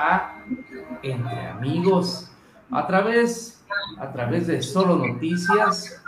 A 0.00 0.34
Entre 1.02 1.46
Amigos 1.48 2.30
a 2.70 2.86
través, 2.86 3.64
a 3.98 4.10
través 4.12 4.46
de 4.46 4.62
Solo 4.62 4.96
Noticias, 4.96 6.02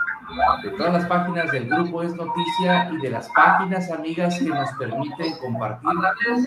de 0.63 0.71
todas 0.71 0.93
las 0.93 1.05
páginas 1.05 1.51
del 1.51 1.69
grupo 1.69 2.01
Es 2.01 2.15
Noticia 2.15 2.89
y 2.91 2.97
de 2.97 3.09
las 3.11 3.29
páginas 3.29 3.91
amigas 3.91 4.39
que 4.39 4.45
nos 4.45 4.71
permiten 4.73 5.37
compartir 5.39 5.89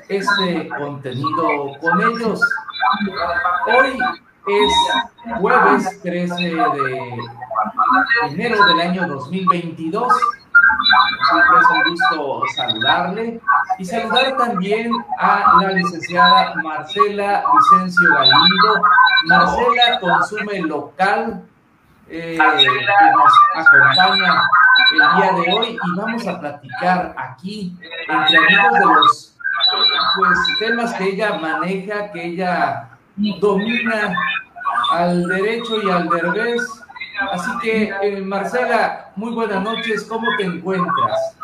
este 0.09 0.69
contenido 0.69 1.73
con 1.81 2.01
ellos. 2.03 2.41
Hoy 3.67 3.99
es 4.47 5.39
jueves 5.39 6.01
13 6.03 6.35
de 6.35 7.19
enero 8.31 8.67
del 8.67 8.81
año 8.81 9.07
2022. 9.07 10.13
Siempre 11.31 11.59
es 11.61 11.67
un 11.71 11.91
gusto 11.91 12.43
saludarle 12.57 13.41
y 13.79 13.85
saludar 13.85 14.37
también 14.37 14.91
a 15.19 15.61
la 15.61 15.73
licenciada 15.73 16.55
Marcela 16.63 17.45
Vicencio 17.53 18.15
Galindo. 18.15 18.83
Marcela 19.27 20.01
consume 20.01 20.61
local 20.61 21.45
eh, 22.09 22.39
que 22.39 23.11
nos 23.13 23.33
acompaña 23.55 24.43
el 24.93 25.17
día 25.17 25.33
de 25.33 25.53
hoy 25.53 25.79
y 25.83 25.97
vamos 25.97 26.27
a 26.27 26.41
platicar 26.41 27.15
aquí 27.17 27.77
entre 28.09 28.37
amigos 28.39 28.73
de 28.73 28.85
los 28.87 29.37
pues, 30.17 30.39
temas 30.61 30.95
que 30.95 31.05
ella 31.05 31.39
maneja, 31.39 32.11
que 32.13 32.25
ella 32.25 32.89
domina 33.41 34.15
al 34.93 35.27
derecho 35.29 35.83
y 35.83 35.91
al 35.91 36.09
derbez. 36.09 36.63
Así 37.33 37.51
que, 37.61 37.93
eh, 38.03 38.21
Marcela, 38.21 39.08
muy 39.19 39.33
buenas 39.33 39.65
noches, 39.65 40.05
¿cómo 40.05 40.29
te 40.37 40.45
encuentras? 40.45 41.37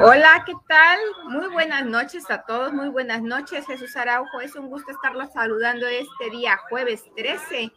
Hola, 0.00 0.44
¿qué 0.46 0.52
tal? 0.68 0.98
Muy 1.24 1.48
buenas 1.48 1.84
noches 1.84 2.30
a 2.30 2.42
todos, 2.42 2.72
muy 2.72 2.88
buenas 2.88 3.20
noches, 3.20 3.66
Jesús 3.66 3.96
Araujo. 3.96 4.40
Es 4.40 4.54
un 4.54 4.68
gusto 4.68 4.92
estarlos 4.92 5.32
saludando 5.32 5.88
este 5.88 6.30
día, 6.30 6.56
jueves 6.70 7.02
13 7.16 7.72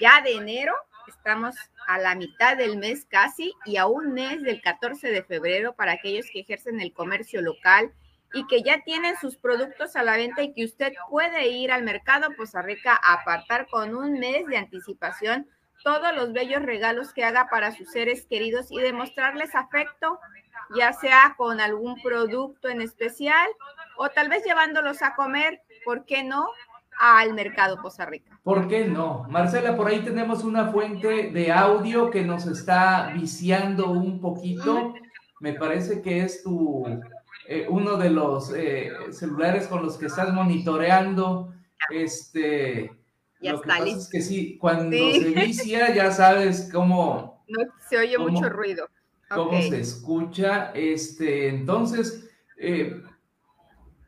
ya 0.00 0.22
de 0.22 0.36
enero. 0.36 0.72
Estamos 1.08 1.56
a 1.88 1.98
la 1.98 2.14
mitad 2.14 2.56
del 2.56 2.78
mes 2.78 3.04
casi 3.06 3.52
y 3.64 3.76
a 3.76 3.86
un 3.86 4.12
mes 4.12 4.40
del 4.42 4.62
14 4.62 5.08
de 5.08 5.24
febrero 5.24 5.74
para 5.74 5.92
aquellos 5.92 6.26
que 6.32 6.40
ejercen 6.40 6.80
el 6.80 6.92
comercio 6.92 7.42
local 7.42 7.92
y 8.32 8.46
que 8.46 8.62
ya 8.62 8.82
tienen 8.84 9.16
sus 9.20 9.36
productos 9.36 9.96
a 9.96 10.04
la 10.04 10.16
venta 10.16 10.44
y 10.44 10.52
que 10.54 10.64
usted 10.64 10.92
puede 11.10 11.48
ir 11.48 11.72
al 11.72 11.82
mercado 11.82 12.28
Poza 12.36 12.62
Rica 12.62 12.98
a 13.02 13.14
apartar 13.14 13.66
con 13.66 13.96
un 13.96 14.12
mes 14.12 14.46
de 14.46 14.58
anticipación 14.58 15.48
todos 15.84 16.14
los 16.16 16.32
bellos 16.32 16.62
regalos 16.62 17.12
que 17.12 17.24
haga 17.24 17.48
para 17.48 17.70
sus 17.70 17.92
seres 17.92 18.26
queridos 18.26 18.66
y 18.70 18.80
demostrarles 18.80 19.54
afecto, 19.54 20.18
ya 20.74 20.92
sea 20.94 21.34
con 21.36 21.60
algún 21.60 22.02
producto 22.02 22.68
en 22.68 22.80
especial 22.80 23.46
o 23.96 24.08
tal 24.08 24.28
vez 24.28 24.42
llevándolos 24.44 25.02
a 25.02 25.14
comer, 25.14 25.60
¿por 25.84 26.04
qué 26.04 26.24
no? 26.24 26.48
al 26.98 27.34
mercado 27.34 27.82
Poza 27.82 28.06
Rica. 28.06 28.38
¿Por 28.44 28.68
qué 28.68 28.84
no? 28.84 29.26
Marcela, 29.28 29.76
por 29.76 29.88
ahí 29.88 30.04
tenemos 30.04 30.44
una 30.44 30.70
fuente 30.70 31.30
de 31.32 31.50
audio 31.50 32.08
que 32.08 32.22
nos 32.22 32.46
está 32.46 33.10
viciando 33.12 33.90
un 33.90 34.20
poquito. 34.20 34.94
Me 35.40 35.54
parece 35.54 36.02
que 36.02 36.20
es 36.20 36.44
tu, 36.44 36.84
eh, 37.48 37.66
uno 37.68 37.96
de 37.96 38.10
los 38.10 38.52
eh, 38.54 38.92
celulares 39.10 39.66
con 39.66 39.82
los 39.82 39.98
que 39.98 40.06
estás 40.06 40.32
monitoreando. 40.32 41.52
Este, 41.90 42.92
ya 43.44 43.52
lo 43.52 43.60
está, 43.60 43.74
que 43.76 43.80
pasa 43.80 43.96
es 43.96 44.08
que 44.08 44.20
sí, 44.22 44.58
cuando 44.58 44.96
se 44.96 45.30
vicia 45.30 45.94
ya 45.94 46.10
sabes 46.10 46.68
cómo... 46.72 47.44
No, 47.48 47.64
se 47.88 47.98
oye 47.98 48.18
mucho 48.18 48.48
ruido. 48.48 48.88
Cómo 49.28 49.60
se 49.60 49.80
escucha. 49.80 50.72
Este, 50.74 51.48
entonces, 51.48 52.30
eh, 52.56 53.02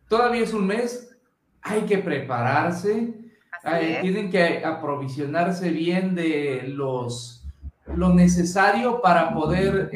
todavía 0.09 0.43
es 0.43 0.55
un 0.55 0.67
mes, 0.67 1.17
hay 1.63 1.83
que 1.83 1.99
prepararse, 1.99 3.15
tienen 4.01 4.31
que 4.31 4.65
aprovisionarse 4.65 5.71
bien 5.71 6.15
de 6.15 6.65
los 6.69 7.43
lo 7.95 8.13
necesario 8.13 9.01
para 9.01 9.33
poder 9.33 9.91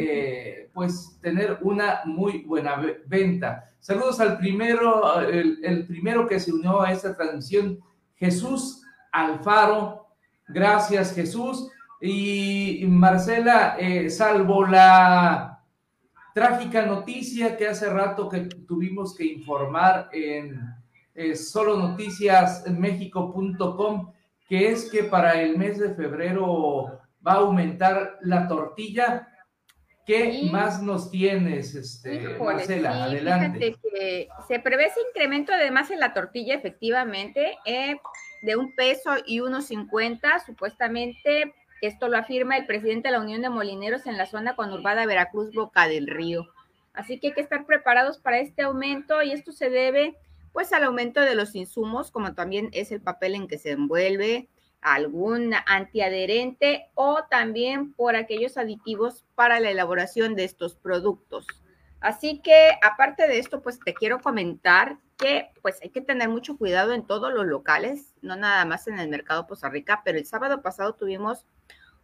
pues 0.73 1.19
tener 1.21 1.59
una 1.63 2.01
muy 2.05 2.43
buena 2.43 2.81
venta. 3.07 3.71
Saludos 3.81 4.21
al 4.21 4.39
primero, 4.39 5.21
el, 5.21 5.87
primero 5.87 6.27
que 6.27 6.39
se 6.39 6.53
unió 6.53 6.83
a 6.83 6.93
esta 6.93 7.17
transmisión, 7.17 7.81
Jesús 8.17 8.80
Alfaro. 9.13 10.09
Gracias, 10.49 11.15
Jesús. 11.15 11.71
Y 12.01 12.85
Marcela, 12.89 13.77
eh, 13.79 14.11
salvo 14.11 14.67
la 14.67 15.63
trágica 16.35 16.85
noticia 16.87 17.57
que 17.57 17.69
hace 17.69 17.89
rato 17.91 18.29
que 18.29 18.41
tuvimos 18.41 19.15
que 19.15 19.25
informar 19.25 20.09
en 20.13 20.61
eh, 21.15 21.37
solonoticiasmexico.com, 21.37 24.13
que 24.49 24.71
es 24.71 24.91
que 24.91 25.05
para 25.05 25.41
el 25.43 25.57
mes 25.59 25.79
de 25.79 25.95
febrero 25.95 27.01
va 27.27 27.33
a 27.33 27.37
aumentar 27.37 28.19
la 28.23 28.49
tortilla 28.49 29.29
¿Qué 30.11 30.49
más 30.51 30.83
nos 30.83 31.11
tienes, 31.11 31.75
este, 31.77 32.37
Marcela? 32.37 33.05
Adelante. 33.05 33.59
Fíjate 33.59 33.79
que 33.81 34.29
se 34.49 34.59
prevé 34.59 34.87
ese 34.87 35.01
incremento 35.09 35.53
además 35.53 35.89
en 35.93 36.01
la 36.01 36.13
tortilla, 36.13 36.55
efectivamente, 36.55 37.57
eh, 37.65 37.97
de 38.43 38.57
un 38.57 38.75
peso 38.75 39.11
y 39.27 39.41
unos 39.41 39.67
cincuenta, 39.67 40.39
supuestamente. 40.41 41.55
Esto 41.81 42.09
lo 42.09 42.19
afirma 42.19 42.57
el 42.57 42.67
presidente 42.67 43.09
de 43.09 43.13
la 43.13 43.21
Unión 43.21 43.43
de 43.43 43.51
Molineros 43.51 44.07
en 44.07 44.17
la 44.17 44.27
zona 44.27 44.55
conurbada 44.55 45.07
Veracruz, 45.07 45.53
Boca 45.55 45.89
del 45.89 46.07
Río. 46.07 46.49
Así 46.93 47.19
que 47.19 47.29
hay 47.29 47.35
que 47.35 47.41
estar 47.41 47.65
preparados 47.67 48.19
para 48.19 48.41
este 48.41 48.63
aumento 48.63 49.23
y 49.23 49.33
esto 49.33 49.53
se 49.53 49.71
debe 49.71 50.17
pues 50.53 50.73
al 50.73 50.85
aumento 50.85 51.21
de 51.21 51.35
los 51.35 51.55
insumos, 51.55 52.11
como 52.11 52.35
también 52.35 52.71
es 52.73 52.91
el 52.91 53.01
papel 53.01 53.35
en 53.35 53.47
que 53.47 53.59
se 53.59 53.71
envuelve, 53.71 54.49
algún 54.81 55.55
antiadherente 55.67 56.89
o 56.95 57.21
también 57.31 57.93
por 57.93 58.17
aquellos 58.17 58.57
aditivos 58.57 59.25
para 59.35 59.61
la 59.61 59.71
elaboración 59.71 60.35
de 60.35 60.45
estos 60.45 60.75
productos. 60.75 61.47
Así 62.01 62.41
que 62.41 62.71
aparte 62.83 63.29
de 63.29 63.39
esto, 63.39 63.63
pues 63.63 63.79
te 63.79 63.95
quiero 63.95 64.21
comentar 64.21 64.99
que 65.21 65.51
pues 65.63 65.79
hay 65.83 65.91
que 65.91 66.01
tener 66.01 66.29
mucho 66.29 66.57
cuidado 66.57 66.93
en 66.93 67.07
todos 67.07 67.33
los 67.33 67.47
locales, 67.47 68.15
no 68.23 68.37
nada 68.37 68.65
más 68.65 68.89
en 68.89 68.99
el 68.99 69.09
mercado 69.09 69.47
Poza 69.47 69.69
Rica, 69.69 70.03
pero 70.05 70.19
el 70.19 70.27
sábado 70.27 70.63
pasado 70.63 70.95
tuvimos 70.95 71.47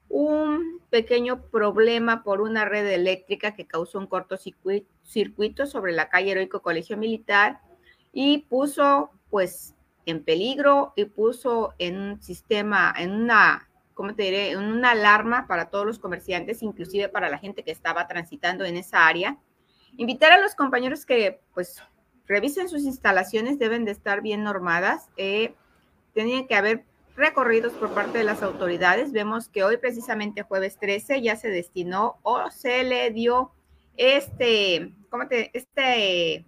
un 0.08 0.80
pequeño 0.90 1.42
problema 1.50 2.22
por 2.22 2.40
una 2.40 2.64
red 2.64 2.86
eléctrica 2.86 3.54
que 3.54 3.66
causó 3.66 3.98
un 3.98 4.06
cortocircuito 4.06 5.66
sobre 5.66 5.92
la 5.92 6.08
calle 6.08 6.32
Heroico 6.32 6.62
Colegio 6.62 6.96
Militar 6.96 7.60
y 8.12 8.38
puso 8.38 9.10
pues 9.30 9.74
en 10.04 10.22
peligro 10.22 10.92
y 10.94 11.06
puso 11.06 11.74
en 11.78 11.98
un 11.98 12.22
sistema, 12.22 12.94
en 12.96 13.10
una, 13.12 13.68
¿cómo 13.94 14.14
te 14.14 14.22
diré? 14.24 14.50
En 14.52 14.60
una 14.60 14.92
alarma 14.92 15.48
para 15.48 15.68
todos 15.70 15.84
los 15.84 15.98
comerciantes, 15.98 16.62
inclusive 16.62 17.08
para 17.08 17.28
la 17.28 17.38
gente 17.38 17.64
que 17.64 17.72
estaba 17.72 18.06
transitando 18.06 18.64
en 18.64 18.76
esa 18.76 19.06
área. 19.06 19.38
Invitar 19.96 20.30
a 20.32 20.40
los 20.40 20.54
compañeros 20.54 21.04
que, 21.04 21.40
pues, 21.54 21.82
revisen 22.26 22.68
sus 22.68 22.82
instalaciones, 22.82 23.58
deben 23.58 23.84
de 23.84 23.92
estar 23.92 24.20
bien 24.20 24.42
normadas. 24.42 25.08
Eh, 25.16 25.54
tenían 26.14 26.46
que 26.46 26.54
haber 26.54 26.84
recorridos 27.16 27.72
por 27.74 27.92
parte 27.92 28.18
de 28.18 28.24
las 28.24 28.42
autoridades. 28.42 29.12
Vemos 29.12 29.48
que 29.48 29.64
hoy, 29.64 29.76
precisamente 29.78 30.42
jueves 30.42 30.78
13, 30.78 31.22
ya 31.22 31.36
se 31.36 31.48
destinó 31.48 32.18
o 32.22 32.50
se 32.50 32.84
le 32.84 33.10
dio 33.10 33.52
este, 33.96 34.92
¿cómo 35.08 35.26
te, 35.28 35.50
este 35.56 36.44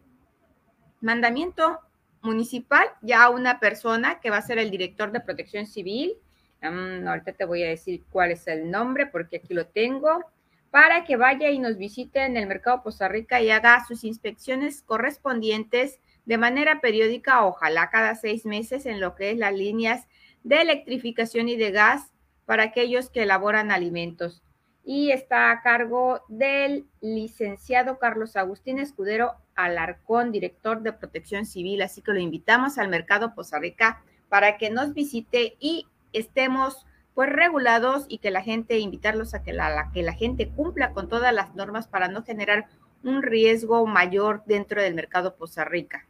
mandamiento 1.01 1.81
municipal, 2.23 2.87
ya 3.01 3.31
una 3.31 3.61
persona 3.61 4.21
que 4.21 4.31
va 4.31 4.39
a 4.39 4.43
ser 4.43 4.59
el 4.59 4.71
director 4.71 5.13
de 5.13 5.21
protección 5.21 5.67
civil, 5.67 6.15
ahorita 6.61 7.33
te 7.33 7.45
voy 7.45 7.63
a 7.63 7.69
decir 7.69 8.03
cuál 8.11 8.33
es 8.33 8.47
el 8.49 8.71
nombre 8.71 9.07
porque 9.07 9.37
aquí 9.37 9.55
lo 9.55 9.67
tengo, 9.67 10.25
para 10.71 11.05
que 11.05 11.17
vaya 11.17 11.51
y 11.51 11.59
nos 11.59 11.79
visite 11.79 12.25
en 12.25 12.37
el 12.37 12.47
mercado 12.47 12.83
Poza 12.83 13.09
Rica 13.09 13.41
y 13.41 13.51
haga 13.51 13.85
sus 13.87 14.05
inspecciones 14.05 14.83
correspondientes 14.83 16.01
de 16.27 16.37
manera 16.37 16.81
periódica, 16.81 17.45
ojalá 17.47 17.89
cada 17.91 18.15
seis 18.15 18.45
meses, 18.45 18.85
en 18.85 19.01
lo 19.01 19.15
que 19.15 19.31
es 19.31 19.39
las 19.39 19.55
líneas 19.55 20.07
de 20.43 20.61
electrificación 20.61 21.49
y 21.49 21.57
de 21.57 21.71
gas 21.71 22.13
para 22.45 22.65
aquellos 22.65 23.09
que 23.09 23.23
elaboran 23.23 23.71
alimentos. 23.71 24.43
Y 24.85 25.11
está 25.11 25.51
a 25.51 25.63
cargo 25.63 26.23
del 26.29 26.87
licenciado 27.01 27.99
Carlos 27.99 28.37
Agustín 28.37 28.79
Escudero 28.79 29.37
Alarcón, 29.55 30.33
director 30.33 30.83
de 30.83 30.93
Protección 30.93 31.47
Civil. 31.47 31.83
Así 31.83 32.03
que 32.03 32.13
lo 32.13 32.21
invitamos 32.21 32.79
al 32.79 32.89
mercado 32.89 33.35
Poza 33.35 33.59
Rica 33.59 34.03
para 34.29 34.57
que 34.57 34.71
nos 34.71 34.95
visite 34.95 35.57
y 35.61 35.87
estemos 36.13 36.87
pues 37.19 37.33
regulados 37.33 38.07
y 38.09 38.19
que 38.19 38.31
la 38.31 38.43
gente, 38.43 38.79
invitarlos 38.79 39.35
a 39.35 39.43
que 39.43 39.53
la, 39.53 39.91
que 39.93 40.05
la 40.05 40.13
gente 40.13 40.51
cumpla 40.51 40.93
con 40.93 41.09
todas 41.09 41.35
las 41.35 41.53
normas 41.57 41.89
para 41.89 42.07
no 42.07 42.23
generar 42.23 42.69
un 43.03 43.23
riesgo 43.23 43.85
mayor 43.89 44.45
dentro 44.47 44.81
del 44.81 44.95
mercado 44.95 45.35
Poza 45.35 45.65
Rica. 45.65 46.07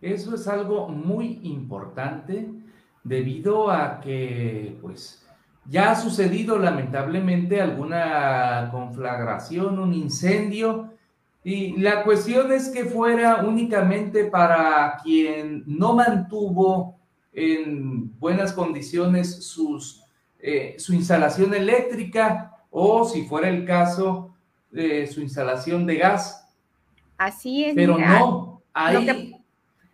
Eso 0.00 0.36
es 0.36 0.46
algo 0.46 0.88
muy 0.88 1.40
importante 1.42 2.48
debido 3.02 3.72
a 3.72 3.98
que 4.00 4.78
pues 4.80 5.26
ya 5.66 5.90
ha 5.90 5.96
sucedido 5.96 6.56
lamentablemente 6.60 7.60
alguna 7.60 8.68
conflagración, 8.70 9.80
un 9.80 9.92
incendio, 9.92 10.92
y 11.42 11.76
la 11.78 12.04
cuestión 12.04 12.52
es 12.52 12.68
que 12.68 12.84
fuera 12.84 13.42
únicamente 13.44 14.26
para 14.26 14.96
quien 15.02 15.64
no 15.66 15.94
mantuvo 15.94 17.00
en 17.32 18.16
buenas 18.20 18.52
condiciones 18.52 19.44
sus, 19.44 20.01
eh, 20.42 20.74
su 20.78 20.92
instalación 20.92 21.54
eléctrica 21.54 22.66
o 22.70 23.04
si 23.04 23.24
fuera 23.24 23.48
el 23.48 23.64
caso, 23.64 24.34
de 24.72 25.06
su 25.06 25.20
instalación 25.20 25.86
de 25.86 25.96
gas. 25.96 26.48
Así 27.16 27.64
es. 27.64 27.74
Pero 27.74 27.96
no, 27.96 28.62
ahí 28.72 29.40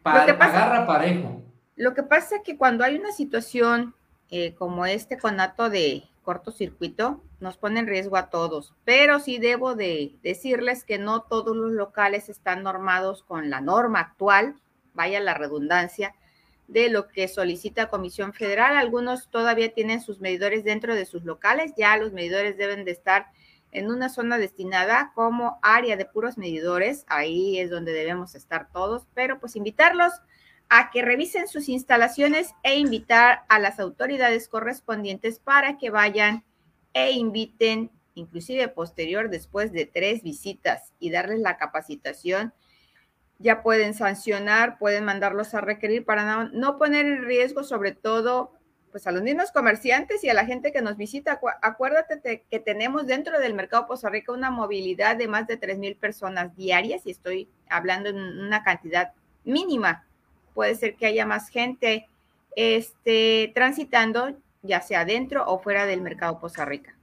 para, 0.03 0.33
agarra 0.33 0.87
parejo. 0.87 1.43
Lo 1.77 1.93
que 1.93 2.03
pasa 2.03 2.37
es 2.37 2.43
que 2.43 2.57
cuando 2.57 2.85
hay 2.85 2.97
una 2.97 3.13
situación 3.13 3.95
eh, 4.31 4.55
como 4.55 4.87
este 4.87 5.19
conato 5.19 5.69
de 5.69 6.05
cortocircuito, 6.23 7.23
nos 7.41 7.57
pone 7.57 7.81
en 7.81 7.87
riesgo 7.87 8.17
a 8.17 8.31
todos. 8.31 8.75
Pero 8.85 9.19
sí 9.19 9.39
debo 9.39 9.75
de 9.75 10.17
decirles 10.23 10.85
que 10.85 10.99
no 10.99 11.23
todos 11.23 11.57
los 11.57 11.73
locales 11.73 12.29
están 12.29 12.63
normados 12.63 13.23
con 13.23 13.51
la 13.51 13.61
norma 13.61 14.01
actual, 14.01 14.57
vaya 14.95 15.21
la 15.21 15.35
redundancia, 15.35 16.15
de 16.69 16.91
lo 16.91 17.09
que 17.09 17.27
solicita 17.27 17.91
Comisión 17.91 18.33
Federal. 18.33 18.77
Algunos 18.77 19.29
todavía 19.29 19.73
tienen 19.73 20.01
sus 20.01 20.21
medidores 20.21 20.63
dentro 20.63 20.95
de 20.95 21.07
sus 21.07 21.25
locales, 21.25 21.73
ya 21.77 21.97
los 21.97 22.13
medidores 22.13 22.57
deben 22.57 22.85
de 22.85 22.93
estar 22.93 23.27
en 23.73 23.91
una 23.91 24.09
zona 24.09 24.39
destinada 24.39 25.13
como 25.15 25.59
área 25.63 25.97
de 25.97 26.07
puros 26.07 26.39
medidores, 26.39 27.05
ahí 27.09 27.59
es 27.59 27.71
donde 27.71 27.93
debemos 27.93 28.35
estar 28.35 28.71
todos, 28.73 29.07
pero 29.15 29.41
pues 29.41 29.57
invitarlos 29.57 30.13
a 30.71 30.91
que 30.91 31.03
revisen 31.03 31.49
sus 31.49 31.69
instalaciones 31.69 32.55
e 32.63 32.79
invitar 32.79 33.45
a 33.49 33.59
las 33.59 33.81
autoridades 33.81 34.49
correspondientes 34.49 35.39
para 35.39 35.79
que 35.79 35.91
vayan 35.91 36.45
e 36.93 37.13
inviten, 37.13 37.91
inclusive 38.15 38.69
posterior, 38.69 39.31
después 39.31 39.73
de 39.73 39.87
tres 39.87 40.23
visitas 40.23 40.93
y 40.99 41.11
darles 41.11 41.41
la 41.41 41.57
capacitación 41.57 42.53
ya 43.39 43.63
pueden 43.63 43.95
sancionar, 43.95 44.79
pueden 44.79 45.05
mandarlos 45.05 45.55
a 45.55 45.61
requerir 45.61 46.05
para 46.05 46.51
no, 46.53 46.79
poner 46.79 47.07
en 47.07 47.25
riesgo 47.25 47.63
sobre 47.63 47.93
todo 47.93 48.53
pues 48.91 49.07
a 49.07 49.13
los 49.13 49.23
mismos 49.23 49.53
comerciantes 49.53 50.25
y 50.25 50.31
a 50.31 50.35
la 50.35 50.47
gente 50.47 50.73
que 50.73 50.81
nos 50.81 50.97
visita. 50.97 51.39
Acuérdate 51.61 52.45
que 52.51 52.59
tenemos 52.59 53.07
dentro 53.07 53.39
del 53.39 53.53
mercado 53.53 53.87
Poza 53.87 54.09
Rica 54.09 54.33
una 54.33 54.51
movilidad 54.51 55.17
de 55.17 55.29
más 55.29 55.47
de 55.47 55.59
3 55.59 55.79
mil 55.79 55.95
personas 55.95 56.57
diarias 56.57 57.03
y 57.05 57.11
estoy 57.11 57.49
hablando 57.69 58.09
en 58.09 58.17
una 58.17 58.63
cantidad 58.63 59.13
mínima. 59.45 60.07
Puede 60.55 60.75
ser 60.75 60.97
que 60.97 61.05
haya 61.05 61.27
más 61.27 61.51
gente 61.51 62.09
este, 62.57 63.53
transitando, 63.55 64.39
ya 64.63 64.81
sea 64.81 65.05
dentro 65.05 65.45
o 65.47 65.59
fuera 65.59 65.85
del 65.85 66.01
mercado 66.01 66.41
Poza 66.41 66.65
Rica. 66.65 66.97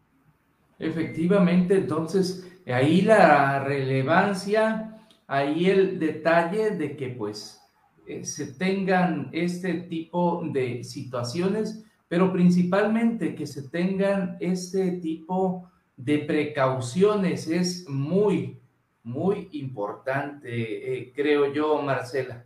Efectivamente, 0.79 1.75
entonces 1.75 2.51
ahí 2.65 3.03
la 3.03 3.63
relevancia 3.63 4.94
ahí 5.27 5.69
el 5.69 5.99
detalle 5.99 6.71
de 6.71 6.95
que 6.95 7.09
pues 7.09 7.61
eh, 8.07 8.23
se 8.23 8.53
tengan 8.53 9.29
este 9.31 9.73
tipo 9.73 10.43
de 10.51 10.83
situaciones, 10.83 11.83
pero 12.07 12.31
principalmente 12.31 13.35
que 13.35 13.47
se 13.47 13.69
tengan 13.69 14.37
este 14.39 14.91
tipo 14.93 15.69
de 15.97 16.19
precauciones 16.19 17.47
es 17.47 17.89
muy, 17.89 18.59
muy 19.03 19.49
importante, 19.53 20.99
eh, 20.99 21.13
creo 21.15 21.51
yo, 21.53 21.81
Marcela. 21.81 22.45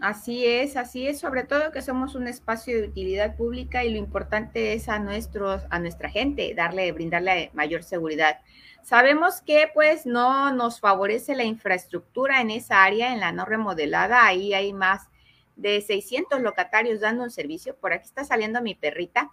Así 0.00 0.46
es, 0.46 0.76
así 0.76 1.08
es, 1.08 1.18
sobre 1.18 1.42
todo 1.42 1.72
que 1.72 1.82
somos 1.82 2.14
un 2.14 2.28
espacio 2.28 2.80
de 2.80 2.88
utilidad 2.88 3.36
pública 3.36 3.84
y 3.84 3.90
lo 3.90 3.98
importante 3.98 4.72
es 4.72 4.88
a 4.88 4.98
nuestros, 4.98 5.62
a 5.68 5.78
nuestra 5.78 6.08
gente, 6.08 6.54
darle, 6.54 6.92
brindarle 6.92 7.50
mayor 7.54 7.82
seguridad. 7.82 8.40
Sabemos 8.82 9.42
que 9.42 9.68
pues 9.74 10.06
no 10.06 10.52
nos 10.52 10.80
favorece 10.80 11.34
la 11.34 11.44
infraestructura 11.44 12.40
en 12.40 12.50
esa 12.50 12.84
área, 12.84 13.12
en 13.12 13.20
la 13.20 13.32
no 13.32 13.44
remodelada, 13.44 14.24
ahí 14.24 14.54
hay 14.54 14.72
más 14.72 15.08
de 15.56 15.80
600 15.80 16.40
locatarios 16.40 17.00
dando 17.00 17.22
un 17.22 17.30
servicio. 17.30 17.76
Por 17.76 17.92
aquí 17.92 18.06
está 18.06 18.24
saliendo 18.24 18.62
mi 18.62 18.74
perrita, 18.74 19.30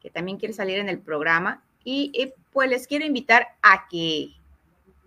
que 0.00 0.10
también 0.10 0.38
quiere 0.38 0.54
salir 0.54 0.78
en 0.78 0.88
el 0.88 1.00
programa. 1.00 1.62
Y, 1.84 2.32
pues 2.52 2.68
les 2.68 2.86
quiero 2.86 3.04
invitar 3.04 3.48
a 3.62 3.86
que 3.88 4.30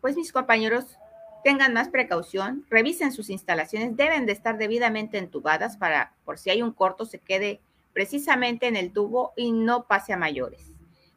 pues 0.02 0.16
mis 0.16 0.32
compañeros 0.32 0.98
tengan 1.44 1.74
más 1.74 1.90
precaución, 1.90 2.66
revisen 2.70 3.12
sus 3.12 3.30
instalaciones, 3.30 3.96
deben 3.96 4.26
de 4.26 4.34
estar 4.34 4.58
debidamente 4.58 5.18
entubadas 5.18 5.78
para, 5.78 6.14
por 6.26 6.38
si 6.38 6.50
hay 6.50 6.62
un 6.62 6.72
corto, 6.72 7.06
se 7.06 7.20
quede 7.20 7.62
precisamente 7.94 8.68
en 8.68 8.76
el 8.76 8.92
tubo 8.92 9.34
y 9.36 9.52
no 9.52 9.86
pase 9.86 10.14
a 10.14 10.18
mayores. 10.18 10.72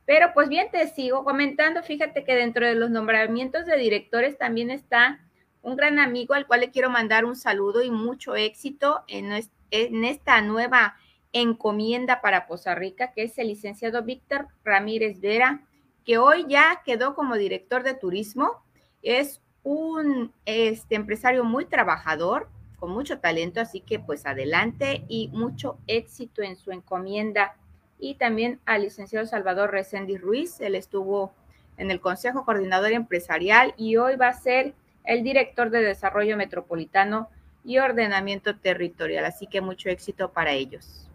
Pero 0.04 0.32
pues 0.34 0.48
bien, 0.48 0.68
te 0.70 0.88
sigo 0.88 1.24
comentando, 1.24 1.82
fíjate 1.82 2.24
que 2.24 2.34
dentro 2.34 2.66
de 2.66 2.74
los 2.74 2.90
nombramientos 2.90 3.66
de 3.66 3.76
directores 3.76 4.36
también 4.36 4.70
está 4.70 5.20
un 5.62 5.76
gran 5.76 5.98
amigo 5.98 6.34
al 6.34 6.46
cual 6.46 6.60
le 6.60 6.70
quiero 6.70 6.90
mandar 6.90 7.24
un 7.24 7.36
saludo 7.36 7.82
y 7.82 7.90
mucho 7.90 8.34
éxito 8.34 9.04
en, 9.06 9.32
esta 9.70 10.40
nueva 10.42 10.96
encomienda 11.32 12.20
para 12.20 12.46
Poza 12.46 12.74
Rica, 12.74 13.12
que 13.12 13.22
es 13.22 13.38
el 13.38 13.48
licenciado 13.48 14.02
Víctor 14.02 14.48
Ramírez 14.64 15.20
Vera, 15.20 15.66
que 16.04 16.18
hoy 16.18 16.46
ya 16.48 16.82
quedó 16.84 17.14
como 17.14 17.36
director 17.36 17.84
de 17.84 17.94
turismo. 17.94 18.64
Es 19.02 19.40
un 19.64 20.32
este, 20.44 20.94
empresario 20.94 21.44
muy 21.44 21.64
trabajador, 21.64 22.48
con 22.78 22.90
mucho 22.90 23.20
talento, 23.20 23.60
así 23.60 23.80
que 23.80 24.00
pues 24.00 24.26
adelante 24.26 25.04
y 25.08 25.28
mucho 25.28 25.78
éxito 25.86 26.42
en 26.42 26.56
su 26.56 26.72
encomienda 26.72 27.54
y 28.00 28.16
también 28.16 28.58
al 28.66 28.82
licenciado 28.82 29.24
Salvador 29.24 29.70
Reséndiz 29.70 30.20
Ruiz. 30.20 30.60
Él 30.60 30.74
estuvo 30.74 31.32
en 31.76 31.92
el 31.92 32.00
Consejo 32.00 32.44
Coordinador 32.44 32.90
Empresarial 32.90 33.74
y 33.76 33.96
hoy 33.96 34.16
va 34.16 34.28
a 34.28 34.34
ser 34.34 34.74
el 35.04 35.22
director 35.22 35.70
de 35.70 35.82
Desarrollo 35.82 36.36
Metropolitano 36.36 37.28
y 37.64 37.78
Ordenamiento 37.78 38.56
Territorial. 38.56 39.24
Así 39.24 39.46
que 39.46 39.60
mucho 39.60 39.88
éxito 39.88 40.32
para 40.32 40.52
ellos. 40.52 41.08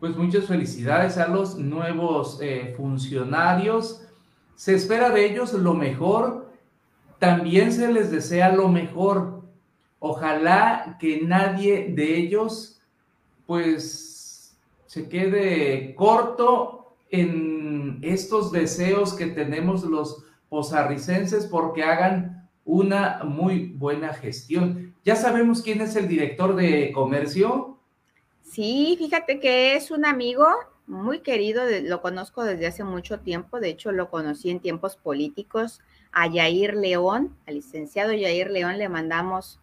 Pues 0.00 0.14
muchas 0.14 0.44
felicidades 0.44 1.16
a 1.16 1.28
los 1.28 1.56
nuevos 1.56 2.38
eh, 2.42 2.74
funcionarios. 2.76 4.06
Se 4.54 4.74
espera 4.74 5.08
de 5.08 5.24
ellos 5.24 5.54
lo 5.54 5.72
mejor. 5.72 6.52
También 7.18 7.72
se 7.72 7.92
les 7.92 8.10
desea 8.10 8.52
lo 8.52 8.68
mejor. 8.68 9.42
Ojalá 9.98 10.96
que 11.00 11.22
nadie 11.22 11.92
de 11.94 12.16
ellos, 12.16 12.80
pues, 13.46 14.56
se 14.86 15.08
quede 15.08 15.94
corto 15.94 16.96
en 17.10 17.98
estos 18.02 18.52
deseos 18.52 19.14
que 19.14 19.26
tenemos 19.26 19.84
los 19.84 20.24
posarricenses 20.48 21.46
porque 21.46 21.82
hagan 21.82 22.48
una 22.64 23.20
muy 23.24 23.72
buena 23.76 24.12
gestión. 24.12 24.94
¿Ya 25.04 25.16
sabemos 25.16 25.62
quién 25.62 25.80
es 25.80 25.96
el 25.96 26.08
director 26.08 26.56
de 26.56 26.92
comercio? 26.92 27.78
Sí, 28.42 28.96
fíjate 28.98 29.40
que 29.40 29.76
es 29.76 29.90
un 29.90 30.04
amigo 30.04 30.46
muy 30.86 31.20
querido, 31.20 31.62
lo 31.82 32.00
conozco 32.00 32.44
desde 32.44 32.66
hace 32.66 32.84
mucho 32.84 33.20
tiempo, 33.20 33.60
de 33.60 33.70
hecho 33.70 33.92
lo 33.92 34.08
conocí 34.08 34.50
en 34.50 34.60
tiempos 34.60 34.96
políticos, 34.96 35.80
a 36.18 36.26
Yair 36.28 36.74
León, 36.74 37.36
al 37.46 37.56
licenciado 37.56 38.12
Yair 38.12 38.50
León 38.50 38.78
le 38.78 38.88
mandamos 38.88 39.60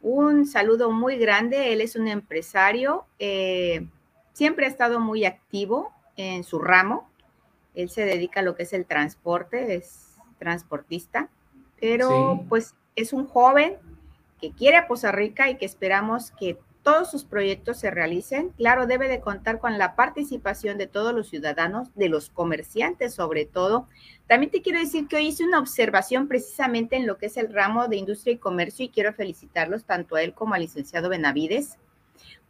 un 0.00 0.46
saludo 0.46 0.90
muy 0.92 1.16
grande, 1.16 1.72
él 1.72 1.80
es 1.80 1.96
un 1.96 2.06
empresario, 2.08 3.06
eh, 3.18 3.86
Siempre 4.38 4.66
ha 4.66 4.68
estado 4.68 5.00
muy 5.00 5.24
activo 5.24 5.92
en 6.16 6.44
su 6.44 6.60
ramo. 6.60 7.10
Él 7.74 7.90
se 7.90 8.04
dedica 8.04 8.38
a 8.38 8.44
lo 8.44 8.54
que 8.54 8.62
es 8.62 8.72
el 8.72 8.86
transporte, 8.86 9.74
es 9.74 10.14
transportista, 10.38 11.28
pero 11.80 12.44
pues 12.48 12.76
es 12.94 13.12
un 13.12 13.26
joven 13.26 13.78
que 14.40 14.52
quiere 14.52 14.76
a 14.76 14.86
Poza 14.86 15.10
Rica 15.10 15.50
y 15.50 15.56
que 15.56 15.66
esperamos 15.66 16.30
que 16.38 16.56
todos 16.82 17.10
sus 17.10 17.24
proyectos 17.24 17.78
se 17.78 17.90
realicen. 17.90 18.50
Claro, 18.50 18.86
debe 18.86 19.08
de 19.08 19.20
contar 19.20 19.58
con 19.58 19.78
la 19.78 19.94
participación 19.96 20.78
de 20.78 20.86
todos 20.86 21.14
los 21.14 21.28
ciudadanos, 21.28 21.88
de 21.94 22.08
los 22.08 22.30
comerciantes 22.30 23.14
sobre 23.14 23.44
todo. 23.44 23.88
También 24.26 24.50
te 24.50 24.62
quiero 24.62 24.78
decir 24.78 25.08
que 25.08 25.16
hoy 25.16 25.28
hice 25.28 25.44
una 25.44 25.58
observación 25.58 26.28
precisamente 26.28 26.96
en 26.96 27.06
lo 27.06 27.18
que 27.18 27.26
es 27.26 27.36
el 27.36 27.52
ramo 27.52 27.88
de 27.88 27.96
industria 27.96 28.34
y 28.34 28.38
comercio 28.38 28.84
y 28.84 28.90
quiero 28.90 29.12
felicitarlos 29.12 29.84
tanto 29.84 30.16
a 30.16 30.22
él 30.22 30.34
como 30.34 30.54
al 30.54 30.62
licenciado 30.62 31.08
Benavides 31.08 31.78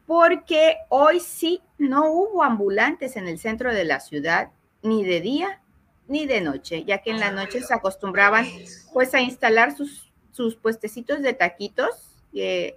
porque 0.09 0.79
hoy 0.89 1.21
sí 1.21 1.61
no 1.77 2.11
hubo 2.11 2.43
ambulantes 2.43 3.15
en 3.17 3.29
el 3.29 3.39
centro 3.39 3.75
de 3.75 3.85
la 3.85 4.01
ciudad, 4.01 4.51
ni 4.83 5.05
de 5.05 5.21
día 5.21 5.61
ni 6.09 6.25
de 6.25 6.41
noche, 6.41 6.85
ya 6.85 7.03
que 7.03 7.11
en 7.11 7.21
la 7.21 7.31
noche 7.31 7.61
se 7.61 7.75
acostumbraban 7.75 8.47
pues 8.95 9.13
a 9.13 9.21
instalar 9.21 9.77
sus, 9.77 10.11
sus 10.33 10.57
puestecitos 10.57 11.21
de 11.21 11.35
taquitos. 11.35 12.17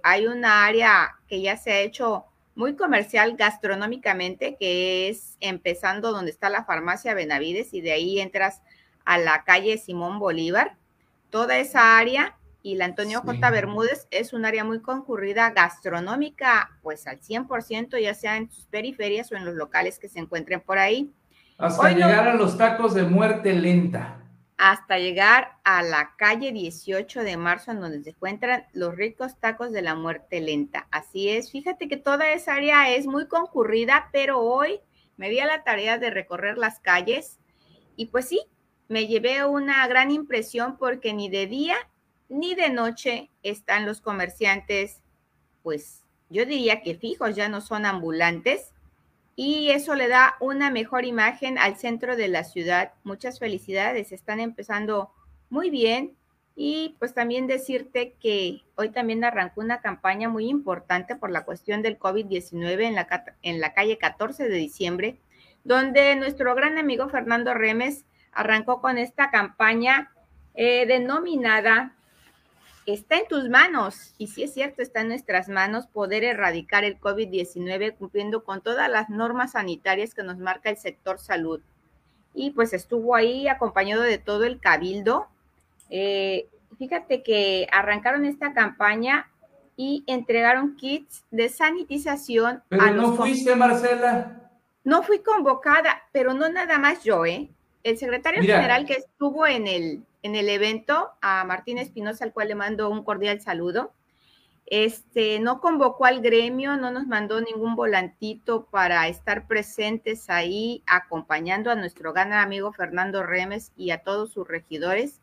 hay 0.02 0.26
una 0.26 0.66
área 0.66 1.18
que 1.32 1.40
ya 1.40 1.56
se 1.56 1.72
ha 1.72 1.80
hecho 1.80 2.26
muy 2.54 2.76
comercial 2.76 3.36
gastronómicamente, 3.38 4.54
que 4.60 5.08
es 5.08 5.38
empezando 5.40 6.12
donde 6.12 6.30
está 6.30 6.50
la 6.50 6.66
farmacia 6.66 7.14
Benavides 7.14 7.72
y 7.72 7.80
de 7.80 7.92
ahí 7.92 8.20
entras 8.20 8.60
a 9.06 9.16
la 9.16 9.42
calle 9.42 9.78
Simón 9.78 10.18
Bolívar. 10.18 10.76
Toda 11.30 11.56
esa 11.56 11.96
área 11.96 12.36
y 12.62 12.74
la 12.74 12.84
Antonio 12.84 13.22
J. 13.22 13.50
Bermúdez 13.50 14.08
es 14.10 14.34
un 14.34 14.44
área 14.44 14.62
muy 14.62 14.82
concurrida 14.82 15.48
gastronómica, 15.52 16.76
pues 16.82 17.06
al 17.06 17.18
100%, 17.18 17.98
ya 17.98 18.12
sea 18.12 18.36
en 18.36 18.50
sus 18.50 18.66
periferias 18.66 19.32
o 19.32 19.36
en 19.36 19.46
los 19.46 19.54
locales 19.54 19.98
que 19.98 20.10
se 20.10 20.18
encuentren 20.18 20.60
por 20.60 20.76
ahí. 20.76 21.14
Hasta 21.56 21.92
llegar 21.92 22.28
a 22.28 22.34
los 22.34 22.58
tacos 22.58 22.92
de 22.92 23.04
muerte 23.04 23.54
lenta. 23.54 24.21
Hasta 24.64 25.00
llegar 25.00 25.58
a 25.64 25.82
la 25.82 26.14
calle 26.16 26.52
18 26.52 27.24
de 27.24 27.36
marzo, 27.36 27.72
en 27.72 27.80
donde 27.80 28.04
se 28.04 28.10
encuentran 28.10 28.64
los 28.72 28.94
ricos 28.94 29.36
tacos 29.40 29.72
de 29.72 29.82
la 29.82 29.96
muerte 29.96 30.40
lenta. 30.40 30.86
Así 30.92 31.30
es, 31.30 31.50
fíjate 31.50 31.88
que 31.88 31.96
toda 31.96 32.30
esa 32.30 32.54
área 32.54 32.88
es 32.94 33.08
muy 33.08 33.26
concurrida, 33.26 34.08
pero 34.12 34.38
hoy 34.38 34.78
me 35.16 35.30
di 35.30 35.40
a 35.40 35.46
la 35.46 35.64
tarea 35.64 35.98
de 35.98 36.10
recorrer 36.10 36.58
las 36.58 36.78
calles 36.78 37.40
y 37.96 38.06
pues 38.06 38.28
sí, 38.28 38.40
me 38.86 39.08
llevé 39.08 39.44
una 39.44 39.84
gran 39.88 40.12
impresión 40.12 40.76
porque 40.76 41.12
ni 41.12 41.28
de 41.28 41.48
día 41.48 41.74
ni 42.28 42.54
de 42.54 42.70
noche 42.70 43.30
están 43.42 43.84
los 43.84 44.00
comerciantes, 44.00 45.02
pues 45.64 46.04
yo 46.30 46.46
diría 46.46 46.82
que 46.82 46.94
fijos, 46.94 47.34
ya 47.34 47.48
no 47.48 47.62
son 47.62 47.84
ambulantes 47.84 48.72
y 49.34 49.70
eso 49.70 49.94
le 49.94 50.08
da 50.08 50.36
una 50.40 50.70
mejor 50.70 51.04
imagen 51.04 51.58
al 51.58 51.76
centro 51.76 52.16
de 52.16 52.28
la 52.28 52.44
ciudad. 52.44 52.92
Muchas 53.04 53.38
felicidades, 53.38 54.12
están 54.12 54.40
empezando 54.40 55.10
muy 55.48 55.70
bien 55.70 56.16
y 56.54 56.96
pues 56.98 57.14
también 57.14 57.46
decirte 57.46 58.14
que 58.20 58.62
hoy 58.76 58.90
también 58.90 59.24
arrancó 59.24 59.62
una 59.62 59.80
campaña 59.80 60.28
muy 60.28 60.48
importante 60.48 61.16
por 61.16 61.30
la 61.30 61.44
cuestión 61.44 61.82
del 61.82 61.98
COVID-19 61.98 62.82
en 62.82 62.94
la, 62.94 63.24
en 63.42 63.60
la 63.60 63.72
calle 63.72 63.96
14 63.96 64.48
de 64.48 64.56
diciembre, 64.56 65.18
donde 65.64 66.14
nuestro 66.16 66.54
gran 66.54 66.76
amigo 66.76 67.08
Fernando 67.08 67.54
Remes 67.54 68.04
arrancó 68.32 68.80
con 68.80 68.98
esta 68.98 69.30
campaña 69.30 70.10
eh, 70.54 70.84
denominada 70.86 71.94
Está 72.86 73.16
en 73.16 73.28
tus 73.28 73.48
manos. 73.48 74.14
Y 74.18 74.28
sí 74.28 74.42
es 74.42 74.54
cierto, 74.54 74.82
está 74.82 75.00
en 75.00 75.08
nuestras 75.08 75.48
manos 75.48 75.86
poder 75.86 76.24
erradicar 76.24 76.84
el 76.84 77.00
COVID-19 77.00 77.96
cumpliendo 77.96 78.44
con 78.44 78.60
todas 78.60 78.90
las 78.90 79.08
normas 79.08 79.52
sanitarias 79.52 80.14
que 80.14 80.22
nos 80.22 80.38
marca 80.38 80.70
el 80.70 80.76
sector 80.76 81.18
salud. 81.18 81.60
Y 82.34 82.50
pues 82.50 82.72
estuvo 82.72 83.14
ahí 83.14 83.48
acompañado 83.48 84.02
de 84.02 84.18
todo 84.18 84.44
el 84.44 84.58
cabildo. 84.58 85.28
Eh, 85.90 86.48
fíjate 86.78 87.22
que 87.22 87.68
arrancaron 87.70 88.24
esta 88.24 88.52
campaña 88.52 89.30
y 89.76 90.04
entregaron 90.06 90.76
kits 90.76 91.24
de 91.30 91.48
sanitización. 91.48 92.62
Pero 92.68 92.90
no 92.92 93.14
fuiste, 93.14 93.54
Marcela. 93.54 94.50
No 94.84 95.02
fui 95.02 95.20
convocada, 95.20 96.02
pero 96.10 96.34
no 96.34 96.48
nada 96.48 96.78
más 96.78 97.04
yo, 97.04 97.24
¿eh? 97.24 97.50
el 97.84 97.98
secretario 97.98 98.42
general 98.42 98.86
que 98.86 98.94
estuvo 98.94 99.46
en 99.46 99.66
el, 99.66 100.02
en 100.22 100.36
el 100.36 100.48
evento, 100.48 101.10
a 101.20 101.44
Martín 101.44 101.78
Espinosa, 101.78 102.24
al 102.24 102.32
cual 102.32 102.48
le 102.48 102.54
mando 102.54 102.88
un 102.90 103.04
cordial 103.04 103.40
saludo, 103.40 103.92
este, 104.66 105.38
no 105.40 105.60
convocó 105.60 106.06
al 106.06 106.22
gremio, 106.22 106.76
no 106.76 106.90
nos 106.90 107.06
mandó 107.06 107.40
ningún 107.40 107.74
volantito 107.74 108.66
para 108.70 109.06
estar 109.08 109.46
presentes 109.46 110.30
ahí, 110.30 110.82
acompañando 110.86 111.70
a 111.70 111.74
nuestro 111.74 112.12
gran 112.12 112.32
amigo 112.32 112.72
Fernando 112.72 113.22
Remes 113.22 113.72
y 113.76 113.90
a 113.90 113.98
todos 113.98 114.32
sus 114.32 114.48
regidores. 114.48 115.20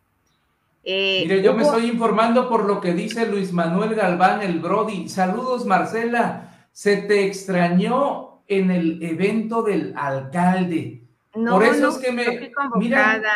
Eh, 0.83 1.21
Mire, 1.23 1.41
yo 1.41 1.53
me 1.53 1.63
estoy 1.63 1.87
informando 1.87 2.47
por 2.47 2.65
lo 2.65 2.79
que 2.79 2.93
dice 2.93 3.25
Luis 3.25 3.51
Manuel 3.51 3.95
Galván, 3.95 4.41
el 4.41 4.59
Brody. 4.59 5.09
Saludos, 5.09 5.65
Marcela. 5.65 6.67
Se 6.71 6.97
te 6.97 7.25
extrañó 7.25 8.43
en 8.47 8.71
el 8.71 9.01
evento 9.03 9.63
del 9.63 9.93
alcalde. 9.97 11.03
No, 11.35 11.53
Por 11.53 11.63
eso 11.63 11.89
es 11.89 11.97
que 11.97 12.11
me. 12.11 12.37
fui 12.37 12.51
convocada, 12.51 13.33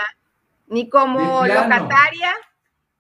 ni 0.68 0.90
como 0.90 1.46
locataria. 1.46 2.34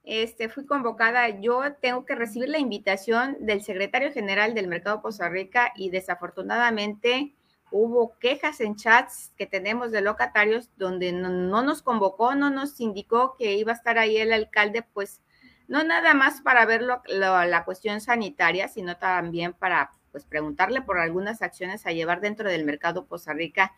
Este, 0.03 0.49
fui 0.49 0.65
convocada, 0.65 1.29
yo 1.29 1.61
tengo 1.75 2.05
que 2.05 2.15
recibir 2.15 2.49
la 2.49 2.59
invitación 2.59 3.37
del 3.39 3.63
secretario 3.63 4.11
general 4.11 4.53
del 4.53 4.67
Mercado 4.67 5.01
Costa 5.01 5.29
Rica 5.29 5.71
y 5.77 5.91
desafortunadamente 5.91 7.33
hubo 7.71 8.17
quejas 8.19 8.59
en 8.59 8.75
chats 8.75 9.31
que 9.37 9.45
tenemos 9.45 9.91
de 9.91 10.01
locatarios 10.01 10.69
donde 10.75 11.13
no, 11.13 11.61
nos 11.63 11.81
convocó, 11.81 12.35
no 12.35 12.49
nos 12.49 12.79
indicó 12.81 13.35
que 13.37 13.53
iba 13.53 13.71
a 13.71 13.75
estar 13.75 13.97
ahí 13.97 14.17
el 14.17 14.33
alcalde, 14.33 14.83
pues 14.83 15.21
no 15.69 15.83
nada 15.85 16.13
más 16.13 16.41
para 16.41 16.65
ver 16.65 16.83
la 16.83 17.63
cuestión 17.63 18.01
sanitaria, 18.01 18.67
sino 18.67 18.97
también 18.97 19.53
para 19.53 19.91
pues 20.11 20.25
preguntarle 20.25 20.81
por 20.81 20.99
algunas 20.99 21.41
acciones 21.41 21.87
a 21.87 21.91
llevar 21.91 22.21
dentro 22.21 22.47
del 22.47 22.65
mercado 22.65 23.07
Costa 23.07 23.33
Rica 23.33 23.73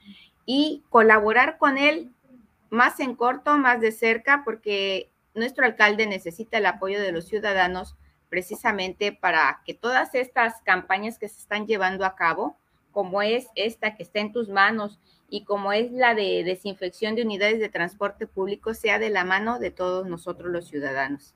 y 0.46 0.84
colaborar 0.90 1.58
con 1.58 1.78
él 1.78 2.12
más 2.70 3.00
en 3.00 3.16
corto, 3.16 3.58
más 3.58 3.82
de 3.82 3.92
cerca, 3.92 4.44
porque 4.44 5.12
nuestro 5.34 5.66
alcalde 5.66 6.08
necesita 6.08 6.58
el 6.58 6.66
apoyo 6.66 7.00
de 7.02 7.12
los 7.12 7.26
ciudadanos 7.26 7.96
precisamente 8.30 9.12
para 9.12 9.62
que 9.66 9.74
todas 9.74 10.16
estas 10.16 10.62
campañas 10.64 11.20
que 11.20 11.30
se 11.30 11.40
están 11.40 11.68
llevando 11.68 12.06
a 12.06 12.16
cabo, 12.16 12.58
como 12.92 13.22
es 13.22 13.48
esta 13.56 13.96
que 13.96 14.04
está 14.04 14.20
en 14.20 14.32
tus 14.32 14.50
manos 14.50 15.00
y 15.30 15.44
como 15.44 15.74
es 15.74 15.92
la 15.92 16.16
de 16.16 16.44
desinfección 16.44 17.16
de 17.16 17.24
unidades 17.24 17.60
de 17.60 17.70
transporte 17.70 18.28
público, 18.28 18.74
sea 18.74 19.00
de 19.00 19.10
la 19.10 19.26
mano 19.26 19.60
de 19.60 19.72
todos 19.72 20.08
nosotros 20.08 20.52
los 20.52 20.68
ciudadanos. 20.68 21.34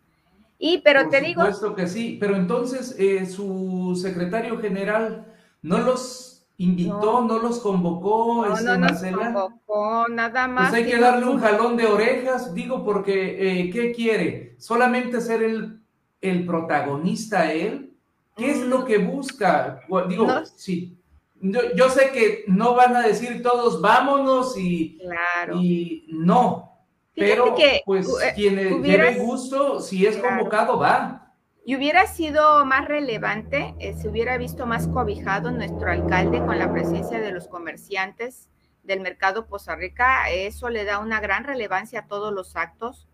Y 0.58 0.80
pero 0.80 1.10
te 1.10 1.22
digo... 1.22 1.44
Por 1.60 1.76
que 1.76 1.88
sí, 1.88 2.18
pero 2.20 2.36
entonces 2.36 2.96
eh, 3.00 3.26
su 3.26 3.98
secretario 4.02 4.60
general 4.60 5.26
no 5.62 5.80
los 5.80 6.39
invitó, 6.60 7.22
no, 7.22 7.40
los 7.40 7.60
convocó, 7.60 8.46
no, 8.46 8.54
este, 8.54 8.78
no 8.78 8.78
Nos 8.78 9.02
convocó, 9.02 10.08
nada 10.10 10.44
pues 10.44 10.54
más. 10.54 10.70
Pues 10.70 10.84
hay 10.84 10.92
que 10.92 11.00
darle 11.00 11.26
un 11.26 11.40
jalón 11.40 11.78
de 11.78 11.86
orejas, 11.86 12.54
digo, 12.54 12.84
porque 12.84 13.62
eh, 13.62 13.70
¿qué 13.72 13.94
quiere? 13.94 14.56
¿Solamente 14.60 15.22
ser 15.22 15.42
el, 15.42 15.80
el 16.22 16.46
protagonista 16.46 17.52
él? 17.54 17.94
¿Qué 18.36 18.52
es 18.52 18.60
lo 18.60 18.80
mm. 18.80 18.86
que 18.86 18.98
busca? 18.98 19.82
Digo, 20.10 20.28
sí. 20.56 20.98
Yo, 21.42 21.90
sé 21.90 22.12
que 22.12 22.44
no 22.48 22.76
van 22.76 22.98
a 22.98 23.08
decir 23.08 23.42
todos 23.42 23.82
vámonos 23.82 24.58
y, 24.58 24.98
claro. 24.98 25.56
y 25.62 26.06
no, 26.10 26.78
pero 27.16 27.56
pues 27.86 28.10
eh, 28.22 28.34
quien 28.36 28.82
tiene 28.84 29.16
gusto, 29.16 29.80
si 29.80 30.06
es 30.06 30.18
convocado, 30.18 30.78
va. 30.78 31.29
Y 31.70 31.76
hubiera 31.76 32.08
sido 32.08 32.66
más 32.66 32.88
relevante, 32.88 33.76
eh, 33.78 33.94
se 33.94 34.10
hubiera 34.10 34.40
visto 34.40 34.66
más 34.66 34.88
cobijado 34.88 35.52
nuestro 35.52 35.92
alcalde 35.92 36.40
con 36.40 36.58
la 36.58 36.72
presencia 36.72 37.20
de 37.20 37.32
los 37.32 37.48
comerciantes 37.48 38.50
del 38.82 39.02
mercado 39.02 39.46
Poza 39.46 39.76
Rica. 39.76 40.32
Eso 40.32 40.70
le 40.70 40.84
da 40.84 40.98
una 40.98 41.20
gran 41.20 41.44
relevancia 41.44 42.00
a 42.00 42.08
todos 42.08 42.34
los 42.34 42.56
actos 42.56 43.08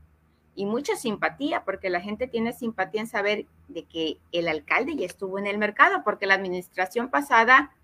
y 0.55 0.65
mucha 0.65 0.95
simpatía, 0.95 1.65
porque 1.65 1.89
la 1.89 1.99
gente 1.99 2.27
tiene 2.27 2.53
simpatía 2.53 3.01
en 3.01 3.07
saber 3.07 3.45
de 3.67 3.83
que 3.83 4.19
el 4.31 4.47
alcalde 4.47 4.95
ya 4.95 5.05
estuvo 5.05 5.37
en 5.37 5.47
el 5.47 5.57
mercado, 5.57 6.05
porque 6.05 6.25
la 6.25 6.35
administración 6.35 7.09
pasada 7.09 7.75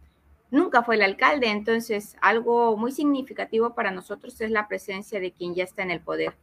nunca 0.52 0.84
fue 0.84 0.96
el 0.96 1.02
alcalde. 1.02 1.50
Entonces, 1.50 2.16
algo 2.22 2.78
muy 2.78 2.94
significativo 2.94 3.76
para 3.76 3.92
nosotros 3.92 4.40
es 4.40 4.52
la 4.52 4.70
presencia 4.70 5.20
de 5.20 5.34
quien 5.34 5.54
ya 5.54 5.66
está 5.66 5.84
en 5.84 5.92
el 5.92 6.00
poder. 6.00 6.38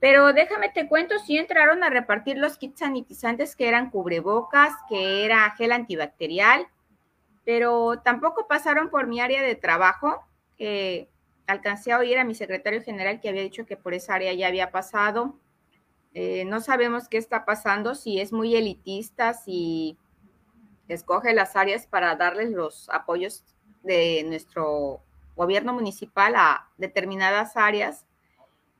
Pero 0.00 0.32
déjame 0.32 0.70
te 0.70 0.88
cuento, 0.88 1.18
si 1.18 1.36
entraron 1.36 1.84
a 1.84 1.90
repartir 1.90 2.38
los 2.38 2.56
kits 2.56 2.80
sanitizantes 2.80 3.54
que 3.54 3.68
eran 3.68 3.90
cubrebocas, 3.90 4.72
que 4.88 5.26
era 5.26 5.50
gel 5.50 5.72
antibacterial, 5.72 6.66
pero 7.44 8.00
tampoco 8.02 8.48
pasaron 8.48 8.88
por 8.88 9.06
mi 9.06 9.20
área 9.20 9.42
de 9.42 9.54
trabajo. 9.54 10.24
alcancé 11.46 11.92
a 11.92 11.98
oír 11.98 12.18
a 12.18 12.24
mi 12.24 12.34
secretario 12.34 12.82
general 12.82 13.20
que 13.20 13.28
había 13.28 13.42
dicho 13.42 13.66
que 13.66 13.76
por 13.76 13.92
esa 13.92 14.14
área 14.14 14.32
ya 14.32 14.46
había 14.46 14.70
pasado. 14.70 15.36
Eh, 16.14 16.44
no 16.44 16.60
sabemos 16.60 17.08
qué 17.08 17.18
está 17.18 17.44
pasando, 17.44 17.94
si 17.94 18.20
es 18.20 18.32
muy 18.32 18.56
elitista, 18.56 19.34
si 19.34 19.98
escoge 20.88 21.34
las 21.34 21.56
áreas 21.56 21.86
para 21.86 22.16
darles 22.16 22.50
los 22.50 22.88
apoyos 22.90 23.44
de 23.82 24.24
nuestro 24.26 25.02
gobierno 25.36 25.72
municipal 25.72 26.34
a 26.36 26.68
determinadas 26.78 27.56
áreas 27.56 28.06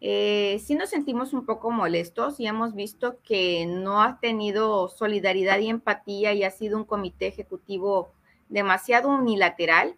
eh, 0.02 0.60
sí 0.64 0.74
nos 0.74 0.88
sentimos 0.88 1.34
un 1.34 1.44
poco 1.44 1.70
molestos 1.70 2.40
y 2.40 2.46
hemos 2.46 2.74
visto 2.74 3.18
que 3.22 3.66
no 3.66 4.02
ha 4.02 4.18
tenido 4.18 4.88
solidaridad 4.88 5.58
y 5.58 5.68
empatía 5.68 6.32
y 6.32 6.42
ha 6.42 6.50
sido 6.50 6.78
un 6.78 6.84
comité 6.84 7.26
ejecutivo 7.26 8.12
demasiado 8.48 9.10
unilateral, 9.10 9.96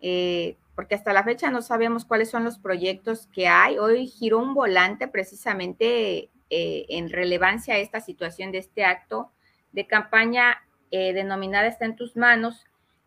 eh, 0.00 0.56
porque 0.74 0.94
hasta 0.94 1.12
la 1.12 1.22
fecha 1.22 1.50
no 1.50 1.60
sabemos 1.60 2.06
cuáles 2.06 2.30
son 2.30 2.44
los 2.44 2.58
proyectos 2.58 3.26
que 3.26 3.46
hay. 3.46 3.78
Hoy 3.78 4.06
giró 4.06 4.38
un 4.38 4.54
volante 4.54 5.06
precisamente 5.06 6.30
eh, 6.48 6.86
en 6.88 7.10
relevancia 7.10 7.74
a 7.74 7.78
esta 7.78 8.00
situación 8.00 8.52
de 8.52 8.58
este 8.58 8.84
acto 8.84 9.30
de 9.72 9.86
campaña 9.86 10.62
denominada 10.90 11.66
Está 11.66 11.84
en 11.84 11.94
tus 11.94 12.16
manos, 12.16 12.64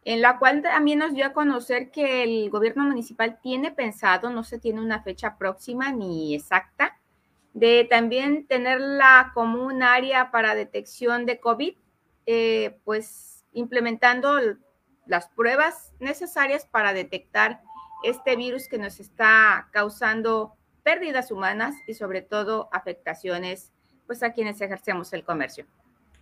en 0.10 0.24
la 0.24 0.39
cual 0.39 0.63
también 0.63 0.98
nos 0.98 1.13
dio 1.13 1.24
a 1.24 1.34
conocer 1.34 1.92
que 1.92 2.24
el 2.24 2.50
gobierno 2.50 2.84
municipal 2.84 3.39
tiene 3.44 3.70
pensado, 3.72 4.32
no 4.32 4.44
se 4.44 4.58
tiene 4.58 4.82
una 4.82 5.04
fecha 5.04 5.38
próxima 5.38 5.92
ni 5.92 6.34
exacta, 6.34 6.98
de 7.54 7.86
también 7.88 8.48
tenerla 8.48 9.30
como 9.36 9.63
un 9.63 9.84
área 9.84 10.32
para 10.32 10.56
detección 10.56 11.28
de 11.28 11.39
COVID, 11.39 11.75
eh, 12.25 12.80
pues 12.86 13.46
implementando 13.54 14.39
las 15.06 15.28
pruebas 15.28 15.94
necesarias 16.00 16.66
para 16.66 16.94
detectar 16.94 17.62
este 18.04 18.36
virus 18.36 18.68
que 18.68 18.80
nos 18.80 19.00
está 19.00 19.70
causando 19.72 20.56
pérdidas 20.82 21.30
humanas 21.30 21.75
y 21.86 21.94
sobre 21.94 22.24
todo 22.24 22.68
afectaciones 22.72 23.72
pues 24.08 24.24
a 24.24 24.34
quienes 24.34 24.60
ejercemos 24.60 25.13
el 25.13 25.24
comercio. 25.24 25.68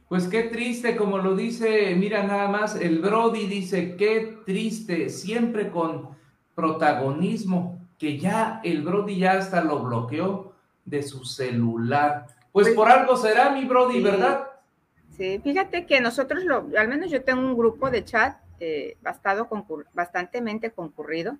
Pues 0.10 0.28
qué 0.28 0.44
triste, 0.44 0.96
como 0.96 1.18
lo 1.18 1.36
dice, 1.36 1.94
mira 1.96 2.24
nada 2.24 2.48
más, 2.48 2.76
el 2.76 3.00
Brody 3.00 3.46
dice, 3.46 3.96
qué 3.98 4.38
triste, 4.46 5.10
siempre 5.10 5.70
con 5.70 6.10
protagonismo. 6.56 7.78
que 7.98 8.20
ya 8.20 8.62
el 8.64 8.84
Brody 8.84 9.18
ya 9.18 9.34
hasta 9.34 9.64
lo 9.64 9.80
bloqueó 9.80 10.54
de 10.86 11.02
su 11.02 11.26
celular. 11.26 12.28
Pues, 12.52 12.68
pues 12.68 12.76
por 12.76 12.90
algo 12.90 13.18
será 13.18 13.50
mi 13.50 13.66
Brody, 13.66 14.02
¿verdad? 14.02 14.48
Sí, 15.18 15.40
fíjate 15.44 15.88
que 15.88 16.00
nosotros, 16.00 16.44
lo, 16.44 16.68
al 16.78 16.88
menos 16.88 17.10
yo 17.10 17.24
tengo 17.24 17.42
un 17.42 17.58
grupo 17.58 17.90
de 17.90 18.06
chat 18.06 18.38
eh, 18.60 18.98
bastante, 19.02 19.44
bastantemente 19.94 20.72
concurrido, 20.72 21.38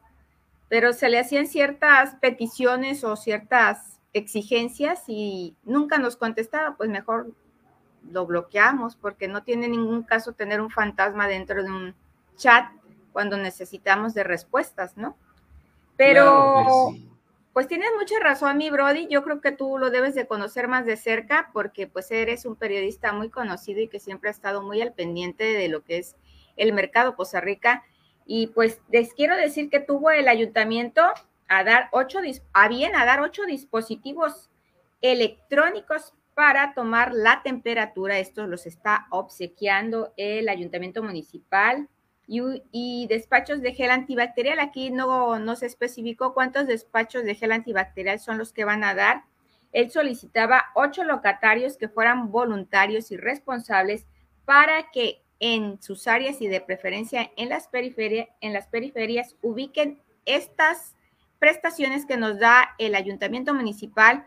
pero 0.68 0.94
se 0.94 1.10
le 1.10 1.20
hacían 1.20 1.46
ciertas 1.46 2.16
peticiones 2.16 3.04
o 3.04 3.16
ciertas 3.16 4.00
exigencias 4.14 5.04
y 5.08 5.56
nunca 5.64 6.00
nos 6.00 6.18
contestaba, 6.18 6.76
pues 6.76 6.90
mejor 6.90 7.32
lo 8.12 8.26
bloqueamos 8.26 8.96
porque 8.96 9.28
no 9.28 9.44
tiene 9.44 9.68
ningún 9.68 10.04
caso 10.04 10.34
tener 10.34 10.62
un 10.62 10.70
fantasma 10.70 11.28
dentro 11.28 11.64
de 11.64 11.72
un 11.72 11.96
chat 12.36 12.72
cuando 13.12 13.38
necesitamos 13.38 14.14
de 14.14 14.24
respuestas, 14.24 14.96
¿no? 14.98 15.18
Pero, 15.96 16.94
pues 17.54 17.68
tienes 17.68 17.90
mucha 17.98 18.20
razón, 18.20 18.58
mi 18.58 18.70
Brody. 18.70 19.08
Yo 19.08 19.24
creo 19.24 19.42
que 19.42 19.52
tú 19.52 19.80
lo 19.80 19.90
debes 19.90 20.14
de 20.14 20.28
conocer 20.28 20.68
más 20.68 20.86
de 20.86 20.96
cerca 20.96 21.50
porque 21.54 21.88
pues 21.88 22.12
eres 22.12 22.46
un 22.46 22.56
periodista 22.56 23.14
muy 23.14 23.30
conocido 23.30 23.82
y 23.82 23.88
que 23.88 24.00
siempre 24.00 24.30
ha 24.30 24.32
estado 24.32 24.62
muy 24.62 24.82
al 24.82 24.94
pendiente 24.94 25.44
de 25.44 25.68
lo 25.68 25.84
que 25.84 25.98
es 25.98 26.16
el 26.56 26.74
mercado 26.74 27.16
Costa 27.16 27.42
Rica. 27.42 27.84
Y 28.28 28.48
pues 28.48 28.80
les 28.92 29.14
quiero 29.16 29.36
decir 29.36 29.72
que 29.72 29.80
tuvo 29.80 30.12
el 30.12 30.28
ayuntamiento 30.28 31.02
a 31.48 31.64
dar 31.64 31.90
ocho, 31.92 32.20
a 32.54 32.68
bien 32.68 32.96
a 32.96 33.06
dar 33.06 33.22
ocho 33.22 33.46
dispositivos 33.46 34.52
electrónicos 35.02 36.14
para 36.38 36.76
tomar 36.76 37.16
la 37.16 37.42
temperatura. 37.42 38.20
Estos 38.20 38.48
los 38.48 38.68
está 38.68 39.08
obsequiando 39.10 40.14
el 40.18 40.50
ayuntamiento 40.50 41.02
municipal 41.02 41.90
y, 42.28 43.08
despachos 43.08 43.60
de 43.64 43.74
gel 43.74 43.90
antibacterial. 43.90 44.60
Aquí 44.60 44.92
no, 44.92 45.40
no 45.40 45.56
se 45.56 45.66
especificó 45.66 46.36
cuántos 46.36 46.68
despachos 46.68 47.24
de 47.24 47.34
gel 47.34 47.54
antibacterial 47.54 48.20
son 48.20 48.38
los 48.38 48.54
que 48.54 48.66
van 48.66 48.84
a 48.84 48.94
dar. 48.94 49.24
Él 49.72 49.90
solicitaba 49.90 50.66
ocho 50.76 51.04
locatarios 51.04 51.76
que 51.76 51.90
fueran 51.90 52.30
voluntarios 52.30 53.10
y 53.10 53.18
responsables 53.18 54.06
para 54.46 54.92
que 54.92 55.24
en 55.40 55.82
sus 55.82 56.08
áreas 56.08 56.40
y 56.40 56.48
de 56.48 56.62
preferencia 56.62 57.32
en 57.36 57.50
las 57.50 57.68
periferias 57.68 59.36
ubiquen 59.42 60.00
estas 60.26 60.96
prestaciones 61.40 62.06
que 62.06 62.18
nos 62.18 62.38
da 62.38 62.76
el 62.78 62.94
ayuntamiento 62.94 63.56
municipal, 63.56 64.24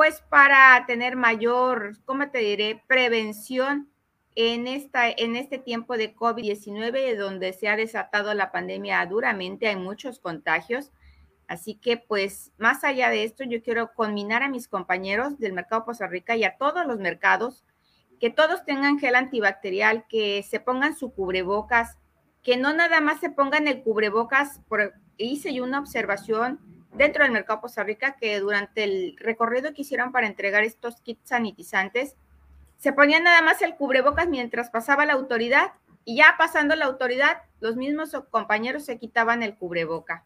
pues 0.00 0.22
para 0.30 0.86
tener 0.86 1.14
mayor, 1.14 1.92
¿cómo 2.06 2.30
te 2.30 2.38
diré?, 2.38 2.82
prevención 2.86 3.90
en, 4.34 4.66
esta, 4.66 5.10
en 5.10 5.36
este 5.36 5.58
tiempo 5.58 5.98
de 5.98 6.16
COVID-19, 6.16 7.18
donde 7.18 7.52
se 7.52 7.68
ha 7.68 7.76
desatado 7.76 8.32
la 8.32 8.50
pandemia 8.50 9.04
duramente, 9.04 9.68
hay 9.68 9.76
muchos 9.76 10.18
contagios. 10.18 10.90
Así 11.48 11.74
que, 11.74 11.98
pues, 11.98 12.50
más 12.56 12.82
allá 12.82 13.10
de 13.10 13.24
esto, 13.24 13.44
yo 13.44 13.62
quiero 13.62 13.92
conminar 13.92 14.42
a 14.42 14.48
mis 14.48 14.68
compañeros 14.68 15.38
del 15.38 15.52
mercado 15.52 15.84
Costa 15.84 16.06
Rica 16.06 16.34
y 16.34 16.44
a 16.44 16.56
todos 16.56 16.86
los 16.86 16.98
mercados 16.98 17.66
que 18.18 18.30
todos 18.30 18.64
tengan 18.64 18.98
gel 18.98 19.16
antibacterial, 19.16 20.06
que 20.08 20.42
se 20.44 20.60
pongan 20.60 20.96
su 20.96 21.12
cubrebocas, 21.12 21.98
que 22.42 22.56
no 22.56 22.72
nada 22.72 23.02
más 23.02 23.20
se 23.20 23.28
pongan 23.28 23.68
el 23.68 23.82
cubrebocas. 23.82 24.62
Por, 24.66 24.94
hice 25.18 25.60
una 25.60 25.78
observación 25.78 26.58
dentro 26.92 27.22
del 27.22 27.32
mercado 27.32 27.60
Costa 27.60 27.84
Rica 27.84 28.16
que 28.18 28.38
durante 28.40 28.84
el 28.84 29.16
recorrido 29.18 29.72
que 29.72 29.82
hicieron 29.82 30.12
para 30.12 30.26
entregar 30.26 30.64
estos 30.64 31.00
kits 31.00 31.28
sanitizantes, 31.28 32.16
se 32.78 32.92
ponía 32.92 33.20
nada 33.20 33.42
más 33.42 33.62
el 33.62 33.76
cubrebocas 33.76 34.28
mientras 34.28 34.70
pasaba 34.70 35.06
la 35.06 35.12
autoridad 35.12 35.72
y 36.04 36.16
ya 36.16 36.34
pasando 36.38 36.74
la 36.76 36.86
autoridad, 36.86 37.42
los 37.60 37.76
mismos 37.76 38.10
compañeros 38.30 38.84
se 38.84 38.98
quitaban 38.98 39.42
el 39.42 39.56
cubreboca. 39.56 40.24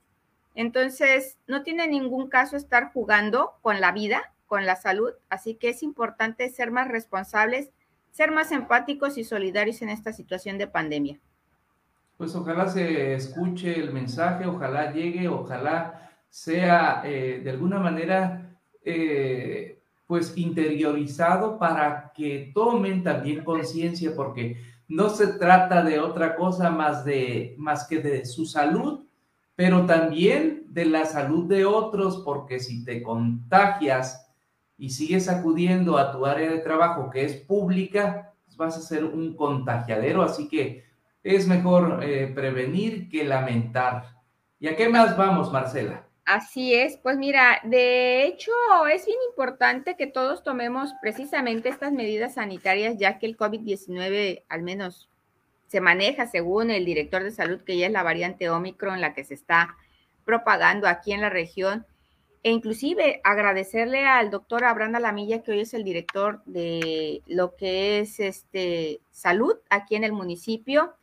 Entonces, 0.55 1.37
no 1.49 1.63
tiene 1.65 1.89
ningún 1.89 2.29
caso 2.29 2.57
estar 2.57 2.93
jugando 2.93 3.55
con 3.61 3.81
la 3.81 3.91
vida, 3.91 4.33
con 4.47 4.67
la 4.67 4.77
salud, 4.77 5.13
así 5.29 5.57
que 5.57 5.71
es 5.71 5.83
importante 5.83 6.49
ser 6.49 6.71
más 6.71 6.87
responsables, 6.87 7.71
ser 8.13 8.31
más 8.31 8.53
empáticos 8.53 9.19
y 9.19 9.25
solidarios 9.25 9.83
en 9.83 9.89
esta 9.89 10.13
situación 10.13 10.57
de 10.59 10.69
pandemia. 10.69 11.19
Pues 12.17 12.37
ojalá 12.37 12.69
se 12.69 13.15
escuche 13.15 13.77
el 13.81 13.93
mensaje, 13.93 14.47
ojalá 14.47 14.93
llegue, 14.93 15.27
ojalá 15.27 16.04
sea 16.35 17.03
eh, 17.05 17.43
de 17.45 17.51
alguna 17.51 17.79
manera 17.79 18.59
eh, 18.85 19.81
pues 20.05 20.37
interiorizado 20.37 21.61
para 21.61 22.13
que 22.13 22.51
tomen 22.53 23.05
también 23.05 23.45
conciencia, 23.45 24.17
porque 24.17 24.57
no 24.89 25.11
se 25.11 25.29
trata 25.29 25.85
de 25.85 26.01
otra 26.01 26.35
cosa 26.35 26.71
más, 26.71 27.05
de, 27.05 27.55
más 27.57 27.87
que 27.87 28.01
de 28.01 28.25
su 28.25 28.47
salud, 28.47 29.07
pero 29.55 29.87
también 29.87 30.65
de 30.71 30.87
la 30.87 31.05
salud 31.05 31.45
de 31.45 31.65
otros, 31.65 32.23
porque 32.25 32.59
si 32.59 32.85
te 32.85 33.01
contagias 33.01 34.29
y 34.77 34.91
sigues 34.91 35.29
acudiendo 35.29 35.99
a 35.99 36.11
tu 36.11 36.27
área 36.27 36.51
de 36.51 36.59
trabajo 36.59 37.11
que 37.11 37.25
es 37.25 37.35
pública, 37.35 38.35
pues 38.45 38.57
vas 38.57 38.77
a 38.77 38.81
ser 38.81 39.05
un 39.05 39.37
contagiadero, 39.37 40.23
así 40.23 40.49
que 40.49 40.83
es 41.23 41.47
mejor 41.47 42.01
eh, 42.03 42.27
prevenir 42.35 43.09
que 43.09 43.23
lamentar. 43.23 44.17
¿Y 44.59 44.67
a 44.67 44.75
qué 44.75 44.89
más 44.89 45.17
vamos, 45.17 45.53
Marcela? 45.53 46.09
Así 46.27 46.73
es, 46.73 46.97
pues 46.97 47.19
mira, 47.19 47.61
de 47.65 48.25
hecho 48.25 48.51
es 48.91 49.07
importante 49.29 49.95
que 49.95 50.07
todos 50.07 50.43
tomemos 50.43 50.95
precisamente 51.03 51.69
estas 51.69 51.93
medidas 51.93 52.35
sanitarias, 52.35 52.97
ya 52.97 53.19
que 53.19 53.27
el 53.27 53.37
COVID-19 53.37 54.43
al 54.49 54.63
menos 54.63 55.11
se 55.67 55.83
maneja 55.83 56.27
según 56.27 56.71
el 56.71 56.87
director 56.87 57.23
de 57.23 57.31
salud, 57.31 57.61
que 57.61 57.77
ya 57.77 57.87
es 57.87 57.93
la 57.93 58.03
variante 58.03 58.49
Omicron, 58.49 59.03
la 59.03 59.13
que 59.13 59.25
se 59.25 59.35
está 59.35 59.77
propagando 60.25 60.89
aquí 60.89 61.13
en 61.13 61.21
la 61.21 61.29
región. 61.29 61.85
E 62.43 62.51
inclusive 62.51 63.21
agradecerle 63.23 64.07
al 64.07 64.31
doctor 64.31 64.65
Abranda 64.65 65.01
Lamilla, 65.01 65.43
que 65.43 65.53
hoy 65.53 65.61
es 65.61 65.75
el 65.75 65.85
director 65.85 66.43
de 66.47 67.23
lo 67.27 67.55
que 67.57 68.01
es 68.01 68.21
este 68.21 69.01
salud 69.11 69.57
aquí 69.69 69.95
en 69.95 70.05
el 70.05 70.13
municipio. 70.13 70.95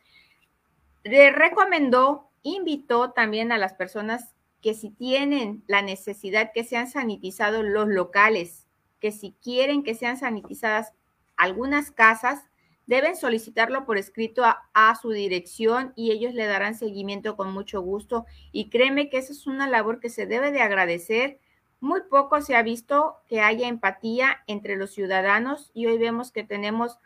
Le 1.04 1.30
recomendó, 1.30 2.28
invitó 2.42 3.10
también 3.10 3.52
a 3.52 3.58
las 3.58 3.74
personas 3.74 4.31
que 4.62 4.74
si 4.74 4.90
tienen 4.90 5.64
la 5.66 5.82
necesidad 5.82 6.52
que 6.54 6.64
sean 6.64 6.88
sanitizados 6.88 7.64
los 7.64 7.88
locales, 7.88 8.68
que 9.00 9.10
si 9.10 9.34
quieren 9.42 9.82
que 9.82 9.94
sean 9.94 10.16
sanitizadas 10.16 10.92
algunas 11.36 11.90
casas, 11.90 12.40
deben 12.86 13.16
solicitarlo 13.16 13.84
por 13.84 13.98
escrito 13.98 14.44
a, 14.44 14.94
su 15.00 15.10
dirección 15.10 15.92
y 15.96 16.12
ellos 16.12 16.34
le 16.34 16.46
darán 16.46 16.76
seguimiento 16.76 17.36
con 17.36 17.52
mucho 17.52 17.80
gusto. 17.80 18.26
Y 18.52 18.70
créeme 18.70 19.10
que 19.10 19.18
esa 19.18 19.32
es 19.32 19.46
una 19.46 19.68
labor 19.68 19.98
que 19.98 20.10
se 20.10 20.26
debe 20.26 20.52
de 20.52 20.62
agradecer. 20.62 21.40
Muy 21.80 22.02
poco 22.08 22.40
se 22.40 22.54
ha 22.54 22.62
visto 22.62 23.16
que 23.28 23.40
haya 23.40 23.66
empatía 23.66 24.44
entre 24.46 24.76
los 24.76 24.92
ciudadanos 24.92 25.72
y 25.74 25.86
hoy 25.86 25.98
vemos 25.98 26.30
que 26.30 26.44
tenemos 26.44 26.98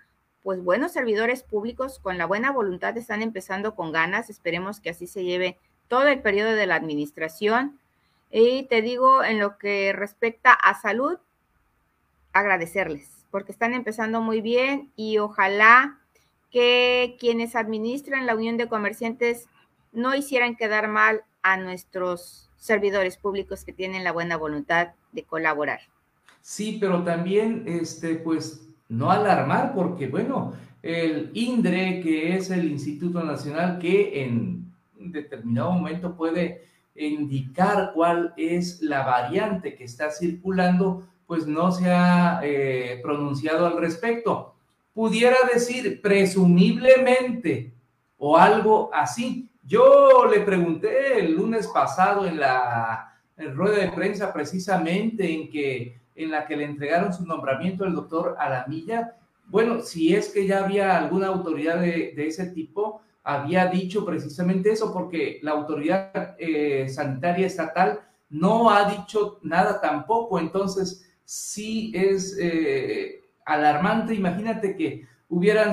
pues 0.42 0.62
buenos 0.62 0.92
servidores 0.92 1.42
públicos 1.42 1.98
con 1.98 2.18
la 2.18 2.26
buena 2.26 2.52
voluntad, 2.52 2.96
están 2.96 3.22
empezando 3.22 3.74
con 3.74 3.90
ganas. 3.90 4.28
Esperemos 4.28 4.80
que 4.80 4.90
así 4.90 5.06
se 5.06 5.24
lleve 5.24 5.58
todo 5.88 6.08
el 6.08 6.20
periodo 6.20 6.52
de 6.52 6.66
la 6.66 6.76
administración. 6.76 7.78
Y 8.30 8.64
te 8.64 8.82
digo, 8.82 9.22
en 9.24 9.38
lo 9.38 9.58
que 9.58 9.92
respecta 9.92 10.52
a 10.52 10.80
salud, 10.80 11.18
agradecerles, 12.32 13.08
porque 13.30 13.52
están 13.52 13.72
empezando 13.74 14.20
muy 14.20 14.40
bien 14.40 14.90
y 14.96 15.18
ojalá 15.18 15.98
que 16.50 17.16
quienes 17.18 17.56
administran 17.56 18.26
la 18.26 18.34
Unión 18.34 18.56
de 18.56 18.68
Comerciantes 18.68 19.48
no 19.92 20.14
hicieran 20.14 20.56
quedar 20.56 20.88
mal 20.88 21.22
a 21.42 21.56
nuestros 21.56 22.50
servidores 22.56 23.16
públicos 23.16 23.64
que 23.64 23.72
tienen 23.72 24.04
la 24.04 24.12
buena 24.12 24.36
voluntad 24.36 24.88
de 25.12 25.22
colaborar. 25.22 25.80
Sí, 26.42 26.78
pero 26.80 27.02
también, 27.02 27.64
este, 27.66 28.16
pues, 28.16 28.68
no 28.88 29.10
alarmar, 29.10 29.74
porque, 29.74 30.08
bueno, 30.08 30.52
el 30.82 31.30
INDRE, 31.34 32.00
que 32.00 32.36
es 32.36 32.50
el 32.50 32.70
Instituto 32.70 33.22
Nacional 33.24 33.78
que 33.78 34.22
en 34.22 34.65
determinado 34.98 35.72
momento 35.72 36.16
puede 36.16 36.62
indicar 36.94 37.92
cuál 37.94 38.32
es 38.36 38.80
la 38.82 39.04
variante 39.04 39.74
que 39.74 39.84
está 39.84 40.10
circulando, 40.10 41.06
pues 41.26 41.46
no 41.46 41.72
se 41.72 41.90
ha 41.90 42.40
eh, 42.42 43.00
pronunciado 43.02 43.66
al 43.66 43.78
respecto. 43.78 44.54
Pudiera 44.94 45.36
decir 45.52 46.00
presumiblemente 46.00 47.72
o 48.18 48.36
algo 48.36 48.90
así. 48.94 49.50
Yo 49.62 50.26
le 50.30 50.40
pregunté 50.40 51.18
el 51.18 51.34
lunes 51.34 51.66
pasado 51.66 52.26
en 52.26 52.38
la 52.38 53.12
rueda 53.36 53.78
de 53.78 53.92
prensa 53.92 54.32
precisamente 54.32 55.30
en 55.30 55.50
que 55.50 55.96
en 56.16 56.30
la 56.30 56.46
que 56.46 56.56
le 56.56 56.64
entregaron 56.64 57.12
su 57.12 57.26
nombramiento 57.26 57.84
al 57.84 57.94
doctor 57.94 58.36
Alamilla. 58.38 59.16
Bueno, 59.44 59.82
si 59.82 60.14
es 60.14 60.30
que 60.30 60.46
ya 60.46 60.64
había 60.64 60.96
alguna 60.96 61.26
autoridad 61.26 61.78
de, 61.78 62.14
de 62.16 62.26
ese 62.26 62.46
tipo, 62.46 63.02
había 63.26 63.66
dicho 63.66 64.04
precisamente 64.04 64.70
eso, 64.70 64.92
porque 64.92 65.40
la 65.42 65.50
autoridad 65.50 66.36
eh, 66.38 66.88
sanitaria 66.88 67.48
estatal 67.48 67.98
no 68.30 68.70
ha 68.70 68.88
dicho 68.88 69.40
nada 69.42 69.80
tampoco. 69.80 70.38
Entonces, 70.38 71.12
sí 71.24 71.90
es 71.92 72.38
eh, 72.40 73.22
alarmante. 73.44 74.14
Imagínate 74.14 74.76
que 74.76 75.06
hubieran 75.28 75.72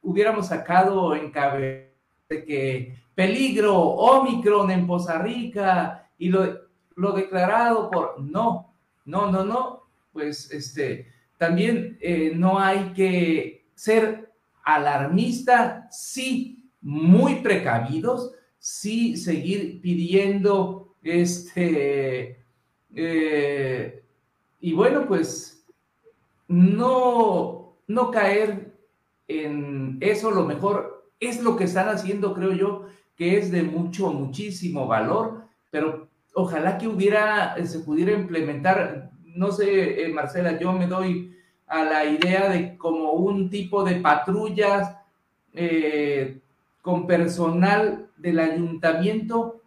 hubiéramos 0.00 0.46
sacado 0.46 1.14
en 1.14 1.30
cabeza 1.30 1.90
que 2.28 2.96
peligro, 3.14 3.78
Omicron 3.78 4.70
en 4.70 4.86
Poza 4.86 5.18
Rica, 5.18 6.08
y 6.16 6.30
lo, 6.30 6.60
lo 6.94 7.12
declarado 7.12 7.90
por... 7.90 8.22
No, 8.22 8.72
no, 9.04 9.30
no, 9.30 9.44
no, 9.44 9.82
pues 10.14 10.50
este, 10.50 11.12
también 11.36 11.98
eh, 12.00 12.32
no 12.34 12.58
hay 12.58 12.94
que 12.94 13.66
ser 13.74 14.32
alarmista, 14.64 15.88
sí, 15.90 16.55
muy 16.86 17.40
precavidos, 17.40 18.32
sí 18.60 19.16
seguir 19.16 19.80
pidiendo 19.80 20.94
este, 21.02 22.44
eh, 22.94 24.04
y 24.60 24.72
bueno, 24.72 25.04
pues 25.08 25.66
no, 26.46 27.76
no 27.88 28.10
caer 28.12 28.72
en 29.26 29.98
eso, 30.00 30.30
lo 30.30 30.44
mejor 30.44 31.10
es 31.18 31.42
lo 31.42 31.56
que 31.56 31.64
están 31.64 31.88
haciendo, 31.88 32.32
creo 32.32 32.52
yo, 32.52 32.86
que 33.16 33.36
es 33.36 33.50
de 33.50 33.64
mucho, 33.64 34.12
muchísimo 34.12 34.86
valor, 34.86 35.42
pero 35.72 36.06
ojalá 36.34 36.78
que 36.78 36.86
hubiera, 36.86 37.56
se 37.66 37.80
pudiera 37.80 38.12
implementar, 38.12 39.10
no 39.24 39.50
sé, 39.50 40.04
eh, 40.04 40.08
Marcela, 40.08 40.56
yo 40.56 40.72
me 40.72 40.86
doy 40.86 41.36
a 41.66 41.82
la 41.82 42.04
idea 42.04 42.48
de 42.48 42.76
como 42.78 43.14
un 43.14 43.50
tipo 43.50 43.82
de 43.82 43.96
patrullas 43.96 44.96
eh, 45.52 46.42
con 46.86 47.04
personal 47.04 48.06
del 48.16 48.38
ayuntamiento 48.38 49.60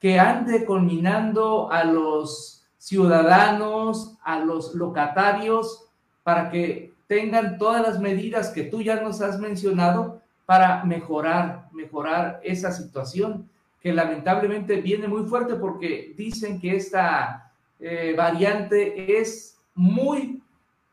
que 0.00 0.18
ande 0.18 0.64
culminando 0.64 1.70
a 1.70 1.84
los 1.84 2.66
ciudadanos, 2.76 4.18
a 4.24 4.40
los 4.40 4.74
locatarios, 4.74 5.84
para 6.24 6.50
que 6.50 6.92
tengan 7.06 7.56
todas 7.56 7.82
las 7.82 8.00
medidas 8.00 8.50
que 8.50 8.64
tú 8.64 8.82
ya 8.82 9.00
nos 9.00 9.20
has 9.20 9.38
mencionado 9.38 10.20
para 10.44 10.82
mejorar, 10.82 11.68
mejorar 11.70 12.40
esa 12.42 12.72
situación 12.72 13.48
que 13.80 13.92
lamentablemente 13.92 14.80
viene 14.80 15.06
muy 15.06 15.22
fuerte 15.22 15.54
porque 15.54 16.14
dicen 16.16 16.58
que 16.60 16.74
esta 16.74 17.52
eh, 17.78 18.12
variante 18.16 19.20
es 19.20 19.56
muy, 19.72 20.42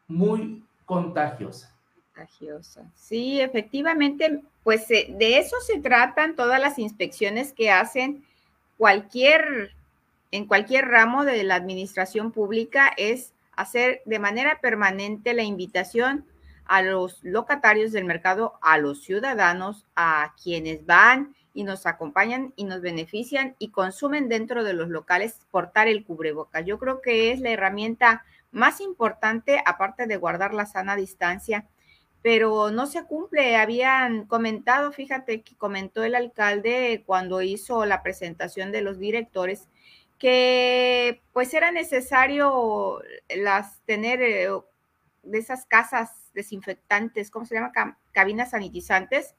muy 0.07 0.63
contagiosa. 0.86 1.72
Sí, 2.95 3.41
efectivamente, 3.41 4.41
pues 4.63 4.89
eh, 4.91 5.08
de 5.10 5.39
eso 5.39 5.56
se 5.65 5.80
tratan 5.80 6.36
todas 6.36 6.60
las 6.60 6.78
inspecciones 6.80 7.54
que 7.54 7.71
hacen 7.71 8.23
cualquier, 8.78 9.71
en 10.32 10.45
cualquier 10.45 10.88
ramo 10.88 11.26
de 11.26 11.43
la 11.43 11.56
administración 11.56 12.32
pública, 12.32 12.91
es 12.97 13.34
hacer 13.56 14.02
de 14.06 14.19
manera 14.19 14.60
permanente 14.62 15.34
la 15.34 15.43
invitación 15.43 16.26
a 16.65 16.82
los 16.82 17.23
locatarios 17.23 17.91
del 17.91 18.06
mercado, 18.06 18.54
a 18.62 18.78
los 18.78 19.04
ciudadanos, 19.04 19.86
a 19.95 20.34
quienes 20.41 20.86
van 20.86 21.36
y 21.54 21.63
nos 21.63 21.86
acompañan 21.86 22.54
y 22.56 22.63
nos 22.63 22.82
benefician 22.82 23.56
y 23.60 23.69
consumen 23.69 24.28
dentro 24.30 24.63
de 24.63 24.73
los 24.73 24.89
locales 24.89 25.39
portar 25.52 25.88
el 25.88 26.04
cubreboca. 26.04 26.62
Yo 26.62 26.80
creo 26.80 27.02
que 27.02 27.32
es 27.32 27.39
la 27.39 27.52
herramienta 27.52 28.23
más 28.52 28.82
importante, 28.82 29.62
aparte 29.65 30.08
de 30.08 30.17
guardar 30.17 30.54
la 30.54 30.65
sana 30.65 30.95
distancia, 30.95 31.67
pero 32.23 32.71
no 32.71 32.88
se 32.88 33.03
cumple. 33.03 33.57
Habían 33.57 34.25
comentado, 34.25 34.91
fíjate 34.91 35.41
que 35.41 35.55
comentó 35.55 36.03
el 36.03 36.15
alcalde 36.15 37.03
cuando 37.05 37.43
hizo 37.43 37.86
la 37.86 38.01
presentación 38.01 38.71
de 38.71 38.81
los 38.81 38.97
directores, 38.97 39.67
que 40.17 41.21
pues 41.33 41.53
era 41.53 41.71
necesario 41.71 43.01
las 43.36 43.81
tener 43.81 44.21
eh, 44.21 44.47
de 45.23 45.38
esas 45.38 45.65
casas 45.65 46.31
desinfectantes, 46.33 47.29
¿cómo 47.29 47.45
se 47.45 47.55
llama? 47.55 47.73
Cabinas 48.12 48.51
sanitizantes. 48.51 49.36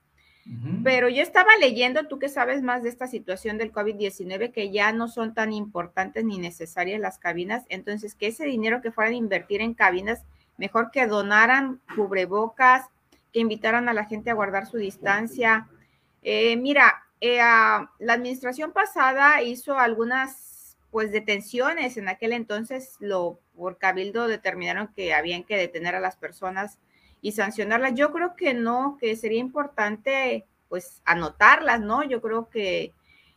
Pero 0.83 1.09
yo 1.09 1.23
estaba 1.23 1.57
leyendo, 1.59 2.07
tú 2.07 2.18
que 2.18 2.29
sabes 2.29 2.61
más 2.61 2.83
de 2.83 2.90
esta 2.90 3.07
situación 3.07 3.57
del 3.57 3.73
COVID-19, 3.73 4.53
que 4.53 4.70
ya 4.70 4.92
no 4.92 5.09
son 5.09 5.33
tan 5.33 5.55
importantes 5.55 6.23
ni 6.23 6.37
necesarias 6.37 7.01
las 7.01 7.18
cabinas, 7.18 7.64
entonces 7.70 8.14
que 8.14 8.27
ese 8.27 8.44
dinero 8.44 8.83
que 8.83 8.92
fueran 8.92 9.14
a 9.14 9.16
invertir 9.16 9.62
en 9.62 9.73
cabinas, 9.73 10.27
mejor 10.57 10.90
que 10.90 11.07
donaran 11.07 11.81
cubrebocas, 11.97 12.87
que 13.33 13.40
invitaran 13.40 13.88
a 13.88 13.93
la 13.93 14.05
gente 14.05 14.31
a 14.31 14.35
guardar 14.35 14.67
su 14.67 14.77
distancia. 14.77 15.69
Eh, 16.23 16.57
mira, 16.57 17.03
eh, 17.21 17.38
la 17.38 18.12
administración 18.12 18.73
pasada 18.73 19.43
hizo 19.43 19.79
algunas 19.79 20.77
pues 20.90 21.11
detenciones, 21.11 21.97
en 21.97 22.09
aquel 22.09 22.33
entonces 22.33 22.97
lo 23.01 23.40
por 23.57 23.79
cabildo 23.79 24.29
determinaron 24.29 24.88
que 24.95 25.12
habían 25.12 25.43
que 25.43 25.57
detener 25.57 25.97
a 25.97 26.01
las 26.01 26.17
personas 26.17 26.79
y 27.21 27.33
sancionarlas. 27.33 27.95
Yo 27.95 28.12
creo 28.12 28.37
que 28.37 28.55
no, 28.55 28.97
que 29.01 29.17
sería 29.17 29.40
importante 29.40 30.47
pues 30.69 31.03
anotarlas, 31.05 31.81
¿no? 31.81 32.05
Yo 32.05 32.21
creo 32.21 32.49
que 32.49 32.93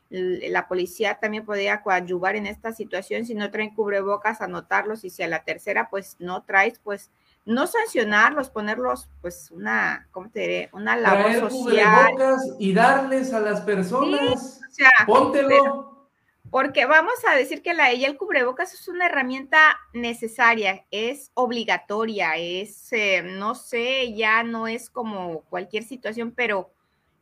la 0.09 0.67
policía 0.67 1.19
también 1.19 1.45
podría 1.45 1.81
coadyuvar 1.81 2.35
en 2.35 2.45
esta 2.45 2.71
situación 2.71 3.25
si 3.25 3.35
no 3.35 3.51
traen 3.51 3.75
cubrebocas, 3.75 4.41
anotarlos 4.41 5.03
y 5.03 5.09
si 5.09 5.23
a 5.23 5.27
la 5.27 5.43
tercera 5.43 5.89
pues 5.89 6.15
no 6.19 6.43
traes, 6.43 6.79
pues 6.79 7.11
no 7.45 7.67
sancionarlos, 7.67 8.49
ponerlos 8.49 9.09
pues 9.21 9.51
una, 9.51 10.07
¿cómo 10.11 10.29
te 10.29 10.41
diré? 10.41 10.69
Una 10.73 10.95
labor 10.95 11.49
social. 11.49 12.13
y 12.59 12.73
darles 12.73 13.33
a 13.33 13.39
las 13.39 13.61
personas. 13.61 14.61
Póntelo. 15.05 16.09
Porque 16.49 16.85
vamos 16.85 17.15
a 17.29 17.35
decir 17.35 17.61
que 17.61 17.73
la 17.73 17.91
ella 17.91 18.07
el 18.07 18.17
cubrebocas 18.17 18.73
es 18.73 18.87
una 18.87 19.07
herramienta 19.07 19.77
necesaria, 19.93 20.85
es 20.91 21.31
obligatoria, 21.33 22.37
es, 22.37 22.91
eh, 22.93 23.21
no 23.21 23.53
sé, 23.55 24.13
ya 24.13 24.43
no 24.43 24.67
es 24.67 24.89
como 24.89 25.41
cualquier 25.49 25.83
situación, 25.83 26.31
pero 26.31 26.71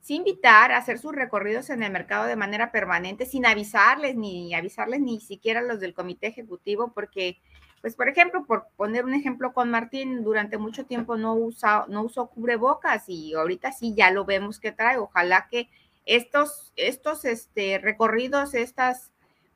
sin 0.06 0.18
invitar 0.18 0.72
a 0.72 0.78
hacer 0.78 1.00
sus 1.00 1.16
recorridos 1.16 1.72
en 1.72 1.82
el 1.82 1.92
mercado 1.92 2.28
de 2.28 2.36
manera 2.36 2.72
permanente, 2.72 3.26
sin 3.26 3.44
avisarles, 3.44 4.16
ni 4.16 4.54
avisarles 4.54 5.02
ni 5.02 5.20
siquiera 5.20 5.64
los 5.64 5.80
del 5.80 5.96
comité 5.96 6.28
ejecutivo, 6.28 6.92
porque, 6.94 7.40
pues, 7.82 7.96
por 7.96 8.08
ejemplo, 8.08 8.46
por 8.46 8.68
poner 8.76 9.04
un 9.04 9.16
ejemplo 9.16 9.52
con 9.52 9.72
Martín, 9.72 10.24
durante 10.24 10.60
mucho 10.60 10.86
tiempo 10.86 11.18
no, 11.18 11.34
usa, 11.34 11.86
no 11.88 12.04
usó 12.04 12.28
cubrebocas 12.28 13.06
y 13.10 13.34
ahorita 13.34 13.72
sí 13.72 13.96
ya 13.98 14.12
lo 14.12 14.26
vemos 14.26 14.60
que 14.60 14.72
trae. 14.72 15.00
Ojalá 15.00 15.48
que 15.50 15.70
estos, 16.06 16.72
estos 16.76 17.26
este, 17.26 17.80
recorridos, 17.80 18.54
estas 18.54 19.12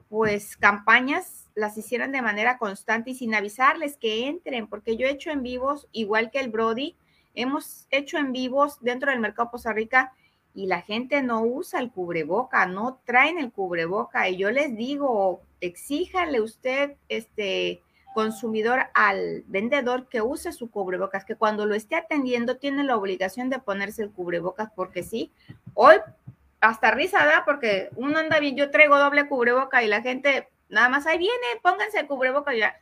pues 0.09 0.57
campañas 0.57 1.47
las 1.53 1.77
hicieran 1.77 2.11
de 2.11 2.23
manera 2.23 2.57
constante 2.57 3.11
y 3.11 3.13
sin 3.15 3.35
avisarles 3.35 3.97
que 3.97 4.27
entren, 4.27 4.65
porque 4.65 4.97
yo 4.97 5.05
he 5.05 5.11
hecho 5.11 5.29
en 5.29 5.43
vivos, 5.43 5.87
igual 5.91 6.31
que 6.31 6.39
el 6.39 6.49
Brody, 6.49 6.95
hemos 7.35 7.85
hecho 7.91 8.17
en 8.17 8.31
vivos 8.31 8.79
dentro 8.81 9.11
del 9.11 9.19
mercado 9.19 9.51
Costa 9.51 9.73
Rica 9.73 10.11
y 10.59 10.65
la 10.65 10.81
gente 10.81 11.21
no 11.21 11.41
usa 11.41 11.79
el 11.79 11.89
cubreboca, 11.89 12.65
no 12.65 12.99
traen 13.05 13.39
el 13.39 13.49
cubreboca 13.49 14.27
y 14.27 14.35
yo 14.35 14.51
les 14.51 14.75
digo, 14.75 15.41
exíjale 15.61 16.41
usted, 16.41 16.97
este 17.07 17.81
consumidor 18.13 18.87
al 18.93 19.45
vendedor 19.47 20.09
que 20.09 20.21
use 20.21 20.51
su 20.51 20.69
cubrebocas, 20.69 21.23
que 21.23 21.37
cuando 21.37 21.65
lo 21.65 21.75
esté 21.75 21.95
atendiendo 21.95 22.57
tiene 22.57 22.83
la 22.83 22.97
obligación 22.97 23.49
de 23.49 23.59
ponerse 23.59 24.03
el 24.03 24.11
cubrebocas, 24.11 24.69
porque 24.75 25.01
sí, 25.01 25.31
hoy 25.75 25.95
hasta 26.59 26.91
risa 26.91 27.23
da, 27.23 27.45
porque 27.45 27.89
uno 27.95 28.19
anda 28.19 28.41
bien, 28.41 28.57
yo 28.57 28.69
traigo 28.69 28.99
doble 28.99 29.29
cubreboca 29.29 29.81
y 29.81 29.87
la 29.87 30.01
gente 30.01 30.49
nada 30.67 30.89
más 30.89 31.07
ahí 31.07 31.19
viene, 31.19 31.47
pónganse 31.63 32.01
el 32.01 32.07
cubreboca 32.07 32.53
ya. 32.53 32.75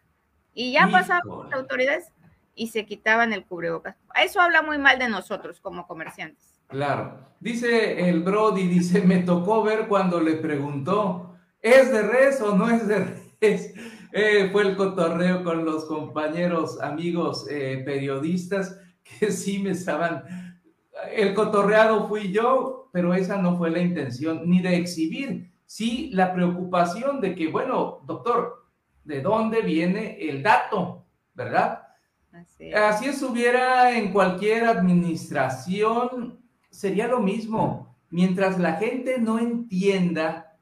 Y 0.55 0.71
ya 0.71 0.87
pasaban 0.87 1.51
las 1.51 1.59
autoridades 1.59 2.11
y 2.55 2.69
se 2.69 2.87
quitaban 2.87 3.33
el 3.33 3.45
cubrebocas. 3.45 3.95
Eso 4.15 4.41
habla 4.41 4.63
muy 4.63 4.79
mal 4.79 4.97
de 4.97 5.09
nosotros 5.09 5.59
como 5.59 5.85
comerciantes. 5.85 6.56
Claro. 6.67 7.27
Dice 7.39 8.09
el 8.09 8.23
Brody, 8.23 8.67
dice, 8.67 9.01
me 9.01 9.19
tocó 9.19 9.63
ver 9.63 9.87
cuando 9.87 10.19
le 10.19 10.33
preguntó, 10.33 11.35
¿es 11.61 11.91
de 11.91 12.01
res 12.01 12.41
o 12.41 12.55
no 12.55 12.69
es 12.69 12.87
de 12.87 13.19
res? 13.39 13.73
Eh, 14.13 14.49
fue 14.53 14.63
el 14.63 14.77
cotorreo 14.77 15.43
con 15.43 15.65
los 15.65 15.83
compañeros, 15.85 16.81
amigos 16.81 17.45
eh, 17.51 17.83
periodistas 17.85 18.79
que 19.19 19.31
sí 19.31 19.59
me 19.59 19.71
estaban... 19.71 20.23
El 21.13 21.33
cotorreado 21.33 22.07
fui 22.07 22.31
yo, 22.31 22.89
pero 22.93 23.13
esa 23.13 23.39
no 23.39 23.57
fue 23.57 23.69
la 23.69 23.79
intención 23.79 24.49
ni 24.49 24.61
de 24.61 24.77
exhibir, 24.77 25.51
sí 25.65 26.09
la 26.13 26.33
preocupación 26.33 27.19
de 27.19 27.35
que, 27.35 27.49
bueno, 27.49 27.99
doctor, 28.05 28.65
¿de 29.03 29.21
dónde 29.21 29.61
viene 29.61 30.17
el 30.21 30.41
dato? 30.41 31.05
¿Verdad? 31.35 31.83
Así, 32.31 32.73
Así 32.73 33.05
estuviera 33.07 33.95
en 33.95 34.11
cualquier 34.11 34.65
administración, 34.65 36.39
sería 36.77 37.07
lo 37.07 37.21
mismo. 37.21 37.97
Mientras 38.11 38.59
la 38.59 38.73
gente 38.73 39.17
no 39.17 39.39
entienda, 39.39 40.55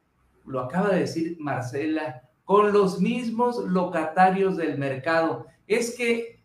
lo 0.45 0.62
acaba 0.62 0.89
de 0.89 1.01
decir 1.01 1.36
Marcela, 1.41 2.21
con 2.45 2.71
los 2.71 3.01
mismos 3.01 3.58
locatarios 3.65 4.56
del 4.56 4.78
mercado, 4.78 5.45
es 5.67 5.93
que 5.97 6.41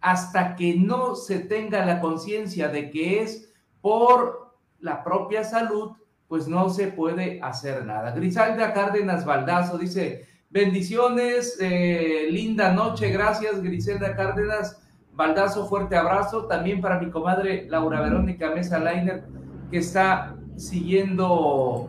hasta 0.00 0.54
que 0.54 0.76
no 0.76 1.16
se 1.16 1.40
tenga 1.40 1.84
la 1.84 2.00
conciencia 2.00 2.68
de 2.68 2.90
que 2.90 3.22
es 3.22 3.52
por 3.80 4.54
la 4.78 5.02
propia 5.02 5.42
salud, 5.42 5.92
pues 6.28 6.46
no 6.46 6.70
se 6.70 6.86
puede 6.86 7.40
hacer 7.42 7.84
nada. 7.84 8.12
Grisalda 8.12 8.72
Cárdenas 8.72 9.24
Baldazo 9.24 9.78
dice, 9.78 10.28
bendiciones, 10.48 11.58
eh, 11.60 12.28
linda 12.30 12.72
noche, 12.72 13.10
gracias 13.10 13.60
Griselda 13.62 14.14
Cárdenas 14.14 14.80
Baldazo, 15.14 15.66
fuerte 15.66 15.96
abrazo. 15.96 16.46
También 16.46 16.80
para 16.80 16.98
mi 16.98 17.10
comadre 17.10 17.66
Laura 17.68 18.00
Verónica 18.00 18.50
Mesa 18.50 18.78
Leiner, 18.78 19.24
que 19.70 19.78
está 19.78 20.36
siguiendo 20.56 21.88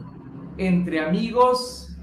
entre 0.58 1.00
amigos. 1.00 1.98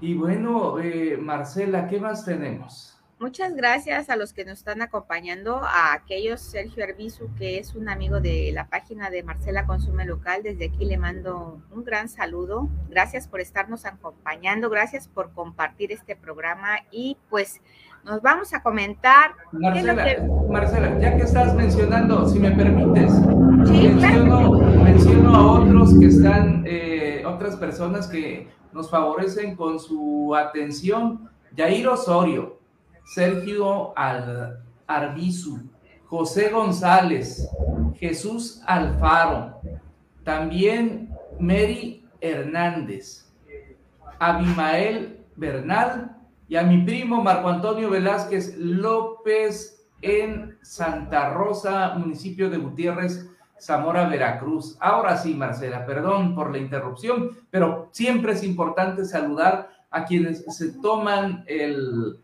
Y 0.00 0.14
bueno, 0.14 0.78
eh, 0.78 1.18
Marcela, 1.20 1.86
¿qué 1.86 2.00
más 2.00 2.24
tenemos? 2.24 2.90
Muchas 3.20 3.54
gracias 3.54 4.08
a 4.08 4.16
los 4.16 4.32
que 4.32 4.46
nos 4.46 4.60
están 4.60 4.80
acompañando, 4.80 5.60
a 5.62 5.92
aquellos, 5.92 6.40
Sergio 6.40 6.82
Arbizu, 6.82 7.28
que 7.34 7.58
es 7.58 7.74
un 7.74 7.90
amigo 7.90 8.18
de 8.18 8.50
la 8.50 8.70
página 8.70 9.10
de 9.10 9.22
Marcela 9.22 9.66
Consume 9.66 10.06
Local. 10.06 10.42
Desde 10.42 10.68
aquí 10.68 10.86
le 10.86 10.96
mando 10.96 11.60
un 11.70 11.84
gran 11.84 12.08
saludo. 12.08 12.70
Gracias 12.88 13.28
por 13.28 13.42
estarnos 13.42 13.84
acompañando, 13.84 14.70
gracias 14.70 15.06
por 15.06 15.34
compartir 15.34 15.92
este 15.92 16.16
programa 16.16 16.78
y 16.90 17.18
pues 17.28 17.60
nos 18.04 18.22
vamos 18.22 18.52
a 18.54 18.62
comentar. 18.62 19.32
Marcela, 19.52 20.98
ya 20.98 21.16
que 21.16 21.22
estás 21.22 21.54
mencionando, 21.54 22.28
si 22.28 22.38
me 22.38 22.50
permites, 22.50 23.12
menciono, 23.26 24.60
a 25.34 25.52
otros 25.52 25.98
que 25.98 26.06
están, 26.06 26.64
eh, 26.66 27.22
otras 27.26 27.56
personas 27.56 28.06
que 28.06 28.48
nos 28.72 28.90
favorecen 28.90 29.56
con 29.56 29.78
su 29.78 30.34
atención. 30.34 31.28
Yair 31.56 31.88
Osorio, 31.88 32.58
Sergio 33.04 33.96
Al 33.98 34.60
Arbizu, 34.86 35.58
José 36.06 36.50
González, 36.50 37.48
Jesús 37.96 38.62
Alfaro, 38.66 39.60
también 40.24 41.10
Mary 41.38 42.04
Hernández, 42.20 43.30
Abimael 44.18 45.24
Bernal 45.36 46.19
y 46.50 46.56
a 46.56 46.64
mi 46.64 46.78
primo 46.78 47.22
Marco 47.22 47.48
Antonio 47.48 47.88
Velázquez 47.88 48.56
López 48.58 49.86
en 50.02 50.58
Santa 50.62 51.30
Rosa, 51.30 51.94
municipio 51.96 52.50
de 52.50 52.56
Gutiérrez, 52.56 53.30
Zamora, 53.60 54.08
Veracruz. 54.08 54.76
Ahora 54.80 55.16
sí, 55.16 55.32
Marcela, 55.34 55.86
perdón 55.86 56.34
por 56.34 56.50
la 56.50 56.58
interrupción, 56.58 57.38
pero 57.50 57.88
siempre 57.92 58.32
es 58.32 58.42
importante 58.42 59.04
saludar 59.04 59.70
a 59.92 60.04
quienes 60.04 60.44
se 60.52 60.72
toman 60.72 61.44
el, 61.46 62.18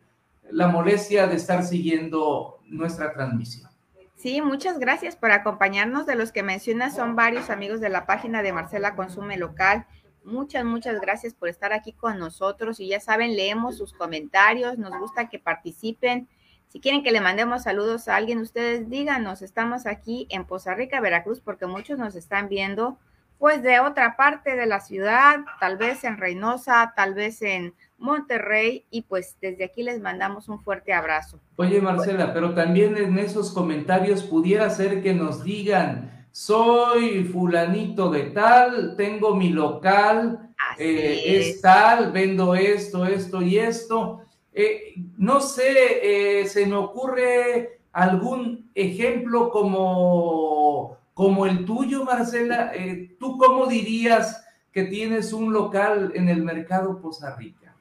la 0.51 0.67
molestia 0.67 1.29
de 1.29 1.37
estar 1.37 1.63
siguiendo 1.63 2.59
nuestra 2.67 3.13
transmisión. 3.13 3.71
Sí, 4.17 4.43
muchas 4.43 4.81
gracias 4.81 5.15
por 5.15 5.31
acompañarnos. 5.31 6.05
De 6.05 6.17
los 6.17 6.33
que 6.33 6.43
mencionas 6.43 6.97
son 6.97 7.15
varios 7.15 7.49
amigos 7.49 7.81
de 7.81 7.91
la 7.91 8.07
página 8.07 8.43
de 8.43 8.53
Marcela 8.53 8.97
Consume 8.97 9.37
Local. 9.37 9.87
Muchas, 10.27 10.65
muchas 10.65 11.01
gracias 11.01 11.35
por 11.35 11.49
estar 11.49 11.73
aquí 11.73 11.93
con 11.93 12.19
nosotros. 12.19 12.81
Y 12.81 12.89
ya 12.89 12.99
saben, 12.99 13.37
leemos 13.37 13.79
sus 13.79 13.93
comentarios, 13.93 14.77
nos 14.77 14.99
gusta 14.99 15.29
que 15.29 15.39
participen. 15.39 16.29
Si 16.67 16.81
quieren 16.81 17.05
que 17.05 17.13
le 17.13 17.21
mandemos 17.21 17.63
saludos 17.63 18.09
a 18.09 18.17
alguien, 18.17 18.41
ustedes 18.41 18.91
díganos. 18.91 19.41
Estamos 19.41 19.87
aquí 19.87 20.27
en 20.29 20.45
Poza 20.45 20.75
Rica, 20.75 21.01
Veracruz, 21.01 21.41
porque 21.41 21.67
muchos 21.67 22.01
nos 22.01 22.17
están 22.17 22.49
viendo, 22.49 22.99
pues 23.39 23.63
de 23.63 23.79
otra 23.79 24.17
parte 24.17 24.57
de 24.57 24.67
la 24.67 24.81
ciudad, 24.81 25.37
tal 25.61 25.77
vez 25.77 26.03
en 26.03 26.17
Reynosa, 26.17 26.93
tal 26.97 27.15
vez 27.15 27.41
en 27.43 27.73
Monterrey 27.99 28.85
y 28.91 29.03
pues 29.03 29.37
desde 29.41 29.65
aquí 29.65 29.85
les 29.85 30.01
mandamos 30.01 30.49
un 30.49 30.61
fuerte 30.61 30.93
abrazo. 30.93 31.41
Oye 31.55 31.81
Marcela, 31.81 32.35
pero 32.35 32.53
también 32.53 32.97
en 32.97 33.17
esos 33.19 33.53
comentarios 33.53 34.25
pudiera 34.25 34.69
ser 34.71 35.03
que 35.03 35.15
nos 35.15 35.45
digan, 35.45 36.16
soy 36.37 37.25
fulanito 37.25 38.11
de 38.11 38.25
tal, 38.25 38.95
tengo 38.95 39.35
mi 39.35 39.49
local, 39.49 40.51
eh, 40.79 41.23
es. 41.25 41.63
tal, 41.63 42.13
vendo 42.13 42.55
esto, 42.55 43.07
esto 43.07 43.41
y 43.41 43.57
esto. 43.57 44.21
Eh, 44.53 44.93
no 45.17 45.41
sé, 45.41 46.41
eh, 46.41 46.47
se 46.47 46.67
me 46.67 46.77
ocurre 46.77 47.81
algún 47.91 48.71
ejemplo 48.75 49.49
como, 49.49 50.99
como 51.15 51.47
el 51.47 51.65
tuyo, 51.65 52.05
Marcela. 52.05 52.71
¿Tú 53.19 53.39
cómo 53.39 53.67
dirías 53.67 54.45
que 54.73 54.83
tienes 54.83 55.33
un 55.33 55.55
local 55.55 56.13
en 56.15 56.29
el 56.29 56.45
mercado 56.45 57.01
Poza 57.01 57.35
Rica? 57.35 57.75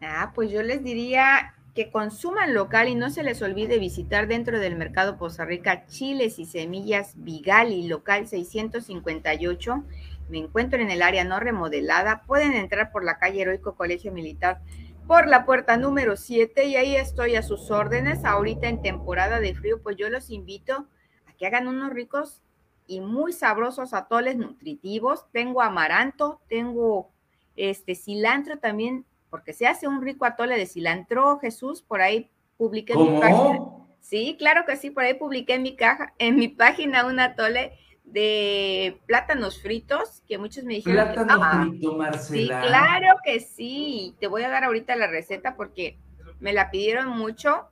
Ah, 0.00 0.32
pues 0.34 0.50
yo 0.50 0.62
les 0.62 0.82
diría 0.82 1.54
que 1.80 1.90
consuman 1.90 2.52
local 2.52 2.88
y 2.88 2.94
no 2.94 3.08
se 3.08 3.22
les 3.22 3.40
olvide 3.40 3.78
visitar 3.78 4.26
dentro 4.26 4.60
del 4.60 4.76
mercado 4.76 5.16
Poza 5.16 5.46
Rica 5.46 5.86
chiles 5.86 6.38
y 6.38 6.44
semillas 6.44 7.14
Vigali, 7.16 7.88
local 7.88 8.28
658. 8.28 9.82
Me 10.28 10.36
encuentro 10.36 10.78
en 10.78 10.90
el 10.90 11.00
área 11.00 11.24
no 11.24 11.40
remodelada. 11.40 12.24
Pueden 12.26 12.52
entrar 12.52 12.92
por 12.92 13.02
la 13.02 13.18
calle 13.18 13.40
Heroico 13.40 13.76
Colegio 13.76 14.12
Militar 14.12 14.60
por 15.06 15.26
la 15.26 15.46
puerta 15.46 15.78
número 15.78 16.18
7 16.18 16.66
y 16.66 16.76
ahí 16.76 16.96
estoy 16.96 17.36
a 17.36 17.42
sus 17.42 17.70
órdenes. 17.70 18.26
Ahorita 18.26 18.68
en 18.68 18.82
temporada 18.82 19.40
de 19.40 19.54
frío, 19.54 19.82
pues 19.82 19.96
yo 19.96 20.10
los 20.10 20.28
invito 20.28 20.86
a 21.24 21.32
que 21.38 21.46
hagan 21.46 21.66
unos 21.66 21.94
ricos 21.94 22.42
y 22.86 23.00
muy 23.00 23.32
sabrosos 23.32 23.94
atoles 23.94 24.36
nutritivos. 24.36 25.24
Tengo 25.32 25.62
amaranto, 25.62 26.42
tengo 26.46 27.10
este 27.56 27.94
cilantro 27.94 28.58
también 28.58 29.06
porque 29.30 29.52
se 29.52 29.66
hace 29.66 29.88
un 29.88 30.02
rico 30.02 30.24
atole 30.24 30.56
de 30.56 30.66
cilantro, 30.66 31.38
Jesús, 31.38 31.82
por 31.82 32.02
ahí 32.02 32.30
publiqué 32.56 32.92
en 32.92 33.14
mi 33.14 33.20
página. 33.20 33.60
Sí, 34.00 34.36
claro 34.38 34.64
que 34.66 34.76
sí, 34.76 34.90
por 34.90 35.04
ahí 35.04 35.14
publiqué 35.14 35.54
en 35.54 35.62
mi 35.62 35.76
caja, 35.76 36.12
en 36.18 36.36
mi 36.36 36.48
página 36.48 37.06
un 37.06 37.20
atole 37.20 37.78
de 38.04 38.98
plátanos 39.06 39.62
fritos, 39.62 40.22
que 40.26 40.38
muchos 40.38 40.64
me 40.64 40.74
dijeron. 40.74 41.12
Plátano 41.12 41.40
ah, 41.42 41.66
frito, 41.68 41.96
Marcela. 41.96 42.62
Sí, 42.62 42.68
claro 42.68 43.18
que 43.24 43.40
sí. 43.40 44.14
Te 44.18 44.26
voy 44.26 44.42
a 44.42 44.50
dar 44.50 44.64
ahorita 44.64 44.96
la 44.96 45.06
receta 45.06 45.54
porque 45.54 45.98
me 46.40 46.52
la 46.52 46.70
pidieron 46.70 47.08
mucho. 47.08 47.68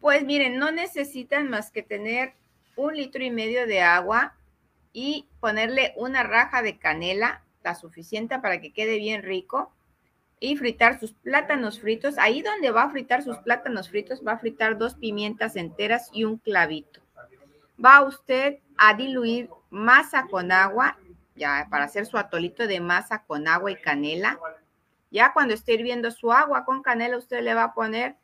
Pues 0.00 0.24
miren, 0.24 0.58
no 0.58 0.70
necesitan 0.70 1.48
más 1.48 1.70
que 1.70 1.82
tener 1.82 2.34
un 2.76 2.94
litro 2.94 3.24
y 3.24 3.30
medio 3.30 3.66
de 3.66 3.80
agua 3.80 4.34
y 4.92 5.28
ponerle 5.40 5.92
una 5.96 6.22
raja 6.22 6.62
de 6.62 6.78
canela, 6.78 7.42
la 7.64 7.74
suficiente 7.74 8.38
para 8.38 8.60
que 8.60 8.72
quede 8.72 8.98
bien 8.98 9.22
rico 9.22 9.72
y 10.40 10.56
fritar 10.56 11.00
sus 11.00 11.12
plátanos 11.12 11.80
fritos. 11.80 12.18
Ahí 12.18 12.42
donde 12.42 12.70
va 12.70 12.84
a 12.84 12.90
fritar 12.90 13.22
sus 13.22 13.38
plátanos 13.38 13.88
fritos, 13.88 14.22
va 14.26 14.32
a 14.32 14.38
fritar 14.38 14.78
dos 14.78 14.94
pimientas 14.94 15.56
enteras 15.56 16.10
y 16.12 16.24
un 16.24 16.38
clavito. 16.38 17.00
Va 17.82 18.02
usted 18.02 18.58
a 18.76 18.94
diluir 18.94 19.48
masa 19.70 20.26
con 20.30 20.52
agua, 20.52 20.98
ya 21.34 21.66
para 21.70 21.84
hacer 21.84 22.06
su 22.06 22.18
atolito 22.18 22.66
de 22.66 22.80
masa 22.80 23.24
con 23.26 23.48
agua 23.48 23.70
y 23.70 23.76
canela. 23.76 24.38
Ya 25.10 25.32
cuando 25.32 25.54
esté 25.54 25.74
hirviendo 25.74 26.10
su 26.10 26.32
agua 26.32 26.64
con 26.64 26.82
canela, 26.82 27.16
usted 27.16 27.42
le 27.42 27.54
va 27.54 27.64
a 27.64 27.74
poner 27.74 28.16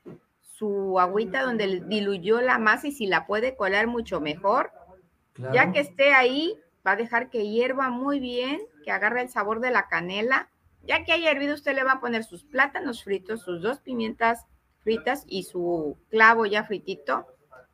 su 0.43 0.99
agüita 1.01 1.43
donde 1.43 1.83
diluyó 1.87 2.41
la 2.41 2.59
masa 2.59 2.89
y 2.89 2.93
si 2.93 3.07
la 3.07 3.27
puede 3.27 3.57
colar 3.57 3.87
mucho 3.87 4.21
mejor. 4.21 4.73
Ya 5.53 5.73
que 5.73 5.81
esté 5.81 6.13
ahí, 6.13 6.59
va 6.87 6.93
a 6.93 6.97
dejar 6.97 7.31
que 7.31 7.49
hierva 7.49 7.89
muy 7.89 8.21
bien, 8.21 8.61
que 8.85 8.91
agarre 8.91 9.23
el 9.23 9.31
sabor 9.31 9.61
de 9.61 9.71
la 9.71 9.89
canela 9.89 10.51
ya 10.91 11.05
que 11.05 11.13
haya 11.13 11.31
hervido, 11.31 11.55
usted 11.55 11.77
le 11.77 11.85
va 11.85 11.93
a 11.93 12.01
poner 12.01 12.25
sus 12.25 12.43
plátanos 12.43 13.05
fritos, 13.05 13.43
sus 13.43 13.63
dos 13.63 13.79
pimientas 13.79 14.47
fritas 14.83 15.23
y 15.29 15.45
su 15.45 15.97
clavo 16.11 16.47
ya 16.47 16.65
fritito 16.65 17.27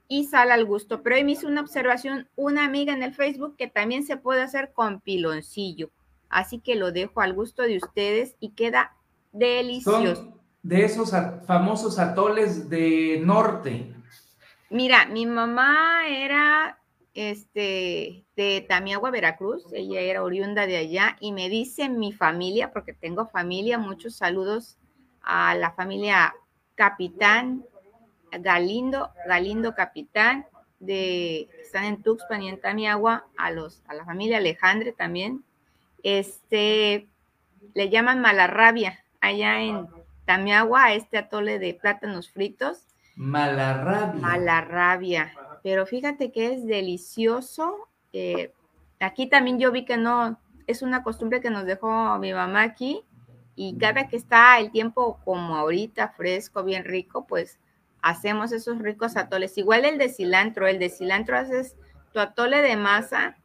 y 0.06 0.24
sal 0.24 0.50
al 0.50 0.66
gusto. 0.66 1.02
Pero 1.02 1.16
hoy 1.16 1.24
me 1.24 1.32
hizo 1.32 1.48
una 1.48 1.62
observación 1.62 2.28
una 2.36 2.66
amiga 2.66 2.92
en 2.92 3.02
el 3.02 3.14
Facebook 3.14 3.56
que 3.56 3.68
también 3.68 4.04
se 4.04 4.18
puede 4.18 4.42
hacer 4.42 4.74
con 4.74 5.00
piloncillo. 5.00 5.88
Así 6.28 6.58
que 6.58 6.74
lo 6.74 6.92
dejo 6.92 7.22
al 7.22 7.32
gusto 7.32 7.62
de 7.62 7.78
ustedes 7.78 8.36
y 8.38 8.50
queda 8.50 8.94
delicioso. 9.32 10.38
de 10.62 10.84
esos 10.84 11.12
famosos 11.46 11.98
atoles 11.98 12.68
de 12.68 13.22
norte. 13.24 13.94
Mira, 14.68 15.06
mi 15.06 15.24
mamá 15.24 16.06
era 16.06 16.78
este, 17.16 18.26
de 18.36 18.64
Tamiagua, 18.68 19.10
Veracruz. 19.10 19.64
Ella 19.72 20.00
era 20.00 20.22
oriunda 20.22 20.66
de 20.66 20.76
allá 20.76 21.16
y 21.18 21.32
me 21.32 21.48
dice 21.48 21.88
mi 21.88 22.12
familia, 22.12 22.72
porque 22.72 22.92
tengo 22.92 23.26
familia, 23.26 23.78
muchos 23.78 24.16
saludos 24.16 24.76
a 25.22 25.54
la 25.54 25.72
familia 25.72 26.34
Capitán 26.74 27.64
Galindo, 28.30 29.10
Galindo 29.26 29.74
Capitán, 29.74 30.46
de, 30.78 31.48
están 31.62 31.84
en 31.84 32.02
Tuxpan 32.02 32.42
y 32.42 32.50
en 32.50 32.60
Tamiagua, 32.60 33.24
a, 33.38 33.50
los, 33.50 33.82
a 33.88 33.94
la 33.94 34.04
familia 34.04 34.36
Alejandre 34.36 34.92
también. 34.92 35.42
Este, 36.02 37.08
le 37.72 37.88
llaman 37.88 38.20
malarrabia 38.20 39.02
allá 39.22 39.62
en 39.62 39.88
Tamiagua, 40.26 40.84
a 40.84 40.92
este 40.92 41.16
atole 41.16 41.58
de 41.58 41.72
plátanos 41.72 42.30
fritos. 42.30 42.82
Malarrabia. 43.16 44.20
Malarrabia 44.20 45.32
pero 45.66 45.84
fíjate 45.84 46.30
que 46.30 46.54
es 46.54 46.64
delicioso. 46.64 47.88
Eh, 48.12 48.52
aquí 49.00 49.26
también 49.26 49.58
yo 49.58 49.72
vi 49.72 49.84
que 49.84 49.96
no, 49.96 50.38
es 50.68 50.80
una 50.80 51.02
costumbre 51.02 51.40
que 51.40 51.50
nos 51.50 51.64
dejó 51.64 52.16
mi 52.20 52.32
mamá 52.32 52.62
aquí 52.62 53.02
y 53.56 53.76
cada 53.76 54.06
que 54.06 54.16
está 54.16 54.60
el 54.60 54.70
tiempo 54.70 55.18
como 55.24 55.56
ahorita, 55.56 56.10
fresco, 56.10 56.62
bien 56.62 56.84
rico, 56.84 57.26
pues 57.26 57.58
hacemos 58.00 58.52
esos 58.52 58.78
ricos 58.78 59.16
atoles. 59.16 59.58
Igual 59.58 59.84
el 59.84 59.98
de 59.98 60.08
cilantro, 60.08 60.68
el 60.68 60.78
de 60.78 60.88
cilantro 60.88 61.36
haces 61.36 61.74
tu 62.12 62.20
atole 62.20 62.62
de 62.62 62.76
masa 62.76 63.36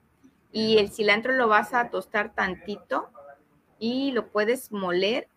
y 0.51 0.77
el 0.77 0.91
cilantro 0.91 1.33
lo 1.33 1.47
vas 1.47 1.73
a 1.73 1.89
tostar 1.89 2.35
tantito 2.35 3.09
y 3.79 4.11
lo 4.11 4.27
puedes 4.27 4.71
moler 4.71 5.27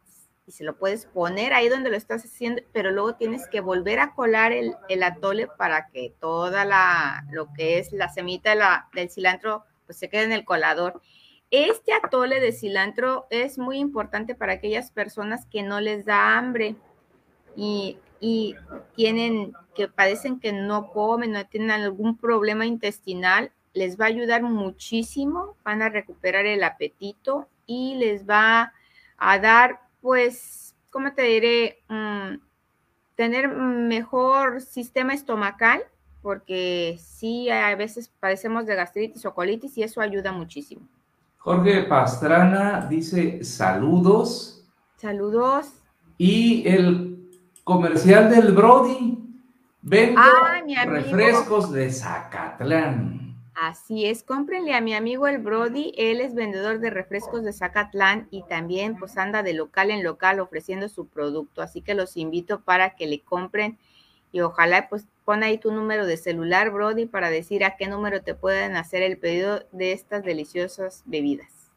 y 0.46 0.52
se 0.52 0.64
lo 0.64 0.76
puedes 0.76 1.06
poner 1.06 1.54
ahí 1.54 1.68
donde 1.68 1.90
lo 1.90 1.96
estás 1.96 2.24
haciendo, 2.24 2.62
pero 2.72 2.90
luego 2.90 3.14
tienes 3.14 3.48
que 3.48 3.60
volver 3.60 3.98
a 3.98 4.14
colar 4.14 4.52
el, 4.52 4.74
atole 5.02 5.46
para 5.46 5.88
que 5.88 6.14
toda 6.20 6.64
la, 6.64 7.24
lo 7.30 7.52
que 7.54 7.78
es 7.78 7.92
la 7.92 8.08
semita 8.08 8.86
del 8.92 9.10
cilantro, 9.10 9.64
pues 9.86 9.98
se 9.98 10.08
quede 10.08 10.24
en 10.24 10.32
el 10.32 10.44
colador. 10.44 11.00
Este 11.50 11.92
atole 11.92 12.40
de 12.40 12.52
cilantro 12.52 13.26
es 13.30 13.58
muy 13.58 13.78
importante 13.78 14.34
para 14.34 14.54
aquellas 14.54 14.90
personas 14.90 15.46
que 15.46 15.62
no 15.62 15.80
les 15.80 16.04
da 16.04 16.36
hambre 16.36 16.76
y, 17.56 17.98
y 18.20 18.56
tienen, 18.96 19.52
que 19.74 19.88
padecen 19.88 20.40
que 20.40 20.52
no 20.52 20.90
comen, 20.92 21.32
no 21.32 21.46
tienen 21.46 21.70
algún 21.70 22.16
problema 22.16 22.66
intestinal. 22.66 23.52
Les 23.72 23.98
va 23.98 24.06
a 24.06 24.08
ayudar 24.08 24.42
muchísimo, 24.42 25.56
van 25.64 25.82
a 25.82 25.88
recuperar 25.88 26.46
el 26.46 26.64
apetito 26.64 27.48
y 27.66 27.94
les 27.96 28.28
va 28.28 28.72
a 29.16 29.38
dar, 29.38 29.80
pues, 30.04 30.76
¿cómo 30.90 31.14
te 31.14 31.22
diré? 31.22 31.78
Mm, 31.88 32.34
tener 33.14 33.48
mejor 33.48 34.60
sistema 34.60 35.14
estomacal, 35.14 35.80
porque 36.20 36.98
sí, 37.00 37.48
a 37.48 37.74
veces 37.74 38.12
padecemos 38.20 38.66
de 38.66 38.74
gastritis 38.74 39.24
o 39.24 39.32
colitis 39.32 39.78
y 39.78 39.82
eso 39.82 40.02
ayuda 40.02 40.30
muchísimo. 40.30 40.86
Jorge 41.38 41.84
Pastrana 41.84 42.86
dice 42.86 43.42
saludos. 43.44 44.66
Saludos. 44.96 45.72
Y 46.18 46.68
el 46.68 47.30
comercial 47.64 48.28
del 48.28 48.52
Brody. 48.52 49.18
Vendo 49.80 50.20
Ah, 50.20 50.60
refrescos 50.84 51.72
de 51.72 51.90
Zacatlán. 51.90 53.23
Así 53.54 54.06
es, 54.06 54.24
cómprenle 54.24 54.74
a 54.74 54.80
mi 54.80 54.94
amigo 54.94 55.28
el 55.28 55.38
Brody, 55.38 55.92
él 55.96 56.20
es 56.20 56.34
vendedor 56.34 56.80
de 56.80 56.90
refrescos 56.90 57.44
de 57.44 57.52
Zacatlán 57.52 58.26
y 58.32 58.42
también 58.42 58.98
pues 58.98 59.16
anda 59.16 59.44
de 59.44 59.54
local 59.54 59.92
en 59.92 60.02
local 60.02 60.40
ofreciendo 60.40 60.88
su 60.88 61.06
producto, 61.06 61.62
así 61.62 61.80
que 61.80 61.94
los 61.94 62.16
invito 62.16 62.62
para 62.62 62.96
que 62.96 63.06
le 63.06 63.20
compren 63.20 63.78
y 64.32 64.40
ojalá 64.40 64.88
pues 64.88 65.06
pon 65.24 65.44
ahí 65.44 65.58
tu 65.58 65.70
número 65.70 66.04
de 66.04 66.16
celular 66.16 66.72
Brody 66.72 67.06
para 67.06 67.30
decir 67.30 67.64
a 67.64 67.76
qué 67.76 67.86
número 67.86 68.22
te 68.22 68.34
pueden 68.34 68.74
hacer 68.74 69.02
el 69.02 69.18
pedido 69.18 69.62
de 69.70 69.92
estas 69.92 70.24
deliciosas 70.24 71.04
bebidas. 71.06 71.70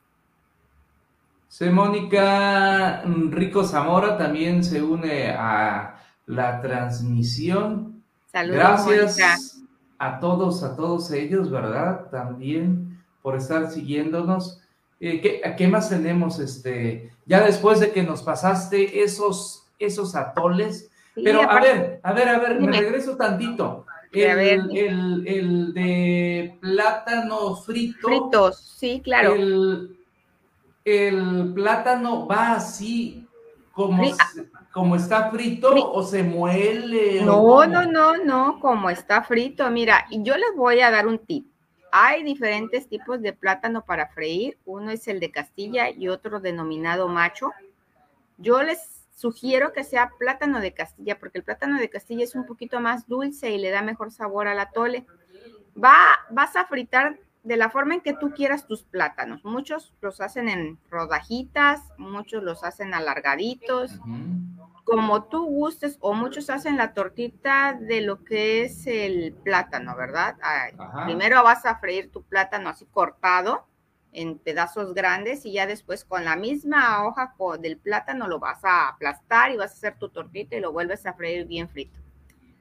Se 1.48 1.70
Mónica 1.70 3.04
Rico 3.06 3.64
Zamora 3.64 4.18
también 4.18 4.64
se 4.64 4.82
une 4.82 5.30
a 5.30 6.02
la 6.26 6.60
transmisión. 6.60 8.04
Saludos. 8.32 8.58
Gracias 8.58 9.18
Mónica. 9.18 9.57
A 10.00 10.20
todos, 10.20 10.64
a 10.64 10.76
todos 10.76 11.12
ellos, 11.12 11.50
¿verdad? 11.50 12.08
También 12.12 13.02
por 13.22 13.36
estar 13.36 13.70
siguiéndonos. 13.70 14.62
Eh, 15.00 15.22
¿qué, 15.22 15.42
a 15.44 15.56
¿Qué 15.56 15.68
más 15.68 15.90
tenemos? 15.90 16.40
Este, 16.40 17.12
ya 17.26 17.44
después 17.46 17.80
de 17.80 17.92
que 17.92 18.04
nos 18.04 18.22
pasaste 18.22 19.04
esos, 19.04 19.66
esos 19.80 20.16
atoles. 20.16 20.90
Sí, 21.16 21.22
Pero 21.24 21.42
a 21.50 21.60
ver, 21.60 22.00
a 22.04 22.14
ver, 22.14 22.30
a 22.30 22.40
ver, 22.40 22.62
me 22.62 22.72
regreso 22.80 23.18
tantito. 23.18 23.86
El, 24.12 24.76
el, 24.76 25.28
el 25.28 25.74
de 25.74 26.58
plátano 26.62 27.56
frito. 27.58 28.08
Fritos, 28.08 28.76
sí, 28.78 29.02
claro. 29.04 29.36
El, 29.36 29.98
el 30.86 31.52
plátano 31.54 32.26
va 32.26 32.54
así 32.54 33.28
como, 33.74 34.04
como 34.78 34.96
está 34.96 35.32
frito 35.32 35.72
Fri- 35.72 35.82
o 35.84 36.04
se 36.04 36.22
muele. 36.22 37.22
No, 37.24 37.66
no, 37.66 37.84
no, 37.84 38.16
no, 38.18 38.60
como 38.60 38.92
está 38.92 39.24
frito. 39.24 39.70
Mira, 39.72 40.06
y 40.12 40.22
yo 40.22 40.38
les 40.38 40.56
voy 40.56 40.82
a 40.82 40.92
dar 40.92 41.08
un 41.08 41.18
tip. 41.18 41.48
Hay 41.92 42.22
diferentes 42.22 42.88
tipos 42.88 43.20
de 43.22 43.34
plátano 43.34 43.84
para 43.86 44.10
freír. 44.10 44.60
Uno 44.66 44.92
es 44.92 45.08
el 45.08 45.20
de 45.20 45.32
Castilla 45.32 45.90
y 45.90 46.10
otro 46.10 46.40
denominado 46.40 47.08
macho. 47.08 47.52
Yo 48.38 48.62
les 48.62 49.04
sugiero 49.16 49.74
que 49.74 49.84
sea 49.84 50.12
plátano 50.20 50.60
de 50.60 50.74
Castilla, 50.76 51.18
porque 51.18 51.40
el 51.40 51.44
plátano 51.44 51.80
de 51.80 51.90
Castilla 51.90 52.24
es 52.24 52.36
un 52.36 52.46
poquito 52.46 52.80
más 52.80 53.08
dulce 53.08 53.50
y 53.50 53.58
le 53.58 53.72
da 53.72 53.82
mejor 53.82 54.12
sabor 54.12 54.48
al 54.48 54.60
atole. 54.60 55.08
Va, 55.84 55.96
vas 56.30 56.56
a 56.56 56.66
fritar 56.66 57.18
de 57.42 57.58
la 57.58 57.72
forma 57.72 57.96
en 57.96 58.02
que 58.02 58.14
tú 58.14 58.30
quieras 58.32 58.68
tus 58.68 58.84
plátanos. 58.84 59.44
Muchos 59.44 59.92
los 60.02 60.22
hacen 60.22 60.50
en 60.50 60.78
rodajitas, 60.92 61.82
muchos 61.98 62.44
los 62.44 62.64
hacen 62.64 62.94
alargaditos 62.94 63.96
Ujú. 63.96 64.37
Como 64.88 65.26
tú 65.26 65.46
gustes, 65.46 65.98
o 66.00 66.14
muchos 66.14 66.50
hacen 66.50 66.78
la 66.78 66.94
tortita 66.94 67.74
de 67.74 68.00
lo 68.00 68.24
que 68.24 68.62
es 68.62 68.88
el 68.88 69.34
plátano, 69.34 69.98
¿verdad? 69.98 70.38
Ay, 70.42 70.72
primero 71.04 71.44
vas 71.44 71.66
a 71.66 71.78
freír 71.78 72.10
tu 72.10 72.24
plátano 72.24 72.70
así 72.70 72.86
cortado 72.86 73.68
en 74.14 74.40
pedazos 74.40 74.94
grandes 74.94 75.46
y 75.46 75.52
ya 75.52 75.68
después 75.68 76.06
con 76.06 76.24
la 76.24 76.38
misma 76.38 77.06
hoja 77.06 77.36
del 77.60 77.78
plátano 77.78 78.30
lo 78.30 78.40
vas 78.40 78.64
a 78.64 78.88
aplastar 78.88 79.52
y 79.52 79.58
vas 79.58 79.72
a 79.72 79.74
hacer 79.74 80.00
tu 80.00 80.08
tortita 80.08 80.56
y 80.56 80.62
lo 80.62 80.72
vuelves 80.72 81.06
a 81.06 81.14
freír 81.14 81.46
bien 81.46 81.68
frito. 81.68 82.00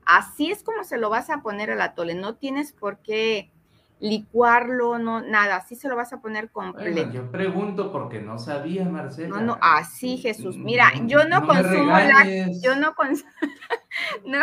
Así 0.05 0.51
es 0.51 0.65
como 0.65 0.83
se 0.83 0.99
lo 0.99 1.09
vas 1.11 1.31
a 1.31 1.43
poner 1.43 1.71
al 1.71 1.81
atole, 1.81 2.17
no 2.17 2.35
tienes 2.35 2.73
por 2.73 2.99
qué 2.99 3.53
licuarlo, 4.01 4.99
no, 4.99 5.21
nada, 5.21 5.57
así 5.57 5.75
se 5.77 5.89
lo 5.89 5.97
vas 5.97 6.13
a 6.13 6.21
poner 6.21 6.51
completo. 6.51 7.11
Bueno, 7.13 7.13
yo 7.13 7.31
pregunto 7.31 7.91
porque 7.93 8.21
no 8.21 8.39
sabía, 8.39 8.89
Marcela. 8.89 9.29
No, 9.39 9.41
no, 9.41 9.59
así 9.61 10.19
Jesús. 10.19 10.59
Mira, 10.63 10.85
yo 11.03 11.25
no, 11.27 11.45
consumo 11.47 11.99
lácteos, 11.99 12.61
yo 12.63 12.77
no 12.77 12.95
cons- 12.95 13.25
no, 14.25 14.41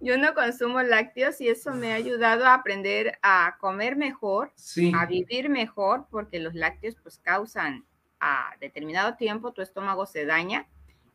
yo 0.00 0.18
no 0.18 0.34
consumo 0.34 0.82
lácteos 0.82 1.40
y 1.40 1.48
eso 1.48 1.74
me 1.74 1.92
ha 1.92 1.96
ayudado 1.96 2.44
a 2.46 2.54
aprender 2.54 3.18
a 3.22 3.56
comer 3.60 3.96
mejor, 3.96 4.52
Sí, 4.54 4.92
a 4.94 5.06
vivir 5.06 5.48
mejor, 5.48 6.06
porque 6.10 6.40
los 6.40 6.54
lácteos 6.54 6.96
pues 7.02 7.18
causan 7.18 7.84
a 8.20 8.54
determinado 8.60 9.16
tiempo 9.16 9.52
tu 9.52 9.62
estómago 9.62 10.06
se 10.06 10.26
daña. 10.26 10.68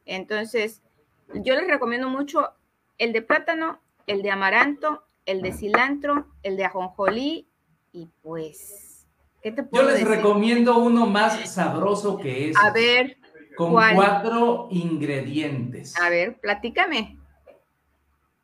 Entonces, 0.05 0.81
yo 1.33 1.55
les 1.55 1.67
recomiendo 1.67 2.09
mucho 2.09 2.53
el 2.97 3.13
de 3.13 3.21
plátano, 3.21 3.81
el 4.07 4.21
de 4.21 4.31
amaranto, 4.31 5.05
el 5.25 5.41
de 5.41 5.51
cilantro, 5.53 6.27
el 6.43 6.57
de 6.57 6.65
ajonjolí 6.65 7.46
y 7.97 8.07
pues, 8.21 9.07
¿qué 9.41 9.51
te 9.51 9.63
yo 9.63 9.69
puedo 9.69 9.85
les 9.85 9.93
decir? 9.99 10.07
recomiendo 10.07 10.77
uno 10.77 11.07
más 11.07 11.49
sabroso 11.49 12.17
que 12.17 12.49
es. 12.51 12.57
A 12.57 12.71
ver, 12.71 13.17
Con 13.55 13.71
¿cuál? 13.73 13.95
cuatro 13.95 14.67
ingredientes. 14.69 15.95
a 15.99 16.09
ver, 16.09 16.39
platícame. 16.39 17.17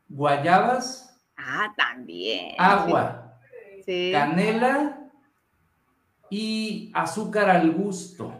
Guayabas, 0.09 1.09
Ah, 1.37 1.73
también. 1.77 2.55
agua, 2.57 3.37
Sí, 3.85 4.11
canela 4.11 4.99
y 6.29 6.91
azúcar 6.95 7.49
al 7.49 7.71
gusto. 7.71 8.33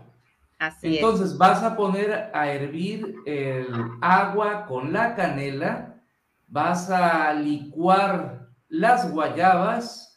así 0.60 0.96
Entonces 0.96 1.38
vas 1.38 1.62
a 1.64 1.76
poner 1.76 2.32
a 2.34 2.48
hervir 2.50 3.16
el 3.26 3.68
agua 4.02 4.66
con 4.66 4.94
la 4.94 5.16
canela, 5.16 6.02
vas 6.48 6.90
a 6.90 7.34
licuar 7.34 8.48
las 8.70 9.12
guayabas, 9.12 10.13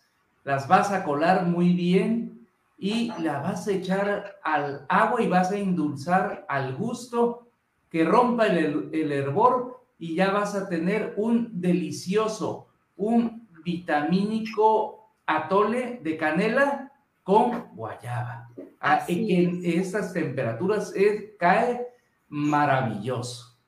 las 0.46 0.68
vas 0.68 0.92
a 0.92 1.02
colar 1.02 1.44
muy 1.46 1.72
bien 1.72 2.46
y 2.78 3.10
la 3.20 3.40
vas 3.40 3.66
a 3.66 3.72
echar 3.72 4.36
al 4.44 4.86
agua 4.88 5.20
y 5.20 5.26
vas 5.26 5.50
a 5.50 5.56
endulzar 5.58 6.46
al 6.48 6.76
gusto 6.76 7.48
que 7.90 8.04
rompa 8.04 8.46
el, 8.46 8.88
el 8.92 9.10
hervor 9.10 9.80
y 9.98 10.14
ya 10.14 10.30
vas 10.30 10.54
a 10.54 10.68
tener 10.68 11.14
un 11.16 11.60
delicioso, 11.60 12.68
un 12.96 13.48
vitamínico 13.64 15.10
atole 15.26 15.98
de 16.04 16.16
canela 16.16 16.92
con 17.24 17.70
guayaba. 17.74 18.48
Ah, 18.78 18.94
Así 18.94 19.26
que 19.26 19.42
en 19.42 19.60
estas 19.64 20.12
temperaturas 20.12 20.94
es- 20.94 21.24
cae 21.40 21.88
maravilloso. 22.28 23.58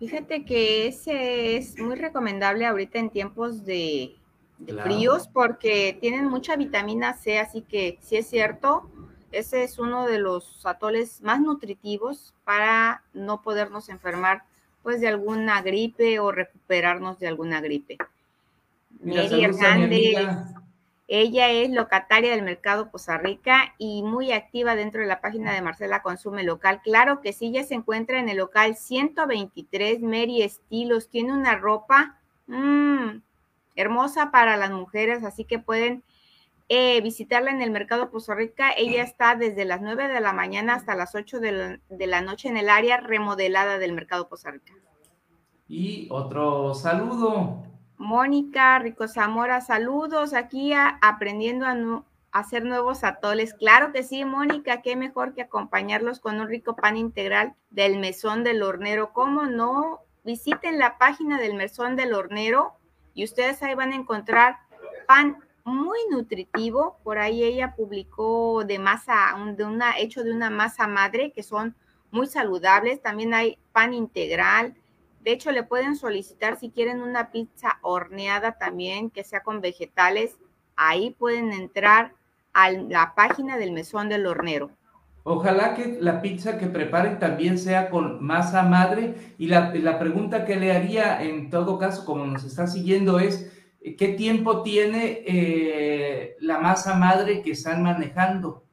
Fíjate 0.00 0.44
que 0.44 0.88
ese 0.88 1.56
es 1.56 1.78
muy 1.78 1.94
recomendable 1.94 2.66
ahorita 2.66 2.98
en 2.98 3.10
tiempos 3.10 3.64
de, 3.64 4.16
de 4.58 4.72
Claro. 4.72 4.90
fríos 4.90 5.28
porque 5.28 5.98
tienen 6.00 6.26
mucha 6.26 6.56
vitamina 6.56 7.14
C, 7.14 7.38
así 7.38 7.62
que 7.62 7.98
sí 8.00 8.16
es 8.16 8.28
cierto, 8.28 8.88
ese 9.32 9.64
es 9.64 9.78
uno 9.78 10.06
de 10.06 10.18
los 10.18 10.64
atoles 10.64 11.20
más 11.22 11.40
nutritivos 11.40 12.34
para 12.44 13.02
no 13.12 13.42
podernos 13.42 13.88
enfermar 13.88 14.44
pues 14.82 15.00
de 15.00 15.08
alguna 15.08 15.62
gripe 15.62 16.20
o 16.20 16.30
recuperarnos 16.30 17.18
de 17.18 17.26
alguna 17.28 17.60
gripe. 17.60 17.96
Mira, 19.00 19.24
Mary 19.24 19.44
Hernández. 19.44 20.16
Ella 21.06 21.50
es 21.50 21.70
locataria 21.70 22.30
del 22.30 22.42
mercado 22.42 22.90
Poza 22.90 23.18
Rica 23.18 23.74
y 23.76 24.02
muy 24.02 24.32
activa 24.32 24.74
dentro 24.74 25.02
de 25.02 25.06
la 25.06 25.20
página 25.20 25.52
de 25.52 25.60
Marcela 25.60 26.02
Consume 26.02 26.44
Local. 26.44 26.80
Claro 26.82 27.20
que 27.20 27.34
sí, 27.34 27.48
ella 27.48 27.62
se 27.64 27.74
encuentra 27.74 28.18
en 28.18 28.30
el 28.30 28.38
local 28.38 28.74
123 28.74 30.00
Mary 30.00 30.42
Estilos. 30.42 31.08
Tiene 31.08 31.34
una 31.34 31.56
ropa 31.56 32.18
mm, 32.46 33.18
hermosa 33.74 34.30
para 34.30 34.56
las 34.56 34.70
mujeres, 34.70 35.24
así 35.24 35.44
que 35.44 35.58
pueden 35.58 36.02
eh, 36.68 37.00
visitarla 37.02 37.50
en 37.50 37.60
el 37.62 37.70
mercado 37.70 38.10
Poza 38.10 38.34
Rica. 38.34 38.70
Ella 38.76 39.02
está 39.02 39.34
desde 39.36 39.64
las 39.64 39.80
9 39.82 40.08
de 40.08 40.20
la 40.20 40.32
mañana 40.32 40.74
hasta 40.74 40.94
las 40.94 41.14
8 41.14 41.40
de 41.40 41.52
la, 41.52 41.80
de 41.88 42.06
la 42.06 42.20
noche 42.22 42.48
en 42.48 42.56
el 42.56 42.70
área 42.70 42.96
remodelada 42.98 43.78
del 43.78 43.92
mercado 43.92 44.28
Poza 44.28 44.50
Rica. 44.50 44.72
Y 45.68 46.08
otro 46.10 46.74
saludo. 46.74 47.62
Mónica 47.96 48.78
Rico 48.78 49.08
Zamora, 49.08 49.60
saludos 49.60 50.34
aquí 50.34 50.72
a- 50.72 50.98
aprendiendo 51.00 51.66
a, 51.66 51.72
a 51.72 52.38
hacer 52.38 52.64
nuevos 52.64 53.04
atoles. 53.04 53.54
Claro 53.54 53.92
que 53.92 54.02
sí, 54.02 54.24
Mónica, 54.24 54.82
qué 54.82 54.96
mejor 54.96 55.34
que 55.34 55.42
acompañarlos 55.42 56.20
con 56.20 56.40
un 56.40 56.48
rico 56.48 56.76
pan 56.76 56.96
integral 56.96 57.54
del 57.70 57.98
mesón 57.98 58.42
del 58.44 58.62
hornero. 58.62 59.12
¿Cómo 59.12 59.44
no? 59.44 60.00
Visiten 60.24 60.78
la 60.78 60.98
página 60.98 61.38
del 61.38 61.54
mesón 61.54 61.96
del 61.96 62.14
hornero 62.14 62.72
y 63.14 63.24
ustedes 63.24 63.62
ahí 63.62 63.74
van 63.74 63.92
a 63.92 63.96
encontrar 63.96 64.58
pan 65.06 65.38
muy 65.64 65.98
nutritivo. 66.10 66.98
Por 67.02 67.18
ahí 67.18 67.42
ella 67.42 67.74
publicó 67.74 68.64
de 68.64 68.78
masa, 68.78 69.34
de 69.56 69.64
una, 69.64 69.98
hecho 69.98 70.22
de 70.22 70.32
una 70.32 70.50
masa 70.50 70.86
madre, 70.86 71.32
que 71.32 71.42
son 71.42 71.74
muy 72.10 72.26
saludables. 72.26 73.00
También 73.00 73.34
hay 73.34 73.58
pan 73.72 73.94
integral. 73.94 74.74
De 75.20 75.32
hecho, 75.32 75.50
le 75.52 75.62
pueden 75.62 75.96
solicitar 75.96 76.58
si 76.58 76.70
quieren 76.70 77.02
una 77.02 77.30
pizza 77.30 77.78
horneada 77.82 78.58
también, 78.58 79.10
que 79.10 79.24
sea 79.24 79.42
con 79.42 79.60
vegetales. 79.60 80.36
Ahí 80.76 81.10
pueden 81.18 81.52
entrar 81.52 82.14
a 82.52 82.70
la 82.70 83.14
página 83.14 83.56
del 83.56 83.72
mesón 83.72 84.08
del 84.08 84.26
hornero. 84.26 84.70
Ojalá 85.26 85.74
que 85.74 85.96
la 86.00 86.20
pizza 86.20 86.58
que 86.58 86.66
preparen 86.66 87.18
también 87.18 87.58
sea 87.58 87.88
con 87.88 88.22
masa 88.22 88.62
madre. 88.62 89.14
Y 89.38 89.46
la, 89.46 89.98
pregunta 89.98 90.44
que 90.44 90.56
le 90.56 90.70
haría 90.70 91.22
en 91.22 91.48
todo 91.48 91.78
caso, 91.78 92.04
como 92.04 92.26
nos 92.26 92.44
está 92.44 92.66
siguiendo, 92.66 93.18
es 93.18 93.50
¿qué 93.96 94.08
tiempo 94.08 94.62
tiene 94.62 95.22
eh, 95.26 96.36
la 96.40 96.58
masa 96.58 96.94
madre 96.94 97.40
que 97.40 97.52
están 97.52 97.82
manejando? 97.82 98.64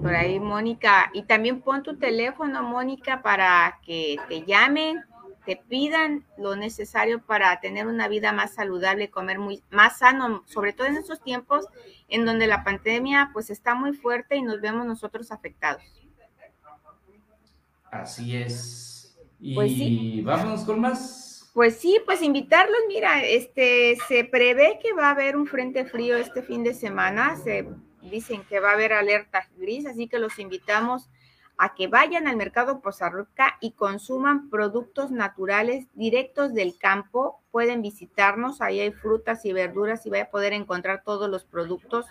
Por 0.00 0.14
ahí, 0.14 0.40
Mónica. 0.40 1.10
Y 1.12 1.24
también 1.24 1.60
pon 1.60 1.82
tu 1.82 1.98
teléfono, 1.98 2.62
Mónica, 2.62 3.20
para 3.20 3.78
que 3.84 4.16
te 4.30 4.42
llamen, 4.42 5.04
te 5.46 5.56
pidan 5.56 6.26
lo 6.36 6.56
necesario 6.56 7.22
para 7.22 7.60
tener 7.60 7.86
una 7.86 8.08
vida 8.08 8.32
más 8.32 8.54
saludable, 8.54 9.10
comer 9.10 9.38
muy 9.38 9.62
más 9.70 10.00
sano, 10.00 10.42
sobre 10.46 10.72
todo 10.72 10.88
en 10.88 10.96
estos 10.96 11.22
tiempos 11.22 11.66
en 12.08 12.26
donde 12.26 12.48
la 12.48 12.64
pandemia 12.64 13.30
pues 13.32 13.48
está 13.48 13.74
muy 13.74 13.94
fuerte 13.94 14.36
y 14.36 14.42
nos 14.42 14.60
vemos 14.60 14.84
nosotros 14.84 15.30
afectados. 15.30 15.82
Así 17.90 18.36
es. 18.36 19.16
Y 19.38 19.54
pues 19.54 19.70
sí. 19.70 20.22
vámonos 20.22 20.64
con 20.64 20.80
más. 20.80 21.50
Pues 21.54 21.76
sí, 21.78 21.98
pues 22.04 22.20
invitarlos, 22.20 22.80
mira, 22.88 23.24
este 23.24 23.96
se 24.08 24.24
prevé 24.24 24.78
que 24.82 24.92
va 24.92 25.08
a 25.08 25.10
haber 25.12 25.36
un 25.36 25.46
frente 25.46 25.86
frío 25.86 26.16
este 26.16 26.42
fin 26.42 26.64
de 26.64 26.74
semana, 26.74 27.36
se 27.36 27.66
dicen 28.02 28.42
que 28.44 28.60
va 28.60 28.70
a 28.70 28.74
haber 28.74 28.92
alerta 28.92 29.48
gris, 29.56 29.86
así 29.86 30.06
que 30.08 30.18
los 30.18 30.38
invitamos 30.38 31.08
a 31.58 31.74
que 31.74 31.86
vayan 31.86 32.26
al 32.26 32.36
mercado 32.36 32.80
Poza 32.80 33.10
y 33.60 33.72
consuman 33.72 34.50
productos 34.50 35.10
naturales 35.10 35.86
directos 35.94 36.52
del 36.52 36.76
campo. 36.76 37.40
Pueden 37.50 37.80
visitarnos, 37.80 38.60
ahí 38.60 38.80
hay 38.80 38.92
frutas 38.92 39.44
y 39.46 39.52
verduras 39.52 40.04
y 40.04 40.10
va 40.10 40.20
a 40.20 40.30
poder 40.30 40.52
encontrar 40.52 41.02
todos 41.02 41.30
los 41.30 41.44
productos. 41.44 42.06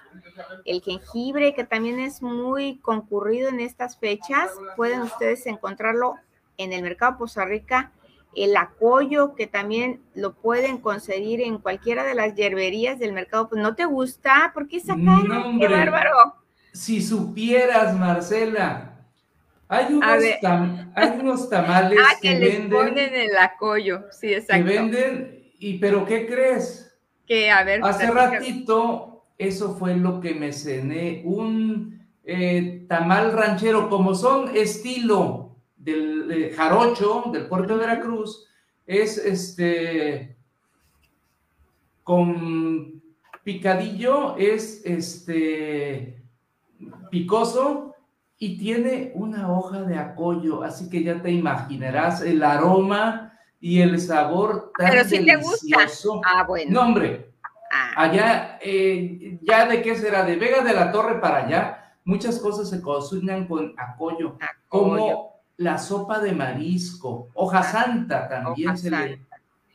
El 0.65 0.81
jengibre, 0.81 1.53
que 1.53 1.63
también 1.63 1.99
es 1.99 2.21
muy 2.23 2.79
concurrido 2.79 3.49
en 3.49 3.59
estas 3.59 3.97
fechas, 3.97 4.51
pueden 4.75 5.01
ustedes 5.01 5.45
encontrarlo 5.45 6.15
en 6.57 6.73
el 6.73 6.81
mercado 6.81 7.17
Poza 7.17 7.45
Rica. 7.45 7.91
El 8.33 8.57
acollo, 8.57 9.33
que 9.35 9.47
también 9.47 10.01
lo 10.13 10.33
pueden 10.33 10.79
conseguir 10.79 11.39
en 11.39 11.57
cualquiera 11.57 12.03
de 12.03 12.15
las 12.15 12.35
hierberías 12.35 12.99
del 12.99 13.13
mercado. 13.13 13.47
Pues 13.47 13.61
no 13.61 13.75
te 13.75 13.85
gusta, 13.85 14.51
¿por 14.53 14.67
qué 14.67 14.81
sacar? 14.81 15.21
¡Qué 15.57 15.67
bárbaro! 15.69 16.35
Si 16.73 17.01
supieras, 17.01 17.97
Marcela, 17.97 18.94
hay 19.68 19.93
unos, 19.93 21.49
tamales 21.49 21.99
ah, 22.03 22.16
que, 22.22 22.32
les 22.32 22.59
venden, 22.59 22.70
ponen 22.70 23.13
el 23.13 23.38
acollo, 23.38 24.05
sí, 24.11 24.34
exacto. 24.34 24.66
Que 24.66 24.74
venden, 24.74 25.51
y 25.59 25.78
pero 25.80 26.05
¿qué 26.05 26.28
crees? 26.28 26.95
Que, 27.26 27.49
a 27.49 27.63
ver. 27.63 27.82
Hace 27.84 28.11
ratito, 28.11 29.26
eso 29.38 29.76
fue 29.76 29.95
lo 29.95 30.22
que 30.22 30.36
me 30.36 30.53
cené, 30.53 31.22
un 31.26 32.05
eh, 32.24 32.86
tamal 32.88 33.34
ranchero, 33.34 33.89
como 33.89 34.13
son 34.13 34.55
estilo 34.55 35.55
del 35.78 36.53
jarocho, 36.55 37.26
del 37.32 37.47
puerto 37.47 37.78
de 37.78 37.86
Veracruz, 37.86 38.47
es 38.86 39.18
este, 39.18 40.38
con 42.03 43.01
picadillo, 43.43 44.38
es 44.38 44.84
este, 44.86 46.22
picoso, 47.09 47.94
y 48.38 48.57
tiene 48.57 49.11
una 49.15 49.51
hoja 49.51 49.81
de 49.81 49.97
acollo, 49.97 50.63
así 50.63 50.89
que 50.89 51.03
ya 51.03 51.21
te 51.21 51.31
imaginarás 51.31 52.21
el 52.21 52.43
aroma 52.43 53.33
y 53.59 53.81
el 53.81 53.99
sabor 53.99 54.71
tan 54.77 54.91
Pero 54.91 55.03
si 55.05 55.19
delicioso. 55.19 56.21
Te 56.21 56.27
Ah, 56.27 56.43
bueno. 56.43 56.71
No, 56.71 56.88
hombre. 56.88 57.31
Ah. 57.71 57.93
Allá, 57.95 58.59
eh, 58.61 59.39
ya 59.41 59.65
de 59.67 59.81
qué 59.81 59.95
será, 59.95 60.23
de 60.23 60.36
Vega 60.36 60.61
de 60.63 60.73
la 60.73 60.91
Torre 60.91 61.19
para 61.19 61.45
allá, 61.45 61.93
muchas 62.03 62.39
cosas 62.39 62.69
se 62.69 62.81
cocinan 62.81 63.47
con 63.47 63.73
acollo, 63.77 64.38
como 64.67 65.41
la 65.57 65.77
sopa 65.77 66.19
de 66.19 66.33
marisco, 66.33 67.29
hoja 67.33 67.63
santa 67.63 68.27
también 68.27 68.77
se 68.77 68.91
le... 68.91 69.19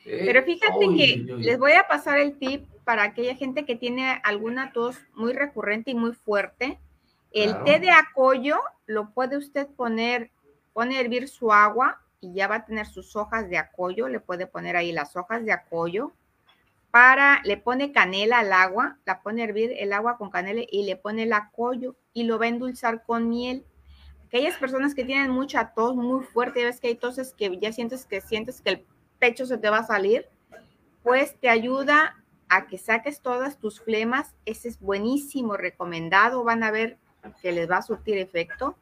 Eh, 0.04 0.22
Pero 0.24 0.42
fíjate 0.42 0.86
que 0.96 1.24
les 1.38 1.58
voy 1.58 1.72
a 1.72 1.86
pasar 1.86 2.18
el 2.18 2.38
tip 2.38 2.66
para 2.84 3.04
aquella 3.04 3.34
gente 3.34 3.64
que 3.64 3.76
tiene 3.76 4.20
alguna 4.24 4.72
tos 4.72 4.96
muy 5.14 5.32
recurrente 5.32 5.90
y 5.90 5.94
muy 5.94 6.12
fuerte 6.12 6.78
el 7.32 7.62
té 7.64 7.78
de 7.78 7.90
acollo 7.90 8.58
lo 8.86 9.10
puede 9.10 9.36
usted 9.36 9.68
poner, 9.68 10.30
pone 10.72 10.96
a 10.96 11.00
hervir 11.00 11.28
su 11.28 11.52
agua 11.52 12.00
y 12.20 12.34
ya 12.34 12.48
va 12.48 12.56
a 12.56 12.64
tener 12.64 12.86
sus 12.86 13.16
hojas 13.16 13.48
de 13.48 13.58
acollo, 13.58 14.08
le 14.08 14.20
puede 14.20 14.46
poner 14.46 14.76
ahí 14.76 14.92
las 14.92 15.16
hojas 15.16 15.44
de 15.44 15.52
acollo, 15.52 16.12
para, 16.90 17.40
le 17.44 17.56
pone 17.56 17.92
canela 17.92 18.40
al 18.40 18.52
agua, 18.52 18.98
la 19.04 19.22
pone 19.22 19.42
a 19.42 19.44
hervir 19.44 19.72
el 19.78 19.92
agua 19.92 20.18
con 20.18 20.30
canela 20.30 20.62
y 20.68 20.84
le 20.84 20.96
pone 20.96 21.22
el 21.22 21.32
acollo 21.32 21.94
y 22.12 22.24
lo 22.24 22.38
va 22.38 22.46
a 22.46 22.48
endulzar 22.48 23.04
con 23.04 23.28
miel. 23.28 23.64
Aquellas 24.26 24.56
personas 24.56 24.94
que 24.94 25.04
tienen 25.04 25.30
mucha 25.30 25.72
tos 25.72 25.94
muy 25.94 26.24
fuerte, 26.24 26.64
ves 26.64 26.80
que 26.80 26.88
hay 26.88 26.96
toses 26.96 27.32
que 27.32 27.58
ya 27.58 27.72
sientes 27.72 28.06
que 28.06 28.20
sientes 28.20 28.60
que 28.60 28.70
el 28.70 28.86
pecho 29.18 29.46
se 29.46 29.58
te 29.58 29.70
va 29.70 29.78
a 29.78 29.86
salir, 29.86 30.26
pues 31.02 31.38
te 31.38 31.48
ayuda 31.48 32.16
a 32.48 32.66
que 32.66 32.78
saques 32.78 33.20
todas 33.20 33.58
tus 33.58 33.80
flemas. 33.80 34.34
Ese 34.44 34.68
es 34.68 34.80
buenísimo, 34.80 35.56
recomendado. 35.56 36.42
Van 36.42 36.62
a 36.64 36.70
ver 36.70 36.98
que 37.42 37.52
les 37.52 37.70
va 37.70 37.78
a 37.78 37.82
surtir 37.82 38.18
efecto. 38.18 38.76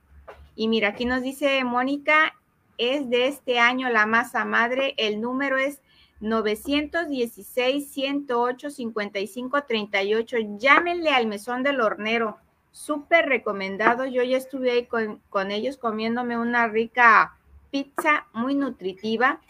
Y 0.54 0.68
mira, 0.68 0.88
aquí 0.88 1.04
nos 1.04 1.22
dice 1.22 1.62
Mónica, 1.64 2.34
es 2.78 3.08
de 3.10 3.28
este 3.28 3.58
año 3.58 3.88
la 3.90 4.06
masa 4.06 4.44
madre, 4.44 4.94
el 4.96 5.20
número 5.20 5.58
es 5.58 5.80
916 6.20 7.90
108 7.92 8.70
55 8.70 9.62
38. 9.64 10.36
Llámenle 10.58 11.10
al 11.10 11.26
mesón 11.26 11.62
del 11.62 11.80
hornero. 11.80 12.38
Súper 12.72 13.26
recomendado. 13.26 14.04
Yo 14.04 14.22
ya 14.22 14.36
estuve 14.36 14.70
ahí 14.72 14.86
con, 14.86 15.20
con, 15.30 15.50
ellos 15.50 15.76
comiéndome 15.76 16.38
una 16.38 16.68
rica 16.68 17.36
pizza 17.70 18.26
muy 18.32 18.54
nutritiva. 18.54 19.40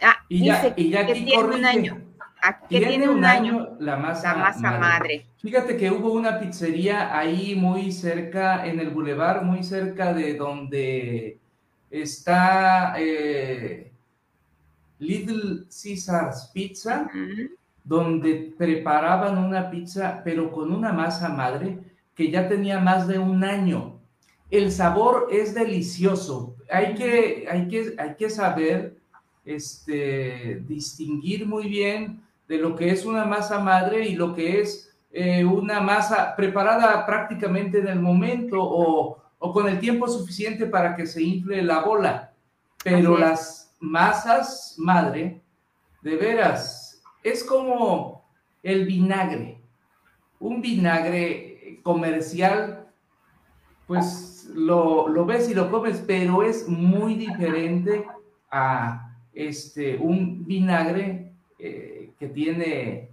Ah, 0.00 0.24
y 0.28 0.46
ya, 0.46 0.74
y 0.76 0.90
ya 0.90 1.06
que 1.06 1.14
tiene 1.14 1.44
un 1.44 1.64
año 1.64 2.02
que 2.68 2.80
tiene, 2.80 3.08
un 3.08 3.24
año, 3.24 3.76
la 3.80 3.96
masa, 3.96 4.34
madre. 4.78 5.26
Fíjate 5.40 5.76
que 5.76 5.90
hubo 5.90 6.12
una 6.12 6.38
pizzería 6.38 7.16
ahí 7.16 7.54
muy 7.54 7.92
cerca, 7.92 8.66
en 8.66 8.80
el 8.80 8.90
bulevar, 8.90 9.44
muy 9.44 9.62
cerca 9.62 10.12
de 10.12 10.34
donde 10.34 11.38
está 11.90 12.94
eh, 12.98 13.90
Little 14.98 15.64
Caesars 15.64 16.50
Pizza, 16.52 17.10
donde 17.84 18.54
preparaban 18.56 19.38
una 19.38 19.70
pizza, 19.70 20.20
pero 20.24 20.50
con 20.50 20.72
una 20.72 20.92
masa 20.92 21.28
madre 21.28 21.78
que 22.14 22.30
ya 22.30 22.48
tenía 22.48 22.80
más 22.80 23.06
de 23.06 23.18
un 23.18 23.44
año. 23.44 24.00
El 24.50 24.72
sabor 24.72 25.28
es 25.30 25.54
delicioso. 25.54 26.56
Hay 26.70 26.94
que, 26.94 27.46
hay 27.50 27.68
que, 27.68 27.94
hay 27.98 28.14
que 28.16 28.28
saber 28.28 28.98
este, 29.44 30.62
distinguir 30.66 31.46
muy 31.46 31.68
bien 31.68 32.22
de 32.48 32.58
lo 32.58 32.74
que 32.74 32.90
es 32.90 33.04
una 33.04 33.24
masa 33.24 33.60
madre 33.60 34.08
y 34.08 34.16
lo 34.16 34.34
que 34.34 34.60
es 34.60 34.96
eh, 35.12 35.44
una 35.44 35.80
masa 35.80 36.34
preparada 36.34 37.04
prácticamente 37.06 37.78
en 37.78 37.88
el 37.88 38.00
momento 38.00 38.56
o, 38.60 39.22
con 39.38 39.68
el 39.68 39.78
tiempo 39.78 40.08
suficiente 40.08 40.66
para 40.66 40.96
que 40.96 41.06
se 41.06 41.22
infle 41.22 41.62
la 41.62 41.80
bola. 41.80 42.32
Pero 42.82 43.16
las 43.16 43.74
masas 43.80 44.74
madre, 44.78 45.40
de 46.02 46.16
veras, 46.16 47.02
es 47.22 47.44
como 47.44 48.24
el 48.62 48.86
vinagre. 48.86 49.60
Un 50.40 50.60
vinagre 50.60 51.80
comercial, 51.82 52.86
pues 53.86 54.50
lo, 54.54 55.08
lo 55.08 55.24
ves 55.24 55.48
y 55.50 55.54
lo 55.54 55.70
comes, 55.70 56.02
pero 56.06 56.42
es 56.42 56.68
muy 56.68 57.14
diferente 57.14 58.06
a 58.50 59.16
este, 59.32 59.96
un 59.96 60.46
vinagre 60.46 61.32
eh, 61.58 61.97
que 62.18 62.28
tiene 62.28 63.10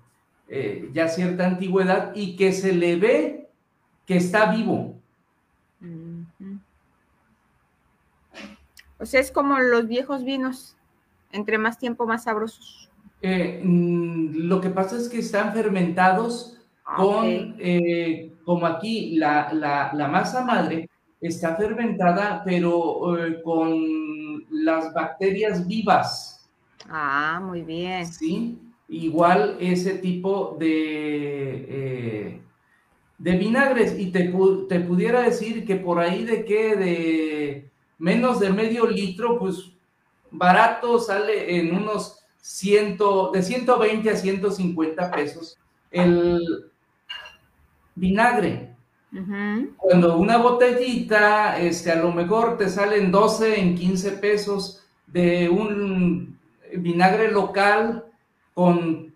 eh, 0.47 0.89
ya 0.93 1.08
cierta 1.08 1.47
antigüedad 1.47 2.12
y 2.16 2.36
que 2.36 2.51
se 2.51 2.74
le 2.74 2.95
ve 2.97 3.49
que 4.06 4.18
está 4.18 4.51
vivo. 4.51 4.95
O 8.97 9.06
sea, 9.06 9.20
es 9.20 9.32
como 9.32 9.60
los 9.60 9.88
viejos 9.88 10.24
vinos, 10.24 10.78
entre 11.32 11.58
más 11.58 11.78
tiempo 11.78 12.06
más 12.06 12.24
sabrosos. 12.24 12.89
Eh, 13.22 13.62
mm, 13.64 14.47
lo 14.47 14.62
que 14.62 14.70
pasa 14.70 14.97
es 14.97 15.10
que 15.10 15.20
están 15.20 15.53
fermentados 15.53 16.62
ah, 16.86 16.95
con, 16.97 17.56
eh, 17.60 18.32
como 18.43 18.66
aquí, 18.66 19.16
la, 19.18 19.51
la, 19.53 20.08
masa 20.08 20.45
madre 20.45 20.89
está 21.20 21.56
fermentada, 21.56 22.43
pero 22.45 23.01
con 23.43 24.45
las 24.49 24.93
bacterias 24.93 25.68
vivas. 25.68 26.47
Ah, 26.88 27.41
muy 27.43 27.64
bien. 27.64 28.06
Sí, 28.06 28.60
igual 28.88 29.57
ese 29.59 29.95
tipo 29.95 30.55
de, 30.59 31.65
eh, 31.69 32.41
de 33.17 33.31
vinagres. 33.38 33.99
Y 33.99 34.11
te, 34.11 34.33
te, 34.69 34.79
pudiera 34.81 35.21
decir 35.21 35.65
que 35.65 35.75
por 35.75 35.99
ahí 35.99 36.23
de 36.23 36.45
que 36.45 36.75
de 36.75 37.69
menos 37.97 38.39
de 38.39 38.51
medio 38.51 38.86
litro, 38.86 39.39
pues 39.39 39.71
barato 40.31 40.99
sale 40.99 41.59
en 41.59 41.75
unos 41.75 42.19
ciento, 42.41 43.31
de 43.31 43.41
120 43.41 44.09
a 44.09 44.15
150 44.15 45.11
pesos 45.11 45.57
el 45.91 46.71
vinagre. 47.95 48.75
Cuando 49.77 50.17
una 50.17 50.38
botellita, 50.38 51.57
este, 51.57 51.89
a 51.89 51.95
lo 51.95 52.11
mejor 52.11 52.57
te 52.57 52.69
salen 52.69 53.11
12 53.11 53.61
en 53.61 53.75
15 53.75 54.11
pesos 54.11 54.83
de 55.07 55.47
un 55.47 56.38
vinagre 56.75 57.31
local 57.31 58.03
con, 58.56 59.14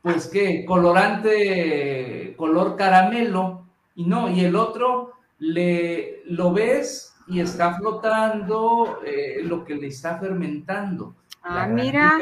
pues 0.00 0.28
qué, 0.28 0.64
colorante, 0.64 2.34
color 2.38 2.76
caramelo, 2.76 3.66
y 3.96 4.04
no, 4.04 4.30
y 4.30 4.44
el 4.44 4.56
otro 4.56 5.12
le, 5.38 6.22
lo 6.26 6.52
ves 6.52 7.14
y 7.26 7.40
está 7.40 7.74
flotando 7.74 9.00
eh, 9.04 9.40
lo 9.42 9.64
que 9.64 9.74
le 9.74 9.88
está 9.88 10.18
fermentando. 10.18 11.14
Ah, 11.42 11.66
mira. 11.66 12.20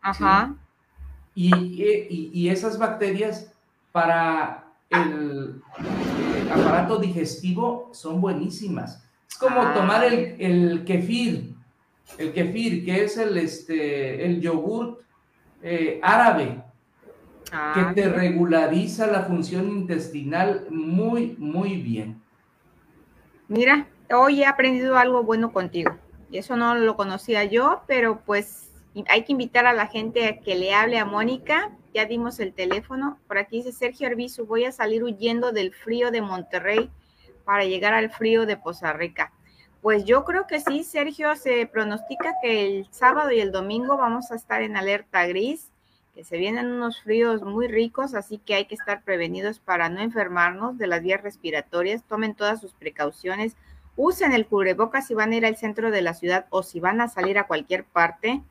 Ajá. 0.00 0.54
Y, 1.34 2.48
esas 2.48 2.78
bacterias 2.78 3.52
para 3.90 4.64
el, 4.90 5.60
aparato 6.50 6.98
digestivo 6.98 7.90
son 7.92 8.20
buenísimas. 8.20 9.02
Es 9.28 9.36
como 9.36 9.60
ah. 9.60 9.74
tomar 9.74 10.04
el, 10.04 10.36
el, 10.38 10.84
kefir, 10.84 11.54
el 12.16 12.32
kefir, 12.32 12.84
que 12.84 13.04
es 13.04 13.18
el, 13.18 13.36
este, 13.36 14.24
el 14.24 14.40
yogurt 14.40 15.00
eh, 15.68 15.98
árabe, 16.00 16.62
que 17.44 17.52
ah, 17.52 17.92
te 17.92 18.08
regulariza 18.08 19.08
la 19.08 19.22
función 19.22 19.68
intestinal 19.68 20.66
muy, 20.70 21.34
muy 21.38 21.76
bien. 21.82 22.22
Mira, 23.48 23.88
hoy 24.14 24.42
he 24.42 24.46
aprendido 24.46 24.96
algo 24.96 25.24
bueno 25.24 25.52
contigo. 25.52 25.96
Y 26.30 26.38
eso 26.38 26.56
no 26.56 26.76
lo 26.76 26.94
conocía 26.94 27.42
yo, 27.44 27.82
pero 27.88 28.20
pues 28.24 28.70
hay 29.08 29.24
que 29.24 29.32
invitar 29.32 29.66
a 29.66 29.72
la 29.72 29.88
gente 29.88 30.26
a 30.26 30.38
que 30.38 30.54
le 30.54 30.72
hable 30.72 30.98
a 30.98 31.04
Mónica. 31.04 31.72
Ya 31.92 32.06
dimos 32.06 32.38
el 32.38 32.52
teléfono. 32.52 33.18
Por 33.26 33.38
aquí 33.38 33.58
dice 33.58 33.72
Sergio 33.72 34.06
Arbizu, 34.06 34.46
voy 34.46 34.66
a 34.66 34.72
salir 34.72 35.02
huyendo 35.02 35.50
del 35.50 35.72
frío 35.74 36.12
de 36.12 36.22
Monterrey 36.22 36.90
para 37.44 37.64
llegar 37.64 37.92
al 37.92 38.10
frío 38.10 38.46
de 38.46 38.56
Poza 38.56 38.92
Rica. 38.92 39.32
Pues 39.82 40.04
yo 40.04 40.24
creo 40.24 40.46
que 40.46 40.60
sí, 40.60 40.82
Sergio, 40.84 41.36
se 41.36 41.66
pronostica 41.66 42.34
que 42.42 42.66
el 42.66 42.88
sábado 42.90 43.30
y 43.30 43.40
el 43.40 43.52
domingo 43.52 43.96
vamos 43.96 44.30
a 44.30 44.34
estar 44.34 44.62
en 44.62 44.76
alerta 44.76 45.26
gris, 45.26 45.70
que 46.14 46.24
se 46.24 46.38
vienen 46.38 46.72
unos 46.72 47.02
fríos 47.02 47.42
muy 47.42 47.68
ricos, 47.68 48.14
así 48.14 48.38
que 48.38 48.54
hay 48.54 48.64
que 48.64 48.74
estar 48.74 49.02
prevenidos 49.02 49.60
para 49.60 49.88
no 49.88 50.00
enfermarnos 50.00 50.78
de 50.78 50.86
las 50.86 51.02
vías 51.02 51.22
respiratorias. 51.22 52.02
Tomen 52.04 52.34
todas 52.34 52.60
sus 52.60 52.72
precauciones, 52.72 53.54
usen 53.96 54.32
el 54.32 54.46
cubrebocas 54.46 55.06
si 55.06 55.14
van 55.14 55.32
a 55.32 55.36
ir 55.36 55.46
al 55.46 55.56
centro 55.56 55.90
de 55.90 56.02
la 56.02 56.14
ciudad 56.14 56.46
o 56.50 56.62
si 56.62 56.80
van 56.80 57.00
a 57.00 57.08
salir 57.08 57.38
a 57.38 57.46
cualquier 57.46 57.84
parte. 57.84 58.42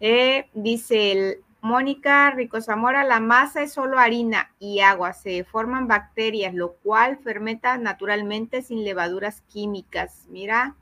Eh, 0.00 0.48
dice 0.54 1.12
el, 1.12 1.44
Mónica 1.62 2.28
Rico 2.32 2.60
Zamora, 2.60 3.04
la 3.04 3.20
masa 3.20 3.62
es 3.62 3.72
solo 3.72 4.00
harina 4.00 4.50
y 4.58 4.80
agua, 4.80 5.12
se 5.12 5.44
forman 5.44 5.86
bacterias, 5.86 6.52
lo 6.54 6.72
cual 6.72 7.18
fermenta 7.18 7.78
naturalmente 7.78 8.62
sin 8.62 8.82
levaduras 8.82 9.42
químicas. 9.42 10.26
Mira, 10.28 10.74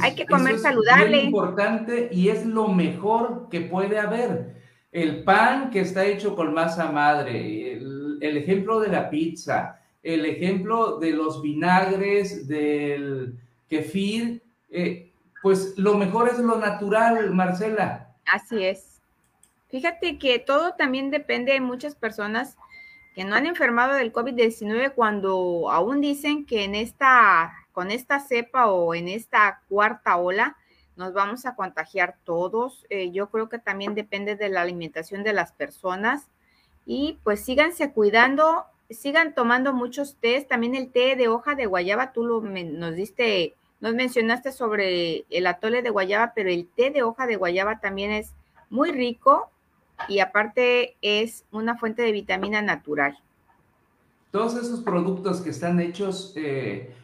hay 0.00 0.16
que 0.16 0.26
comer 0.26 0.58
saludable. 0.58 1.18
Es 1.18 1.24
importante 1.24 2.08
y 2.10 2.30
es 2.30 2.44
lo 2.44 2.66
mejor 2.66 3.48
que 3.48 3.60
puede 3.60 4.00
haber. 4.00 4.56
El 4.90 5.22
pan 5.22 5.70
que 5.70 5.80
está 5.80 6.04
hecho 6.04 6.34
con 6.34 6.52
masa 6.52 6.90
madre, 6.90 7.74
el, 7.74 8.36
ejemplo 8.36 8.80
de 8.80 8.88
la 8.88 9.10
pizza, 9.10 9.78
el 10.02 10.26
ejemplo 10.26 10.98
de 10.98 11.12
los 11.12 11.40
vinagres, 11.42 12.48
del 12.48 13.38
kefir, 13.68 14.42
eh, 14.68 15.12
pues 15.42 15.78
lo 15.78 15.96
mejor 15.96 16.28
es 16.28 16.40
lo 16.40 16.58
natural, 16.58 17.30
Marcela. 17.32 18.16
Así 18.26 18.64
es. 18.64 18.87
Fíjate 19.68 20.18
que 20.18 20.38
todo 20.38 20.74
también 20.74 21.10
depende 21.10 21.52
de 21.52 21.60
muchas 21.60 21.94
personas 21.94 22.56
que 23.14 23.24
no 23.24 23.34
han 23.34 23.46
enfermado 23.46 23.94
del 23.94 24.12
COVID-19 24.12 24.94
cuando 24.94 25.70
aún 25.70 26.00
dicen 26.00 26.46
que 26.46 26.64
en 26.64 26.74
esta, 26.74 27.52
con 27.72 27.90
esta 27.90 28.20
cepa 28.20 28.68
o 28.68 28.94
en 28.94 29.08
esta 29.08 29.60
cuarta 29.68 30.16
ola 30.16 30.56
nos 30.96 31.12
vamos 31.12 31.44
a 31.44 31.54
contagiar 31.54 32.16
todos. 32.24 32.86
Eh, 32.88 33.10
yo 33.10 33.28
creo 33.30 33.48
que 33.48 33.58
también 33.58 33.94
depende 33.94 34.36
de 34.36 34.48
la 34.48 34.62
alimentación 34.62 35.22
de 35.22 35.32
las 35.34 35.52
personas 35.52 36.28
y 36.86 37.18
pues 37.22 37.44
síganse 37.44 37.92
cuidando, 37.92 38.64
sigan 38.88 39.34
tomando 39.34 39.74
muchos 39.74 40.16
tés, 40.16 40.48
también 40.48 40.74
el 40.74 40.90
té 40.90 41.14
de 41.14 41.28
hoja 41.28 41.54
de 41.54 41.66
guayaba, 41.66 42.12
tú 42.12 42.24
lo, 42.24 42.40
nos 42.40 42.94
diste, 42.94 43.54
nos 43.80 43.94
mencionaste 43.94 44.50
sobre 44.50 45.26
el 45.28 45.46
atole 45.46 45.82
de 45.82 45.90
guayaba, 45.90 46.32
pero 46.34 46.48
el 46.48 46.66
té 46.66 46.90
de 46.90 47.02
hoja 47.02 47.26
de 47.26 47.36
guayaba 47.36 47.80
también 47.80 48.12
es 48.12 48.32
muy 48.70 48.92
rico 48.92 49.50
y 50.06 50.20
aparte 50.20 50.96
es 51.02 51.44
una 51.50 51.76
fuente 51.76 52.02
de 52.02 52.12
vitamina 52.12 52.62
natural. 52.62 53.18
Todos 54.30 54.56
esos 54.56 54.80
productos 54.80 55.40
que 55.40 55.50
están 55.50 55.80
hechos 55.80 56.32
eh, 56.36 56.94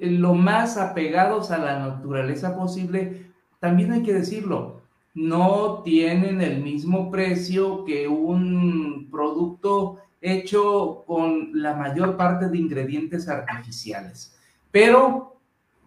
lo 0.00 0.34
más 0.34 0.76
apegados 0.76 1.50
a 1.50 1.58
la 1.58 1.78
naturaleza 1.78 2.56
posible, 2.56 3.26
también 3.60 3.92
hay 3.92 4.02
que 4.02 4.14
decirlo, 4.14 4.80
no 5.14 5.82
tienen 5.82 6.40
el 6.40 6.62
mismo 6.62 7.10
precio 7.10 7.84
que 7.84 8.08
un 8.08 9.08
producto 9.10 9.98
hecho 10.20 11.04
con 11.06 11.50
la 11.60 11.74
mayor 11.74 12.16
parte 12.16 12.48
de 12.48 12.58
ingredientes 12.58 13.28
artificiales, 13.28 14.36
pero 14.70 15.36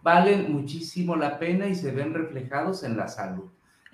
valen 0.02 0.52
muchísimo 0.52 1.16
la 1.16 1.38
pena 1.38 1.66
y 1.66 1.74
se 1.74 1.90
ven 1.90 2.14
reflejados 2.14 2.84
en 2.84 2.96
la 2.96 3.08
salud. 3.08 3.44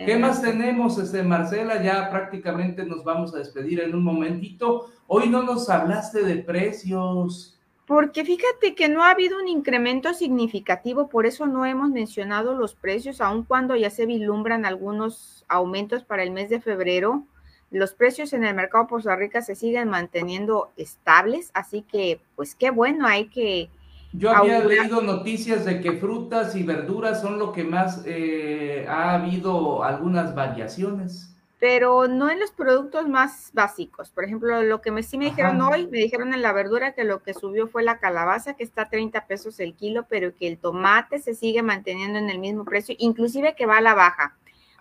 ¿Qué 0.07 0.17
más 0.17 0.41
tenemos, 0.41 0.99
este, 0.99 1.23
Marcela? 1.23 1.83
Ya 1.83 2.11
prácticamente 2.11 2.85
nos 2.85 3.05
vamos 3.05 3.35
a 3.35 3.39
despedir 3.39 3.81
en 3.81 3.95
un 3.95 4.03
momentito. 4.03 4.91
Hoy 5.07 5.29
no 5.29 5.43
nos 5.43 5.69
hablaste 5.69 6.23
de 6.23 6.37
precios. 6.37 7.59
Porque 7.87 8.25
fíjate 8.25 8.75
que 8.75 8.89
no 8.89 9.03
ha 9.03 9.11
habido 9.11 9.39
un 9.39 9.49
incremento 9.49 10.15
significativo, 10.15 11.09
por 11.09 11.27
eso 11.27 11.47
no 11.47 11.67
hemos 11.67 11.91
mencionado 11.91 12.55
los 12.55 12.75
precios, 12.75 13.21
aun 13.21 13.43
cuando 13.43 13.75
ya 13.75 13.91
se 13.91 14.07
vislumbran 14.07 14.65
algunos 14.65 15.45
aumentos 15.49 16.05
para 16.05 16.23
el 16.23 16.31
mes 16.31 16.49
de 16.51 16.61
febrero. 16.61 17.25
Los 17.71 17.95
precios 17.95 18.33
en 18.33 18.45
el 18.45 18.55
mercado 18.55 18.87
Poza 18.87 19.17
Rica 19.17 19.43
se 19.43 19.55
siguen 19.55 19.89
manteniendo 19.89 20.71
estables, 20.77 21.51
así 21.53 21.83
que 21.83 22.21
pues 22.37 22.55
qué 22.55 22.71
bueno, 22.71 23.07
hay 23.07 23.27
que 23.27 23.71
yo 24.13 24.31
había 24.31 24.65
leído 24.65 25.01
noticias 25.03 25.65
de 25.65 25.81
que 25.81 25.93
frutas 25.93 26.57
y 26.57 26.63
verduras 26.63 27.21
son 27.21 27.39
lo 27.39 27.53
que 27.53 27.65
más 27.65 28.03
eh, 28.07 28.85
ha 28.89 29.15
habido 29.15 29.85
algunas 29.85 30.35
variaciones. 30.35 31.35
Pero 31.61 32.09
no 32.09 32.31
en 32.31 32.41
los 32.41 32.51
productos 32.53 33.07
más 33.07 33.51
básicos. 33.53 34.11
Por 34.11 34.25
ejemplo, 34.25 34.63
lo 34.63 34.81
que 34.81 34.91
me, 34.91 35.03
sí 35.03 35.19
me 35.19 35.27
dijeron 35.27 35.61
hoy, 35.61 35.87
me 35.87 35.99
dijeron 35.99 36.33
en 36.33 36.41
la 36.41 36.53
verdura 36.53 36.95
que 36.95 37.05
lo 37.05 37.23
que 37.23 37.35
subió 37.35 37.69
fue 37.69 37.83
la 37.83 37.99
calabaza, 37.99 38.55
que 38.55 38.65
está 38.65 38.83
a 38.83 38.89
30 38.89 39.27
pesos 39.27 39.61
el 39.61 39.75
kilo, 39.75 40.07
pero 40.09 40.35
que 40.35 40.49
el 40.49 40.59
tomate 40.59 41.19
se 41.19 41.35
sigue 41.35 41.63
manteniendo 41.63 42.19
en 42.19 42.31
el 42.31 42.39
mismo 42.39 42.65
precio, 42.65 42.95
inclusive 42.99 43.55
que 43.55 43.67
va 43.67 43.77
a 43.77 43.83
la 43.83 43.95
baja. 43.95 44.39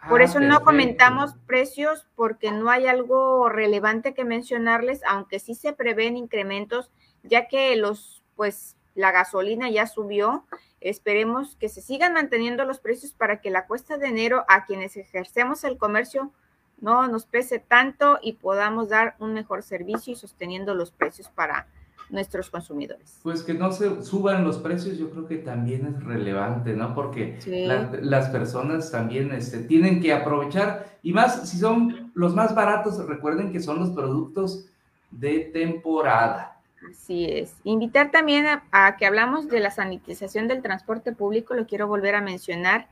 Por 0.08 0.22
ah, 0.22 0.24
eso 0.24 0.40
no 0.40 0.64
comentamos 0.64 1.36
precios 1.46 2.08
porque 2.16 2.52
no 2.52 2.70
hay 2.70 2.88
algo 2.88 3.50
relevante 3.50 4.14
que 4.14 4.24
mencionarles, 4.24 5.02
aunque 5.06 5.40
sí 5.40 5.56
se 5.56 5.74
prevén 5.74 6.16
incrementos, 6.16 6.90
ya 7.24 7.50
que 7.50 7.76
los 7.76 8.24
pues 8.38 8.78
la 8.96 9.12
gasolina 9.12 9.70
ya 9.70 9.88
subió. 9.88 10.46
Esperemos 10.82 11.56
que 11.56 11.70
se 11.70 11.82
sigan 11.82 12.14
manteniendo 12.14 12.66
los 12.66 12.80
precios 12.80 13.14
para 13.14 13.42
que 13.42 13.50
la 13.50 13.68
cuesta 13.68 13.98
de 13.98 14.08
enero 14.08 14.46
a 14.48 14.66
quienes 14.66 14.98
ejercemos 14.98 15.64
el 15.64 15.78
comercio 15.78 16.32
no 16.82 17.08
nos 17.08 17.26
pese 17.26 17.60
tanto 17.60 18.20
y 18.22 18.34
podamos 18.34 18.90
dar 18.90 19.16
un 19.20 19.34
mejor 19.34 19.64
servicio 19.64 20.14
y 20.14 20.16
sosteniendo 20.16 20.74
los 20.74 20.92
precios 20.92 21.28
para 21.30 21.68
nuestros 22.10 22.50
consumidores. 22.50 23.20
Pues 23.22 23.44
que 23.44 23.54
no 23.54 23.72
se 23.72 24.04
suban 24.04 24.44
los 24.44 24.58
precios, 24.58 24.98
yo 24.98 25.12
creo 25.12 25.28
que 25.28 25.38
también 25.38 25.86
es 25.86 26.04
relevante, 26.04 26.74
¿no? 26.74 26.96
Porque 26.96 27.38
las 28.02 28.30
personas 28.30 28.92
también 28.92 29.32
este, 29.32 29.60
tienen 29.60 30.02
que 30.02 30.14
aprovechar, 30.14 30.98
y 31.04 31.14
más 31.14 31.48
si 31.50 31.58
son 31.58 32.12
los 32.16 32.34
más 32.34 32.56
baratos, 32.56 32.98
recuerden 33.06 33.52
que 33.52 33.60
son 33.60 33.80
los 33.80 33.92
productos 33.92 34.66
de 35.12 35.52
temporada. 35.54 36.59
Así 36.88 37.26
es. 37.26 37.56
Invitar 37.64 38.12
también 38.12 38.46
a, 38.72 38.96
que 38.98 39.06
hablamos 39.06 39.48
de 39.50 39.60
la 39.60 39.72
sanitización 39.72 40.48
del 40.48 40.62
transporte 40.62 41.12
público, 41.12 41.54
lo 41.54 41.68
quiero 41.68 41.88
volver 41.88 42.16
a 42.16 42.22
mencionar. 42.22 42.88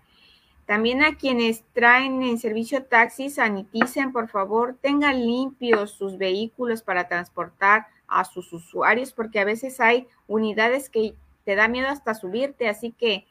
También 0.66 1.02
a 1.02 1.16
quienes 1.16 1.64
traen 1.74 2.22
en 2.24 2.38
servicio 2.38 2.84
taxis, 2.84 3.36
saniticen, 3.36 4.12
por 4.12 4.28
favor, 4.28 4.76
tengan 4.82 5.26
limpios 5.26 5.92
sus 5.92 6.18
vehículos 6.18 6.82
para 6.82 7.08
transportar 7.08 7.88
a 8.08 8.26
sus 8.26 8.52
usuarios, 8.52 9.14
porque 9.14 9.40
a 9.40 9.46
veces 9.46 9.80
hay 9.80 10.08
unidades 10.28 10.90
que 10.90 11.16
te 11.46 11.56
da 11.56 11.70
miedo 11.70 11.88
hasta 11.88 12.14
subirte, 12.14 12.68
así 12.68 12.92
que 12.92 13.26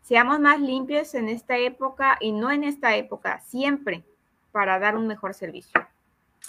seamos 0.00 0.40
más 0.40 0.60
limpios 0.60 1.14
en 1.14 1.28
esta 1.28 1.56
época 1.58 2.16
y 2.20 2.32
no 2.32 2.50
en 2.50 2.64
esta 2.64 2.96
época, 2.96 3.40
siempre. 3.40 4.04
para 4.50 4.80
dar 4.80 4.96
un 4.96 5.06
mejor 5.06 5.32
servicio. 5.32 5.80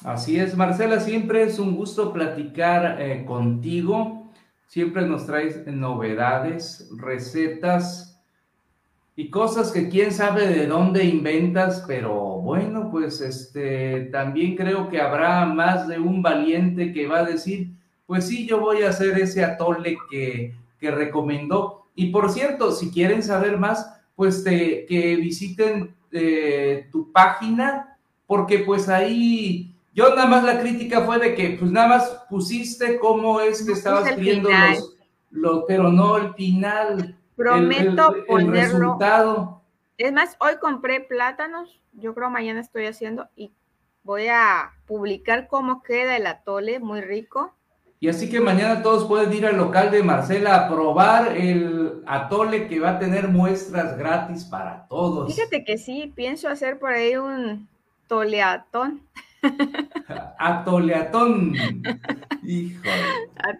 Así 0.03 0.39
es, 0.39 0.55
Marcela, 0.57 0.99
siempre 0.99 1.43
es 1.43 1.59
un 1.59 1.75
gusto 1.75 2.11
platicar 2.11 2.99
eh, 2.99 3.23
contigo. 3.25 4.31
Siempre 4.65 5.05
nos 5.05 5.27
traes 5.27 5.67
novedades, 5.67 6.89
recetas 6.97 8.19
y 9.15 9.29
cosas 9.29 9.71
que 9.71 9.89
quién 9.89 10.11
sabe 10.11 10.47
de 10.47 10.65
dónde 10.65 11.03
inventas, 11.03 11.83
pero 11.85 12.39
bueno, 12.39 12.89
pues 12.89 13.21
este 13.21 14.05
también 14.05 14.55
creo 14.55 14.89
que 14.89 15.01
habrá 15.01 15.45
más 15.45 15.87
de 15.87 15.99
un 15.99 16.21
valiente 16.21 16.93
que 16.93 17.05
va 17.05 17.19
a 17.19 17.25
decir, 17.25 17.73
pues 18.07 18.27
sí, 18.27 18.47
yo 18.47 18.59
voy 18.59 18.83
a 18.83 18.89
hacer 18.89 19.19
ese 19.19 19.43
atole 19.43 19.97
que, 20.09 20.55
que 20.79 20.91
recomendó. 20.91 21.87
Y 21.93 22.07
por 22.07 22.31
cierto, 22.31 22.71
si 22.71 22.89
quieren 22.89 23.21
saber 23.21 23.57
más, 23.57 24.01
pues 24.15 24.43
que 24.43 25.17
visiten 25.19 25.93
eh, 26.11 26.87
tu 26.91 27.11
página, 27.11 27.97
porque 28.25 28.59
pues 28.59 28.89
ahí 28.89 29.70
yo 29.93 30.09
nada 30.09 30.25
más 30.25 30.43
la 30.43 30.59
crítica 30.59 31.01
fue 31.01 31.19
de 31.19 31.35
que 31.35 31.57
pues 31.59 31.71
nada 31.71 31.87
más 31.87 32.25
pusiste 32.29 32.97
cómo 32.97 33.41
es 33.41 33.65
que 33.65 33.73
estabas 33.73 34.07
escribiendo 34.07 34.49
los, 35.31 35.63
pero 35.67 35.91
no 35.91 36.17
el 36.17 36.33
final. 36.33 37.17
Prometo 37.35 38.15
ponerlo. 38.27 38.51
resultado. 38.53 39.61
Es 39.97 40.11
más, 40.13 40.35
hoy 40.39 40.53
compré 40.59 41.01
plátanos, 41.01 41.81
yo 41.93 42.13
creo 42.13 42.29
mañana 42.29 42.59
estoy 42.59 42.85
haciendo 42.85 43.29
y 43.35 43.51
voy 44.03 44.27
a 44.27 44.73
publicar 44.87 45.47
cómo 45.47 45.83
queda 45.83 46.17
el 46.17 46.27
atole, 46.27 46.79
muy 46.79 47.01
rico. 47.01 47.53
Y 47.99 48.09
así 48.09 48.29
que 48.29 48.39
mañana 48.39 48.81
todos 48.81 49.05
pueden 49.07 49.31
ir 49.31 49.45
al 49.45 49.57
local 49.57 49.91
de 49.91 50.01
Marcela 50.01 50.55
a 50.55 50.69
probar 50.69 51.37
el 51.37 52.01
atole 52.07 52.67
que 52.67 52.79
va 52.79 52.91
a 52.91 52.99
tener 52.99 53.27
muestras 53.27 53.95
gratis 53.97 54.43
para 54.43 54.87
todos. 54.87 55.35
Fíjate 55.35 55.63
que 55.63 55.77
sí, 55.77 56.11
pienso 56.15 56.49
hacer 56.49 56.79
por 56.79 56.93
ahí 56.93 57.15
un 57.15 57.67
toleatón. 58.07 59.03
Atoleatón. 60.37 61.53
Híjole. 62.43 62.91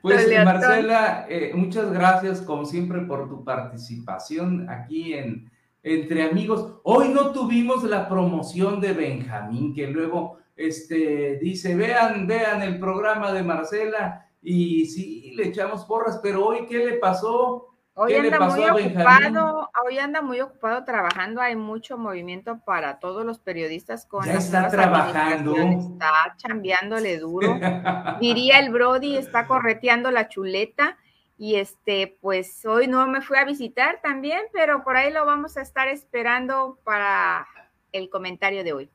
Pues 0.02 0.28
Marcela, 0.44 1.26
eh, 1.30 1.52
muchas 1.56 1.92
gracias 1.92 2.42
como 2.42 2.66
siempre 2.66 3.02
por 3.02 3.30
tu 3.30 3.44
participación 3.44 4.70
aquí 4.70 5.14
en 5.14 5.52
Entre 5.84 6.24
Amigos. 6.24 6.80
Hoy 6.84 7.10
no 7.10 7.32
tuvimos 7.32 7.84
la 7.84 8.08
promoción 8.08 8.80
de 8.80 8.94
Benjamín, 8.94 9.74
que 9.74 9.88
luego 9.88 10.38
este, 10.56 11.38
dice, 11.42 11.76
vean, 11.76 12.28
vean 12.28 12.62
el 12.62 12.80
programa 12.80 13.32
de 13.32 13.44
Marcela 13.44 14.28
y 14.42 14.86
sí, 14.86 15.34
le 15.36 15.48
echamos 15.48 15.86
porras, 15.86 16.20
pero 16.22 16.46
hoy, 16.48 16.66
¿qué 16.68 16.78
le 16.80 16.94
pasó? 16.94 17.71
Hoy 18.04 18.16
anda 18.16 18.40
muy 18.40 18.64
ocupado, 18.64 19.70
hoy 19.86 20.00
anda 20.00 20.22
muy 20.24 20.42
ocupado 20.42 20.84
trabajando, 20.84 21.40
hay 21.40 21.56
mucho 21.56 22.00
movimiento 22.00 22.60
para 22.66 22.98
todos 22.98 23.24
los 23.24 23.38
periodistas 23.38 24.08
con 24.08 24.26
ya 24.26 24.34
está 24.34 24.70
trabajando. 24.70 25.56
Está 25.56 26.36
chambeándole 26.36 27.20
duro. 27.20 27.60
Diría 28.20 28.58
el 28.58 28.72
Brody, 28.72 29.18
está 29.18 29.46
correteando 29.46 30.10
la 30.10 30.30
chuleta. 30.30 30.98
Y 31.38 31.58
este, 31.58 32.18
pues 32.22 32.66
hoy 32.66 32.88
no 32.88 33.06
me 33.08 33.22
fui 33.22 33.38
a 33.38 33.46
visitar 33.46 34.00
también, 34.02 34.42
pero 34.52 34.84
por 34.84 34.98
ahí 34.98 35.14
lo 35.14 35.24
vamos 35.28 35.56
a 35.58 35.62
estar 35.62 35.88
esperando 35.88 36.80
para 36.84 37.46
el 37.92 38.10
comentario 38.10 38.64
de 38.64 38.74
hoy. 38.74 38.90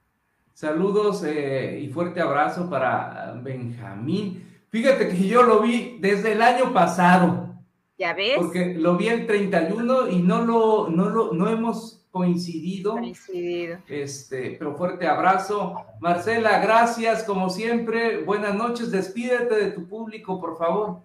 Saludos 0.52 1.22
eh, 1.24 1.78
y 1.80 1.88
fuerte 1.90 2.20
abrazo 2.20 2.68
para 2.68 3.38
Benjamín. 3.40 4.64
Fíjate 4.68 5.08
que 5.10 5.28
yo 5.28 5.44
lo 5.44 5.60
vi 5.60 5.98
desde 6.00 6.32
el 6.32 6.42
año 6.42 6.72
pasado. 6.72 7.55
Ya 7.98 8.12
ves. 8.12 8.36
Porque 8.36 8.74
lo 8.74 8.96
vi 8.96 9.08
el 9.08 9.26
31 9.26 10.08
y 10.08 10.18
no 10.18 10.44
lo, 10.44 10.88
no 10.88 11.08
lo, 11.08 11.32
no 11.32 11.48
hemos 11.48 12.06
coincidido. 12.10 12.92
Coincidido. 12.92 13.78
Este, 13.88 14.56
pero 14.58 14.74
fuerte 14.74 15.06
abrazo. 15.06 15.84
Marcela, 16.00 16.58
gracias 16.60 17.24
como 17.24 17.48
siempre. 17.50 18.22
Buenas 18.22 18.54
noches. 18.54 18.90
Despídete 18.90 19.54
de 19.54 19.70
tu 19.70 19.86
público, 19.86 20.40
por 20.40 20.58
favor. 20.58 21.00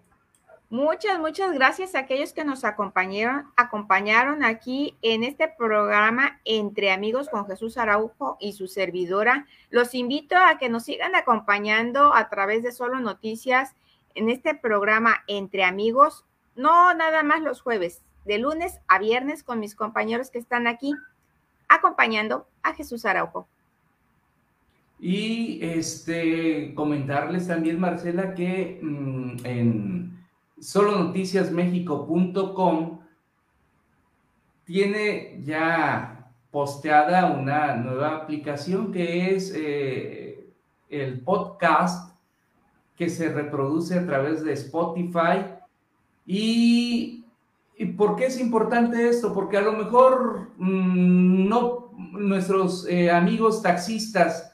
Muchas, 0.69 1.19
muchas 1.19 1.51
gracias 1.51 1.95
a 1.95 1.99
aquellos 1.99 2.31
que 2.31 2.45
nos 2.45 2.63
acompañaron, 2.63 3.51
acompañaron 3.57 4.41
aquí 4.41 4.95
en 5.01 5.25
este 5.25 5.49
programa 5.49 6.39
Entre 6.45 6.91
Amigos 6.91 7.27
con 7.27 7.45
Jesús 7.45 7.77
Araujo 7.77 8.37
y 8.39 8.53
su 8.53 8.67
servidora. 8.67 9.47
Los 9.69 9.93
invito 9.93 10.37
a 10.37 10.57
que 10.57 10.69
nos 10.69 10.83
sigan 10.83 11.13
acompañando 11.13 12.13
a 12.13 12.29
través 12.29 12.63
de 12.63 12.71
Solo 12.71 13.01
Noticias 13.01 13.75
en 14.15 14.29
este 14.29 14.55
programa 14.55 15.25
Entre 15.27 15.65
Amigos 15.65 16.23
no 16.55 16.93
nada 16.93 17.23
más 17.23 17.41
los 17.41 17.61
jueves, 17.61 18.03
de 18.25 18.37
lunes 18.37 18.79
a 18.87 18.99
viernes 18.99 19.43
con 19.43 19.59
mis 19.59 19.75
compañeros 19.75 20.29
que 20.29 20.39
están 20.39 20.67
aquí 20.67 20.93
acompañando 21.67 22.47
a 22.63 22.73
Jesús 22.73 23.05
Araujo. 23.05 23.45
Y 24.99 25.59
este 25.63 26.73
comentarles 26.75 27.47
también, 27.47 27.79
Marcela, 27.79 28.35
que 28.35 28.79
mm, 28.81 29.45
en 29.45 30.19
solonoticiasmexico.com 30.59 32.99
tiene 34.63 35.41
ya 35.43 36.31
posteada 36.51 37.31
una 37.31 37.75
nueva 37.77 38.17
aplicación 38.17 38.91
que 38.91 39.33
es 39.33 39.51
eh, 39.55 40.51
el 40.89 41.21
podcast 41.21 42.13
que 42.95 43.09
se 43.09 43.33
reproduce 43.33 43.97
a 43.97 44.05
través 44.05 44.43
de 44.43 44.53
Spotify 44.53 45.45
y, 46.25 47.25
por 47.97 48.15
qué 48.15 48.27
es 48.27 48.39
importante 48.39 49.09
esto? 49.09 49.33
Porque 49.33 49.57
a 49.57 49.61
lo 49.61 49.73
mejor 49.73 50.51
mm, 50.57 51.49
no 51.49 51.91
nuestros 52.11 52.87
eh, 52.87 53.11
amigos 53.11 53.61
taxistas 53.61 54.53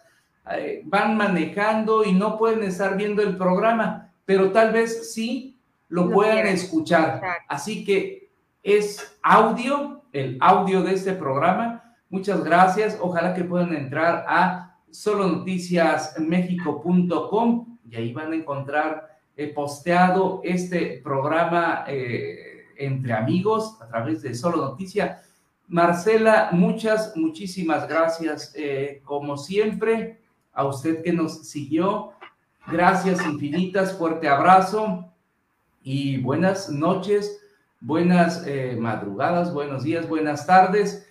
eh, 0.51 0.81
van 0.85 1.17
manejando 1.17 2.03
y 2.03 2.13
no 2.13 2.37
pueden 2.37 2.63
estar 2.63 2.95
viendo 2.95 3.21
el 3.21 3.37
programa, 3.37 4.11
pero 4.25 4.51
tal 4.51 4.71
vez 4.71 5.13
sí 5.13 5.59
lo, 5.89 6.09
puedan 6.09 6.47
escuchar. 6.47 7.21
Así 7.47 7.83
que 7.83 8.31
es 8.63 9.19
audio, 9.21 10.01
el 10.11 10.37
audio 10.39 10.81
de 10.83 10.93
este 10.93 11.13
programa. 11.13 11.95
Muchas 12.09 12.43
gracias. 12.43 12.97
Ojalá 13.01 13.33
que 13.33 13.43
puedan 13.43 13.73
entrar 13.73 14.23
a 14.27 14.77
solonoticiasmexico.com 14.91 17.77
y 17.89 17.95
ahí 17.95 18.13
van 18.13 18.31
a 18.31 18.35
encontrar 18.35 19.16
he 19.37 19.47
posteado 19.49 20.41
este 20.43 20.99
programa 21.03 21.85
eh, 21.87 22.65
entre 22.75 23.13
amigos 23.13 23.77
a 23.79 23.87
través 23.87 24.23
de 24.23 24.33
Solo 24.33 24.57
Noticia. 24.57 25.21
Marcela, 25.67 26.49
muchas, 26.51 27.15
muchísimas 27.15 27.87
gracias. 27.87 28.51
Eh, 28.55 29.01
como 29.05 29.37
siempre, 29.37 30.19
a 30.53 30.65
usted 30.65 31.03
que 31.03 31.13
nos 31.13 31.47
siguió, 31.47 32.13
gracias 32.67 33.23
infinitas, 33.25 33.95
fuerte 33.95 34.27
abrazo 34.27 35.05
y 35.83 36.17
buenas 36.17 36.71
noches, 36.71 37.39
buenas 37.79 38.43
eh, 38.47 38.75
madrugadas, 38.79 39.53
buenos 39.53 39.83
días, 39.83 40.09
buenas 40.09 40.47
tardes. 40.47 41.03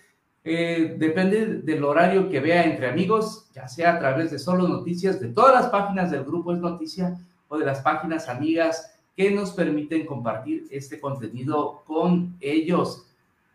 depende 0.43 1.61
del 1.63 1.83
horario 1.83 2.29
que 2.29 2.39
vea 2.39 2.63
entre 2.63 2.89
amigos, 2.89 3.49
ya 3.53 3.67
sea 3.67 3.93
a 3.93 3.99
través 3.99 4.31
de 4.31 4.39
Solo 4.39 4.67
Noticias, 4.67 5.19
de 5.19 5.29
todas 5.29 5.53
las 5.53 5.67
páginas 5.67 6.11
del 6.11 6.23
grupo 6.25 6.53
Es 6.53 6.59
Noticia 6.59 7.17
o 7.47 7.57
de 7.57 7.65
las 7.65 7.81
páginas 7.81 8.29
amigas 8.29 8.93
que 9.15 9.31
nos 9.31 9.51
permiten 9.51 10.05
compartir 10.05 10.67
este 10.69 10.99
contenido 10.99 11.83
con 11.85 12.37
ellos. 12.39 13.07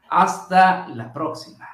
Hasta 0.08 0.88
la 0.88 1.12
próxima. 1.12 1.68